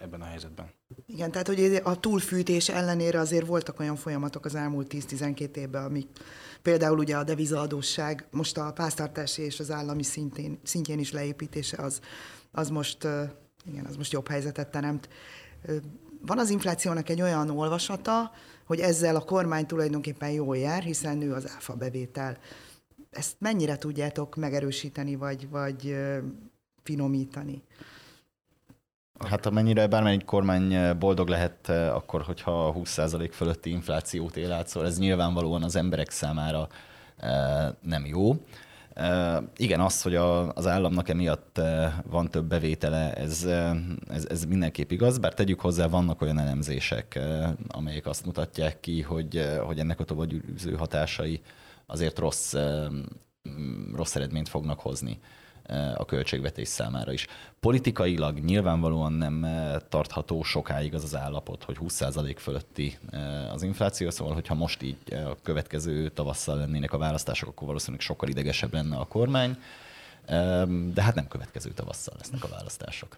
ebben 0.00 0.20
a 0.20 0.24
helyzetben. 0.24 0.70
Igen, 1.06 1.30
tehát 1.30 1.46
hogy 1.46 1.80
a 1.82 2.00
túlfűtés 2.00 2.68
ellenére 2.68 3.18
azért 3.18 3.46
voltak 3.46 3.80
olyan 3.80 3.96
folyamatok 3.96 4.44
az 4.44 4.54
elmúlt 4.54 4.94
10-12 4.94 5.56
évben, 5.56 5.84
amik 5.84 6.08
például 6.62 6.98
ugye 6.98 7.16
a 7.16 7.24
devizaadósság, 7.24 8.26
most 8.30 8.58
a 8.58 8.72
páztartási 8.72 9.42
és 9.42 9.60
az 9.60 9.70
állami 9.70 10.02
szintén, 10.02 10.60
szintjén 10.62 10.98
is 10.98 11.12
leépítése 11.12 11.82
az, 11.82 12.00
az 12.50 12.68
most, 12.68 13.04
igen, 13.64 13.86
az 13.86 13.96
most 13.96 14.12
jobb 14.12 14.28
helyzetet 14.28 14.70
teremt. 14.70 15.08
Van 16.20 16.38
az 16.38 16.50
inflációnak 16.50 17.08
egy 17.08 17.22
olyan 17.22 17.50
olvasata, 17.50 18.30
hogy 18.64 18.80
ezzel 18.80 19.16
a 19.16 19.24
kormány 19.24 19.66
tulajdonképpen 19.66 20.30
jól 20.30 20.56
jár, 20.56 20.82
hiszen 20.82 21.16
nő 21.16 21.32
az 21.32 21.50
áfa 21.54 21.74
bevétel. 21.74 22.38
Ezt 23.10 23.36
mennyire 23.38 23.76
tudjátok 23.76 24.36
megerősíteni, 24.36 25.16
vagy, 25.16 25.48
vagy 25.50 25.96
finomítani? 26.82 27.62
Hát 29.28 29.46
amennyire 29.46 29.86
bármelyik 29.86 30.24
kormány 30.24 30.98
boldog 30.98 31.28
lehet 31.28 31.68
akkor, 31.68 32.22
hogyha 32.22 32.74
20% 32.76 33.28
fölötti 33.32 33.70
inflációt 33.70 34.36
él 34.36 34.52
át, 34.52 34.68
szóval 34.68 34.88
ez 34.88 34.98
nyilvánvalóan 34.98 35.62
az 35.62 35.76
emberek 35.76 36.10
számára 36.10 36.68
nem 37.82 38.06
jó. 38.06 38.36
Igen, 39.56 39.80
az, 39.80 40.02
hogy 40.02 40.14
a, 40.14 40.52
az 40.52 40.66
államnak 40.66 41.08
emiatt 41.08 41.60
van 42.10 42.30
több 42.30 42.44
bevétele, 42.44 43.12
ez, 43.12 43.44
ez, 44.08 44.26
ez 44.28 44.44
mindenképp 44.44 44.90
igaz, 44.90 45.18
bár 45.18 45.34
tegyük 45.34 45.60
hozzá, 45.60 45.86
vannak 45.86 46.20
olyan 46.20 46.38
elemzések, 46.38 47.18
amelyek 47.68 48.06
azt 48.06 48.26
mutatják 48.26 48.80
ki, 48.80 49.02
hogy, 49.02 49.46
hogy 49.66 49.78
ennek 49.78 50.00
a 50.00 50.04
tovagyűző 50.04 50.74
hatásai 50.74 51.40
azért 51.86 52.18
rossz, 52.18 52.54
rossz 53.94 54.14
eredményt 54.14 54.48
fognak 54.48 54.80
hozni 54.80 55.18
a 55.96 56.04
költségvetés 56.04 56.68
számára 56.68 57.12
is. 57.12 57.26
Politikailag 57.60 58.38
nyilvánvalóan 58.38 59.12
nem 59.12 59.46
tartható 59.88 60.42
sokáig 60.42 60.94
az 60.94 61.04
az 61.04 61.16
állapot, 61.16 61.64
hogy 61.64 61.76
20% 61.80 62.36
fölötti 62.38 62.98
az 63.52 63.62
infláció, 63.62 64.10
szóval 64.10 64.34
hogyha 64.34 64.54
most 64.54 64.82
így 64.82 64.96
a 65.12 65.36
következő 65.42 66.08
tavasszal 66.08 66.56
lennének 66.56 66.92
a 66.92 66.98
választások, 66.98 67.48
akkor 67.48 67.66
valószínűleg 67.66 68.00
sokkal 68.00 68.28
idegesebb 68.28 68.72
lenne 68.72 68.96
a 68.96 69.04
kormány, 69.04 69.56
de 70.92 71.02
hát 71.02 71.14
nem 71.14 71.28
következő 71.28 71.70
tavasszal 71.70 72.14
lesznek 72.18 72.44
a 72.44 72.48
választások. 72.48 73.16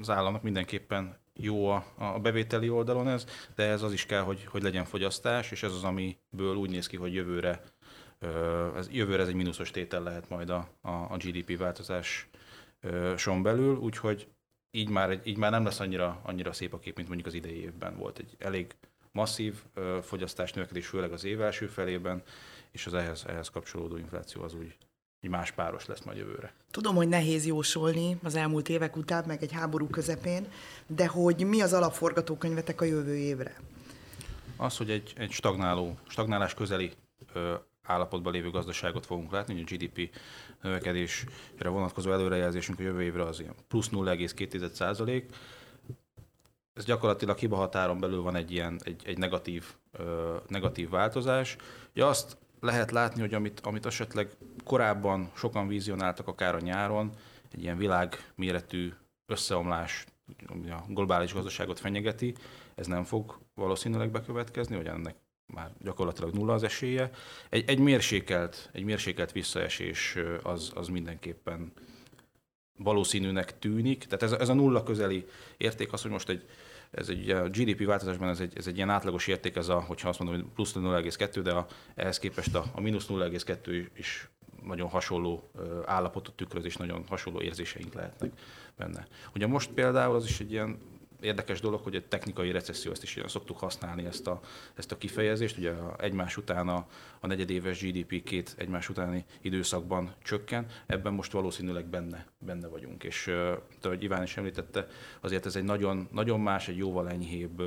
Az 0.00 0.10
államnak 0.10 0.42
mindenképpen 0.42 1.16
jó 1.36 1.68
a, 1.68 1.84
a 1.98 2.18
bevételi 2.18 2.68
oldalon 2.68 3.08
ez, 3.08 3.26
de 3.54 3.62
ez 3.62 3.82
az 3.82 3.92
is 3.92 4.06
kell, 4.06 4.20
hogy, 4.20 4.44
hogy 4.44 4.62
legyen 4.62 4.84
fogyasztás, 4.84 5.50
és 5.50 5.62
ez 5.62 5.72
az, 5.72 5.84
amiből 5.84 6.56
úgy 6.56 6.70
néz 6.70 6.86
ki, 6.86 6.96
hogy 6.96 7.14
jövőre 7.14 7.62
ez, 8.76 8.88
jövőre 8.90 9.22
ez 9.22 9.28
egy 9.28 9.34
mínuszos 9.34 9.70
tétel 9.70 10.02
lehet 10.02 10.28
majd 10.28 10.50
a, 10.50 10.68
a, 10.80 10.90
a 10.90 11.16
GDP 11.16 11.58
változás 11.58 12.28
son 13.16 13.42
belül, 13.42 13.76
úgyhogy 13.76 14.28
így 14.70 14.88
már, 14.88 15.20
így 15.24 15.36
már 15.36 15.50
nem 15.50 15.64
lesz 15.64 15.80
annyira, 15.80 16.20
annyira 16.22 16.52
szép 16.52 16.74
a 16.74 16.78
kép, 16.78 16.96
mint 16.96 17.08
mondjuk 17.08 17.28
az 17.28 17.34
idei 17.34 17.60
évben 17.60 17.96
volt. 17.96 18.18
Egy 18.18 18.36
elég 18.38 18.74
masszív 19.12 19.54
fogyasztás 20.02 20.52
növekedés, 20.52 20.86
főleg 20.86 21.12
az 21.12 21.24
év 21.24 21.40
első 21.40 21.66
felében, 21.66 22.22
és 22.70 22.86
az 22.86 22.94
ehhez, 22.94 23.24
ehhez 23.26 23.48
kapcsolódó 23.48 23.96
infláció 23.96 24.42
az 24.42 24.54
úgy 24.54 24.76
egy 25.20 25.30
más 25.30 25.52
páros 25.52 25.86
lesz 25.86 26.02
majd 26.02 26.18
jövőre. 26.18 26.54
Tudom, 26.70 26.94
hogy 26.94 27.08
nehéz 27.08 27.46
jósolni 27.46 28.18
az 28.22 28.34
elmúlt 28.34 28.68
évek 28.68 28.96
után, 28.96 29.24
meg 29.26 29.42
egy 29.42 29.52
háború 29.52 29.86
közepén, 29.86 30.46
de 30.86 31.06
hogy 31.06 31.46
mi 31.46 31.60
az 31.60 31.72
alapforgatókönyvetek 31.72 32.80
a 32.80 32.84
jövő 32.84 33.16
évre? 33.16 33.60
Az, 34.56 34.76
hogy 34.76 34.90
egy, 34.90 35.12
egy 35.16 35.30
stagnáló, 35.30 35.98
stagnálás 36.08 36.54
közeli 36.54 36.92
állapotban 37.86 38.32
lévő 38.32 38.50
gazdaságot 38.50 39.06
fogunk 39.06 39.32
látni, 39.32 39.60
a 39.60 39.64
GDP 39.64 40.10
növekedésre 40.62 41.68
vonatkozó 41.68 42.12
előrejelzésünk 42.12 42.78
a 42.78 42.82
jövő 42.82 43.02
évre 43.02 43.22
az 43.22 43.40
ilyen 43.40 43.54
plusz 43.68 43.88
0,2 43.88 44.72
százalék. 44.72 45.34
Ez 46.74 46.84
gyakorlatilag 46.84 47.38
hiba 47.38 47.56
határon 47.56 48.00
belül 48.00 48.22
van 48.22 48.36
egy 48.36 48.50
ilyen 48.50 48.80
egy, 48.84 49.02
egy 49.04 49.18
negatív, 49.18 49.64
ö, 49.92 50.36
negatív 50.48 50.90
változás. 50.90 51.56
Ja, 51.92 52.06
azt 52.06 52.36
lehet 52.60 52.90
látni, 52.90 53.20
hogy 53.20 53.34
amit, 53.34 53.60
amit 53.60 53.86
esetleg 53.86 54.30
korábban 54.64 55.30
sokan 55.34 55.68
vizionáltak 55.68 56.28
akár 56.28 56.54
a 56.54 56.60
nyáron, 56.60 57.12
egy 57.52 57.62
ilyen 57.62 57.76
világméretű 57.76 58.92
összeomlás, 59.26 60.06
ami 60.46 60.70
a 60.70 60.84
globális 60.88 61.32
gazdaságot 61.32 61.80
fenyegeti, 61.80 62.34
ez 62.74 62.86
nem 62.86 63.04
fog 63.04 63.38
valószínűleg 63.54 64.10
bekövetkezni, 64.10 64.76
hogy 64.76 64.86
ennek 64.86 65.16
már 65.46 65.72
gyakorlatilag 65.80 66.34
nulla 66.34 66.52
az 66.52 66.62
esélye. 66.62 67.10
Egy, 67.48 67.68
egy, 67.68 67.78
mérsékelt, 67.78 68.70
egy 68.72 68.84
mérsékelt 68.84 69.32
visszaesés 69.32 70.16
az, 70.42 70.72
az 70.74 70.88
mindenképpen 70.88 71.72
valószínűnek 72.76 73.58
tűnik. 73.58 74.04
Tehát 74.04 74.22
ez, 74.22 74.32
ez 74.32 74.48
a 74.48 74.54
nulla 74.54 74.82
közeli 74.82 75.26
érték 75.56 75.92
az, 75.92 76.02
hogy 76.02 76.10
most 76.10 76.28
egy, 76.28 76.48
ez 76.90 77.08
egy 77.08 77.30
a 77.30 77.48
GDP 77.48 77.84
változásban 77.84 78.28
ez 78.28 78.40
egy, 78.40 78.52
ez 78.56 78.66
egy 78.66 78.76
ilyen 78.76 78.90
átlagos 78.90 79.26
érték, 79.26 79.56
ez 79.56 79.68
a, 79.68 79.80
hogyha 79.80 80.08
azt 80.08 80.18
mondom, 80.18 80.40
hogy 80.40 80.50
plusz 80.54 80.72
0,2, 80.72 81.40
de 81.42 81.52
a, 81.52 81.66
ehhez 81.94 82.18
képest 82.18 82.54
a, 82.54 82.64
a 82.72 82.80
mínusz 82.80 83.06
0,2 83.08 83.86
is 83.96 84.30
nagyon 84.64 84.88
hasonló 84.88 85.50
állapotot 85.84 86.34
tükröz, 86.34 86.64
és 86.64 86.76
nagyon 86.76 87.04
hasonló 87.08 87.40
érzéseink 87.40 87.94
lehetnek 87.94 88.32
benne. 88.76 89.06
Ugye 89.34 89.46
most 89.46 89.70
például 89.70 90.14
az 90.14 90.24
is 90.24 90.40
egy 90.40 90.52
ilyen 90.52 90.78
érdekes 91.20 91.60
dolog, 91.60 91.82
hogy 91.82 91.94
egy 91.94 92.06
technikai 92.06 92.50
recesszió, 92.50 92.90
ezt 92.90 93.02
is 93.02 93.16
ilyen 93.16 93.28
szoktuk 93.28 93.58
használni 93.58 94.04
ezt 94.04 94.26
a, 94.26 94.40
ezt 94.74 94.92
a 94.92 94.98
kifejezést. 94.98 95.58
Ugye 95.58 95.72
egymás 95.98 96.36
után 96.36 96.68
a, 96.68 96.86
a 97.20 97.26
negyedéves 97.26 97.82
GDP 97.82 98.22
két 98.22 98.54
egymás 98.58 98.88
utáni 98.88 99.24
időszakban 99.40 100.14
csökken, 100.22 100.66
ebben 100.86 101.12
most 101.12 101.32
valószínűleg 101.32 101.86
benne, 101.86 102.26
benne 102.38 102.66
vagyunk. 102.66 103.04
És 103.04 103.30
ahogy 103.82 104.02
Iván 104.02 104.22
is 104.22 104.36
említette, 104.36 104.86
azért 105.20 105.46
ez 105.46 105.56
egy 105.56 105.64
nagyon, 105.64 106.08
nagyon 106.12 106.40
más, 106.40 106.68
egy 106.68 106.76
jóval 106.76 107.10
enyhébb 107.10 107.62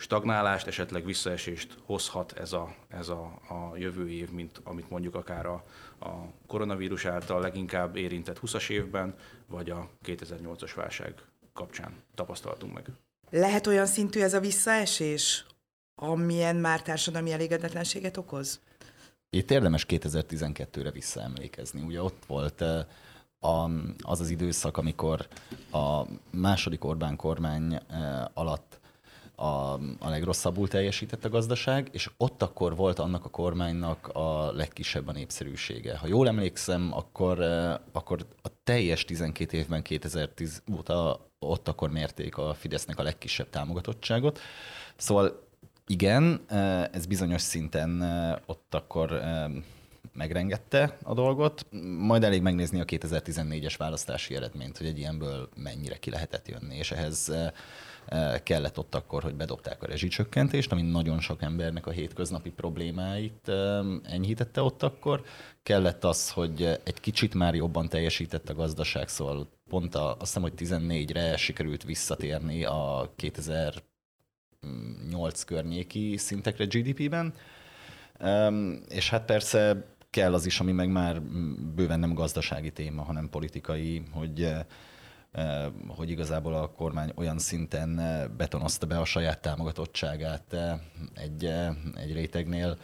stagnálást, 0.00 0.66
esetleg 0.66 1.04
visszaesést 1.04 1.78
hozhat 1.84 2.32
ez 2.32 2.52
a, 2.52 2.74
ez 2.88 3.08
a, 3.08 3.22
a 3.48 3.76
jövő 3.76 4.10
év, 4.10 4.30
mint 4.30 4.60
amit 4.64 4.90
mondjuk 4.90 5.14
akár 5.14 5.46
a, 5.46 5.64
a 5.98 6.08
koronavírus 6.46 7.04
által 7.04 7.40
leginkább 7.40 7.96
érintett 7.96 8.40
20-as 8.42 8.70
évben, 8.70 9.14
vagy 9.46 9.70
a 9.70 9.90
2008-as 10.04 10.72
válság 10.74 11.14
kapcsán 11.58 11.92
tapasztaltunk 12.14 12.74
meg. 12.74 12.90
Lehet 13.30 13.66
olyan 13.66 13.86
szintű 13.86 14.20
ez 14.20 14.34
a 14.34 14.40
visszaesés, 14.40 15.46
amilyen 15.94 16.56
már 16.56 16.82
társadalmi 16.82 17.32
elégedetlenséget 17.32 18.16
okoz? 18.16 18.60
Itt 19.30 19.50
érdemes 19.50 19.86
2012-re 19.88 20.90
visszaemlékezni. 20.90 21.82
Ugye 21.82 22.02
ott 22.02 22.22
volt 22.26 22.60
eh, 22.60 22.84
a, 23.38 23.70
az 23.98 24.20
az 24.20 24.30
időszak, 24.30 24.76
amikor 24.76 25.26
a 25.70 26.02
második 26.30 26.84
Orbán 26.84 27.16
kormány 27.16 27.74
eh, 27.74 27.80
alatt 28.34 28.80
a, 29.38 29.72
a 29.98 30.08
legrosszabbul 30.08 30.68
teljesített 30.68 31.24
a 31.24 31.28
gazdaság, 31.28 31.88
és 31.92 32.10
ott 32.16 32.42
akkor 32.42 32.76
volt 32.76 32.98
annak 32.98 33.24
a 33.24 33.28
kormánynak 33.28 34.08
a 34.08 34.52
legkisebb 34.52 35.08
a 35.08 35.12
népszerűsége. 35.12 35.96
Ha 35.96 36.06
jól 36.06 36.28
emlékszem, 36.28 36.90
akkor, 36.92 37.40
eh, 37.40 37.74
akkor 37.92 38.26
a 38.42 38.48
teljes 38.64 39.04
12 39.04 39.56
évben 39.56 39.82
2010 39.82 40.62
óta 40.72 41.26
ott 41.38 41.68
akkor 41.68 41.90
mérték 41.90 42.36
a 42.36 42.54
Fidesznek 42.54 42.98
a 42.98 43.02
legkisebb 43.02 43.50
támogatottságot. 43.50 44.38
Szóval 44.96 45.46
igen, 45.86 46.40
eh, 46.46 46.84
ez 46.84 47.06
bizonyos 47.06 47.42
szinten 47.42 48.02
eh, 48.02 48.36
ott 48.46 48.74
akkor 48.74 49.20
megrengette 50.12 50.98
a 51.02 51.14
dolgot. 51.14 51.66
Majd 51.98 52.24
elég 52.24 52.42
megnézni 52.42 52.80
a 52.80 52.84
2014-es 52.84 53.74
választási 53.78 54.34
eredményt, 54.34 54.78
hogy 54.78 54.86
egy 54.86 54.98
ilyenből 54.98 55.48
mennyire 55.56 55.96
ki 55.96 56.10
lehetett 56.10 56.48
jönni, 56.48 56.76
és 56.76 56.90
ehhez 56.90 57.32
kellett 58.42 58.78
ott 58.78 58.94
akkor, 58.94 59.22
hogy 59.22 59.34
bedobták 59.34 59.82
a 59.82 59.86
rezsicsökkentést, 59.86 60.72
ami 60.72 60.82
nagyon 60.82 61.20
sok 61.20 61.42
embernek 61.42 61.86
a 61.86 61.90
hétköznapi 61.90 62.50
problémáit 62.50 63.48
enyhítette 64.02 64.62
ott 64.62 64.82
akkor. 64.82 65.22
Kellett 65.62 66.04
az, 66.04 66.30
hogy 66.30 66.62
egy 66.62 67.00
kicsit 67.00 67.34
már 67.34 67.54
jobban 67.54 67.88
teljesített 67.88 68.48
a 68.48 68.54
gazdaság, 68.54 69.08
szóval 69.08 69.48
pont 69.68 69.94
a, 69.94 70.10
azt 70.10 70.20
hiszem, 70.20 70.42
hogy 70.42 70.52
14-re 70.56 71.36
sikerült 71.36 71.84
visszatérni 71.84 72.64
a 72.64 73.12
2008 73.16 73.82
környéki 75.44 76.16
szintekre 76.16 76.64
GDP-ben. 76.64 77.34
És 78.88 79.10
hát 79.10 79.24
persze 79.24 79.86
kell 80.10 80.34
az 80.34 80.46
is, 80.46 80.60
ami 80.60 80.72
meg 80.72 80.90
már 80.90 81.22
bőven 81.74 82.00
nem 82.00 82.14
gazdasági 82.14 82.70
téma, 82.70 83.02
hanem 83.02 83.28
politikai, 83.30 84.02
hogy 84.12 84.54
hogy 85.96 86.10
igazából 86.10 86.54
a 86.54 86.70
kormány 86.70 87.12
olyan 87.14 87.38
szinten 87.38 88.00
betonozta 88.36 88.86
be 88.86 88.98
a 88.98 89.04
saját 89.04 89.40
támogatottságát 89.40 90.56
egy, 91.14 91.44
egy 91.94 92.12
rétegnél, 92.12 92.78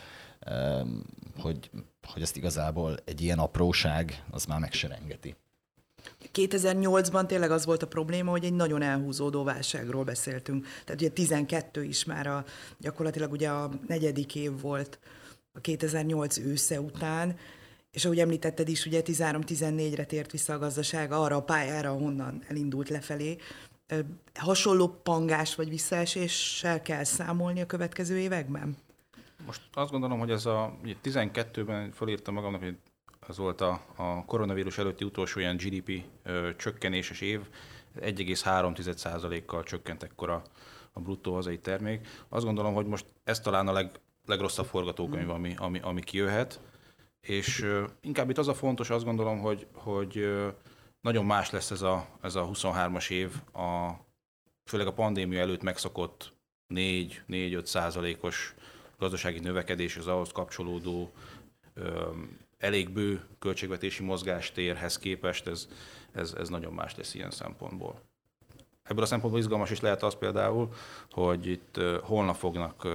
hogy, 1.39 1.71
hogy 2.07 2.23
ezt 2.23 2.37
igazából 2.37 2.97
egy 3.05 3.21
ilyen 3.21 3.39
apróság 3.39 4.25
az 4.31 4.45
már 4.45 4.59
megserengeti. 4.59 5.37
2008-ban 6.35 7.27
tényleg 7.27 7.51
az 7.51 7.65
volt 7.65 7.83
a 7.83 7.87
probléma, 7.87 8.31
hogy 8.31 8.45
egy 8.45 8.53
nagyon 8.53 8.83
elhúzódó 8.83 9.45
válságról 9.45 10.05
beszéltünk. 10.05 10.67
Tehát 10.85 11.01
ugye 11.01 11.11
12 11.11 11.85
is 11.85 12.05
már 12.05 12.27
a, 12.27 12.45
gyakorlatilag 12.79 13.33
ugye 13.33 13.49
a 13.49 13.71
negyedik 13.87 14.35
év 14.35 14.61
volt 14.61 14.99
a 15.55 15.61
2008 15.61 16.39
ősze 16.39 16.81
után, 16.81 17.37
és 17.91 18.05
ahogy 18.05 18.19
említetted 18.19 18.69
is, 18.69 18.87
ugye 18.87 19.03
13-14-re 19.05 20.05
tért 20.05 20.31
vissza 20.31 20.53
a 20.53 20.59
gazdaság 20.59 21.13
arra 21.13 21.37
a 21.37 21.43
pályára, 21.43 21.93
honnan 21.93 22.43
elindult 22.49 22.89
lefelé. 22.89 23.37
Hasonló 24.35 24.89
pangás 24.89 25.55
vagy 25.55 25.69
visszaeséssel 25.69 26.83
kell 26.83 27.05
számolni 27.05 27.61
a 27.61 27.67
következő 27.67 28.19
években? 28.19 28.77
Most 29.47 29.61
azt 29.73 29.91
gondolom, 29.91 30.19
hogy 30.19 30.31
ez 30.31 30.47
a 30.47 30.79
12-ben 31.05 31.93
fölírtam 31.93 32.35
magamnak, 32.35 32.63
hogy 32.63 32.77
az 33.27 33.37
volt 33.37 33.61
a, 33.61 33.85
a 33.97 34.25
koronavírus 34.25 34.79
előtti 34.79 35.05
utolsó 35.05 35.41
ilyen 35.41 35.57
GDP 35.57 36.03
ö, 36.23 36.51
csökkenéses 36.57 37.21
év, 37.21 37.41
1,3%-kal 38.01 39.63
csökkent 39.63 40.03
ekkor 40.03 40.31
a, 40.31 40.43
a 40.93 41.01
bruttó 41.01 41.35
hazai 41.35 41.59
termék. 41.59 42.07
Azt 42.29 42.45
gondolom, 42.45 42.75
hogy 42.75 42.87
most 42.87 43.07
ez 43.25 43.41
talán 43.41 43.69
a 43.69 43.73
leg, 43.73 43.91
legrosszabb 44.27 44.67
forgatókönyv, 44.67 45.31
ami, 45.31 45.55
ami, 45.57 45.81
ami 45.83 46.03
kijöhet, 46.03 46.61
és 47.21 47.63
ö, 47.63 47.85
inkább 48.01 48.31
itt 48.31 48.39
az 48.39 48.49
a 48.49 48.55
fontos, 48.55 48.91
azt 48.91 49.05
gondolom, 49.05 49.39
hogy, 49.39 49.67
hogy 49.73 50.19
ö, 50.19 50.49
nagyon 51.01 51.25
más 51.25 51.51
lesz 51.51 51.71
ez 51.71 51.83
a, 51.83 52.07
ez 52.23 52.35
a 52.35 52.49
23-as 52.53 53.11
év, 53.11 53.31
a, 53.53 53.91
főleg 54.65 54.87
a 54.87 54.93
pandémia 54.93 55.41
előtt 55.41 55.63
megszokott 55.63 56.33
4-4-5 56.75 57.65
százalékos 57.65 58.55
gazdasági 58.99 59.39
növekedés, 59.39 59.97
az 59.97 60.07
ahhoz 60.07 60.33
kapcsolódó 60.33 61.13
ö, 61.75 62.11
elég 62.59 62.91
bő 62.91 63.25
költségvetési 63.39 64.03
mozgástérhez 64.03 64.99
képest 64.99 65.47
ez, 65.47 65.69
ez, 66.13 66.35
ez 66.39 66.49
nagyon 66.49 66.73
más 66.73 66.97
lesz 66.97 67.15
ilyen 67.15 67.31
szempontból. 67.31 68.01
Ebből 68.83 69.03
a 69.03 69.07
szempontból 69.07 69.41
izgalmas 69.41 69.71
is 69.71 69.81
lehet 69.81 70.03
az 70.03 70.15
például, 70.15 70.73
hogy 71.11 71.47
itt 71.47 71.81
holnap 72.03 72.37
fognak 72.37 72.87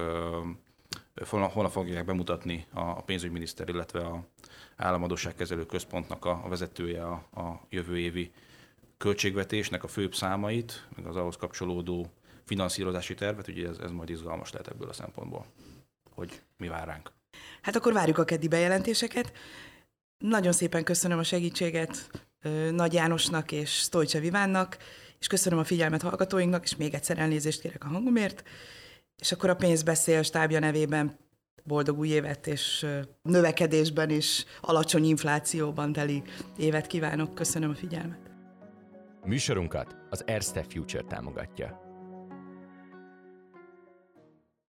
holnap 1.26 1.70
fogják 1.70 2.04
bemutatni 2.04 2.66
a 2.72 3.02
pénzügyminiszter, 3.02 3.68
illetve 3.68 4.00
a 4.00 4.26
államadóságkezelő 4.76 5.66
központnak 5.66 6.24
a 6.24 6.44
vezetője 6.48 7.06
a, 7.06 7.12
a 7.12 7.66
jövő 7.68 7.98
évi 7.98 8.32
költségvetésnek 8.96 9.84
a 9.84 9.88
főbb 9.88 10.14
számait, 10.14 10.88
meg 10.96 11.06
az 11.06 11.16
ahhoz 11.16 11.36
kapcsolódó 11.36 12.06
finanszírozási 12.44 13.14
tervet, 13.14 13.48
ugye 13.48 13.68
ez, 13.68 13.78
ez 13.78 13.90
majd 13.90 14.10
izgalmas 14.10 14.52
lehet 14.52 14.68
ebből 14.68 14.88
a 14.88 14.92
szempontból, 14.92 15.46
hogy 16.10 16.42
mi 16.56 16.68
vár 16.68 16.86
ránk. 16.86 17.12
Hát 17.62 17.76
akkor 17.76 17.92
várjuk 17.92 18.18
a 18.18 18.24
keddi 18.24 18.48
bejelentéseket. 18.48 19.32
Nagyon 20.18 20.52
szépen 20.52 20.84
köszönöm 20.84 21.18
a 21.18 21.22
segítséget 21.22 22.10
Nagy 22.70 22.92
Jánosnak 22.92 23.52
és 23.52 23.70
Stolcse 23.70 24.18
Vivánnak, 24.18 24.76
és 25.18 25.26
köszönöm 25.26 25.58
a 25.58 25.64
figyelmet 25.64 26.02
hallgatóinknak, 26.02 26.64
és 26.64 26.76
még 26.76 26.94
egyszer 26.94 27.18
elnézést 27.18 27.60
kérek 27.60 27.84
a 27.84 27.88
hangomért. 27.88 28.44
És 29.20 29.32
akkor 29.32 29.50
a 29.50 29.54
pénzbeszél 29.54 30.22
stábja 30.22 30.58
nevében 30.58 31.18
boldog 31.64 31.98
új 31.98 32.08
évet, 32.08 32.46
és 32.46 32.86
növekedésben 33.22 34.10
is 34.10 34.44
alacsony 34.60 35.04
inflációban 35.04 35.92
teli 35.92 36.22
évet 36.56 36.86
kívánok. 36.86 37.34
Köszönöm 37.34 37.70
a 37.70 37.74
figyelmet. 37.74 38.30
Műsorunkat 39.24 39.96
az 40.10 40.22
Erste 40.26 40.64
Future 40.68 41.02
támogatja. 41.02 41.89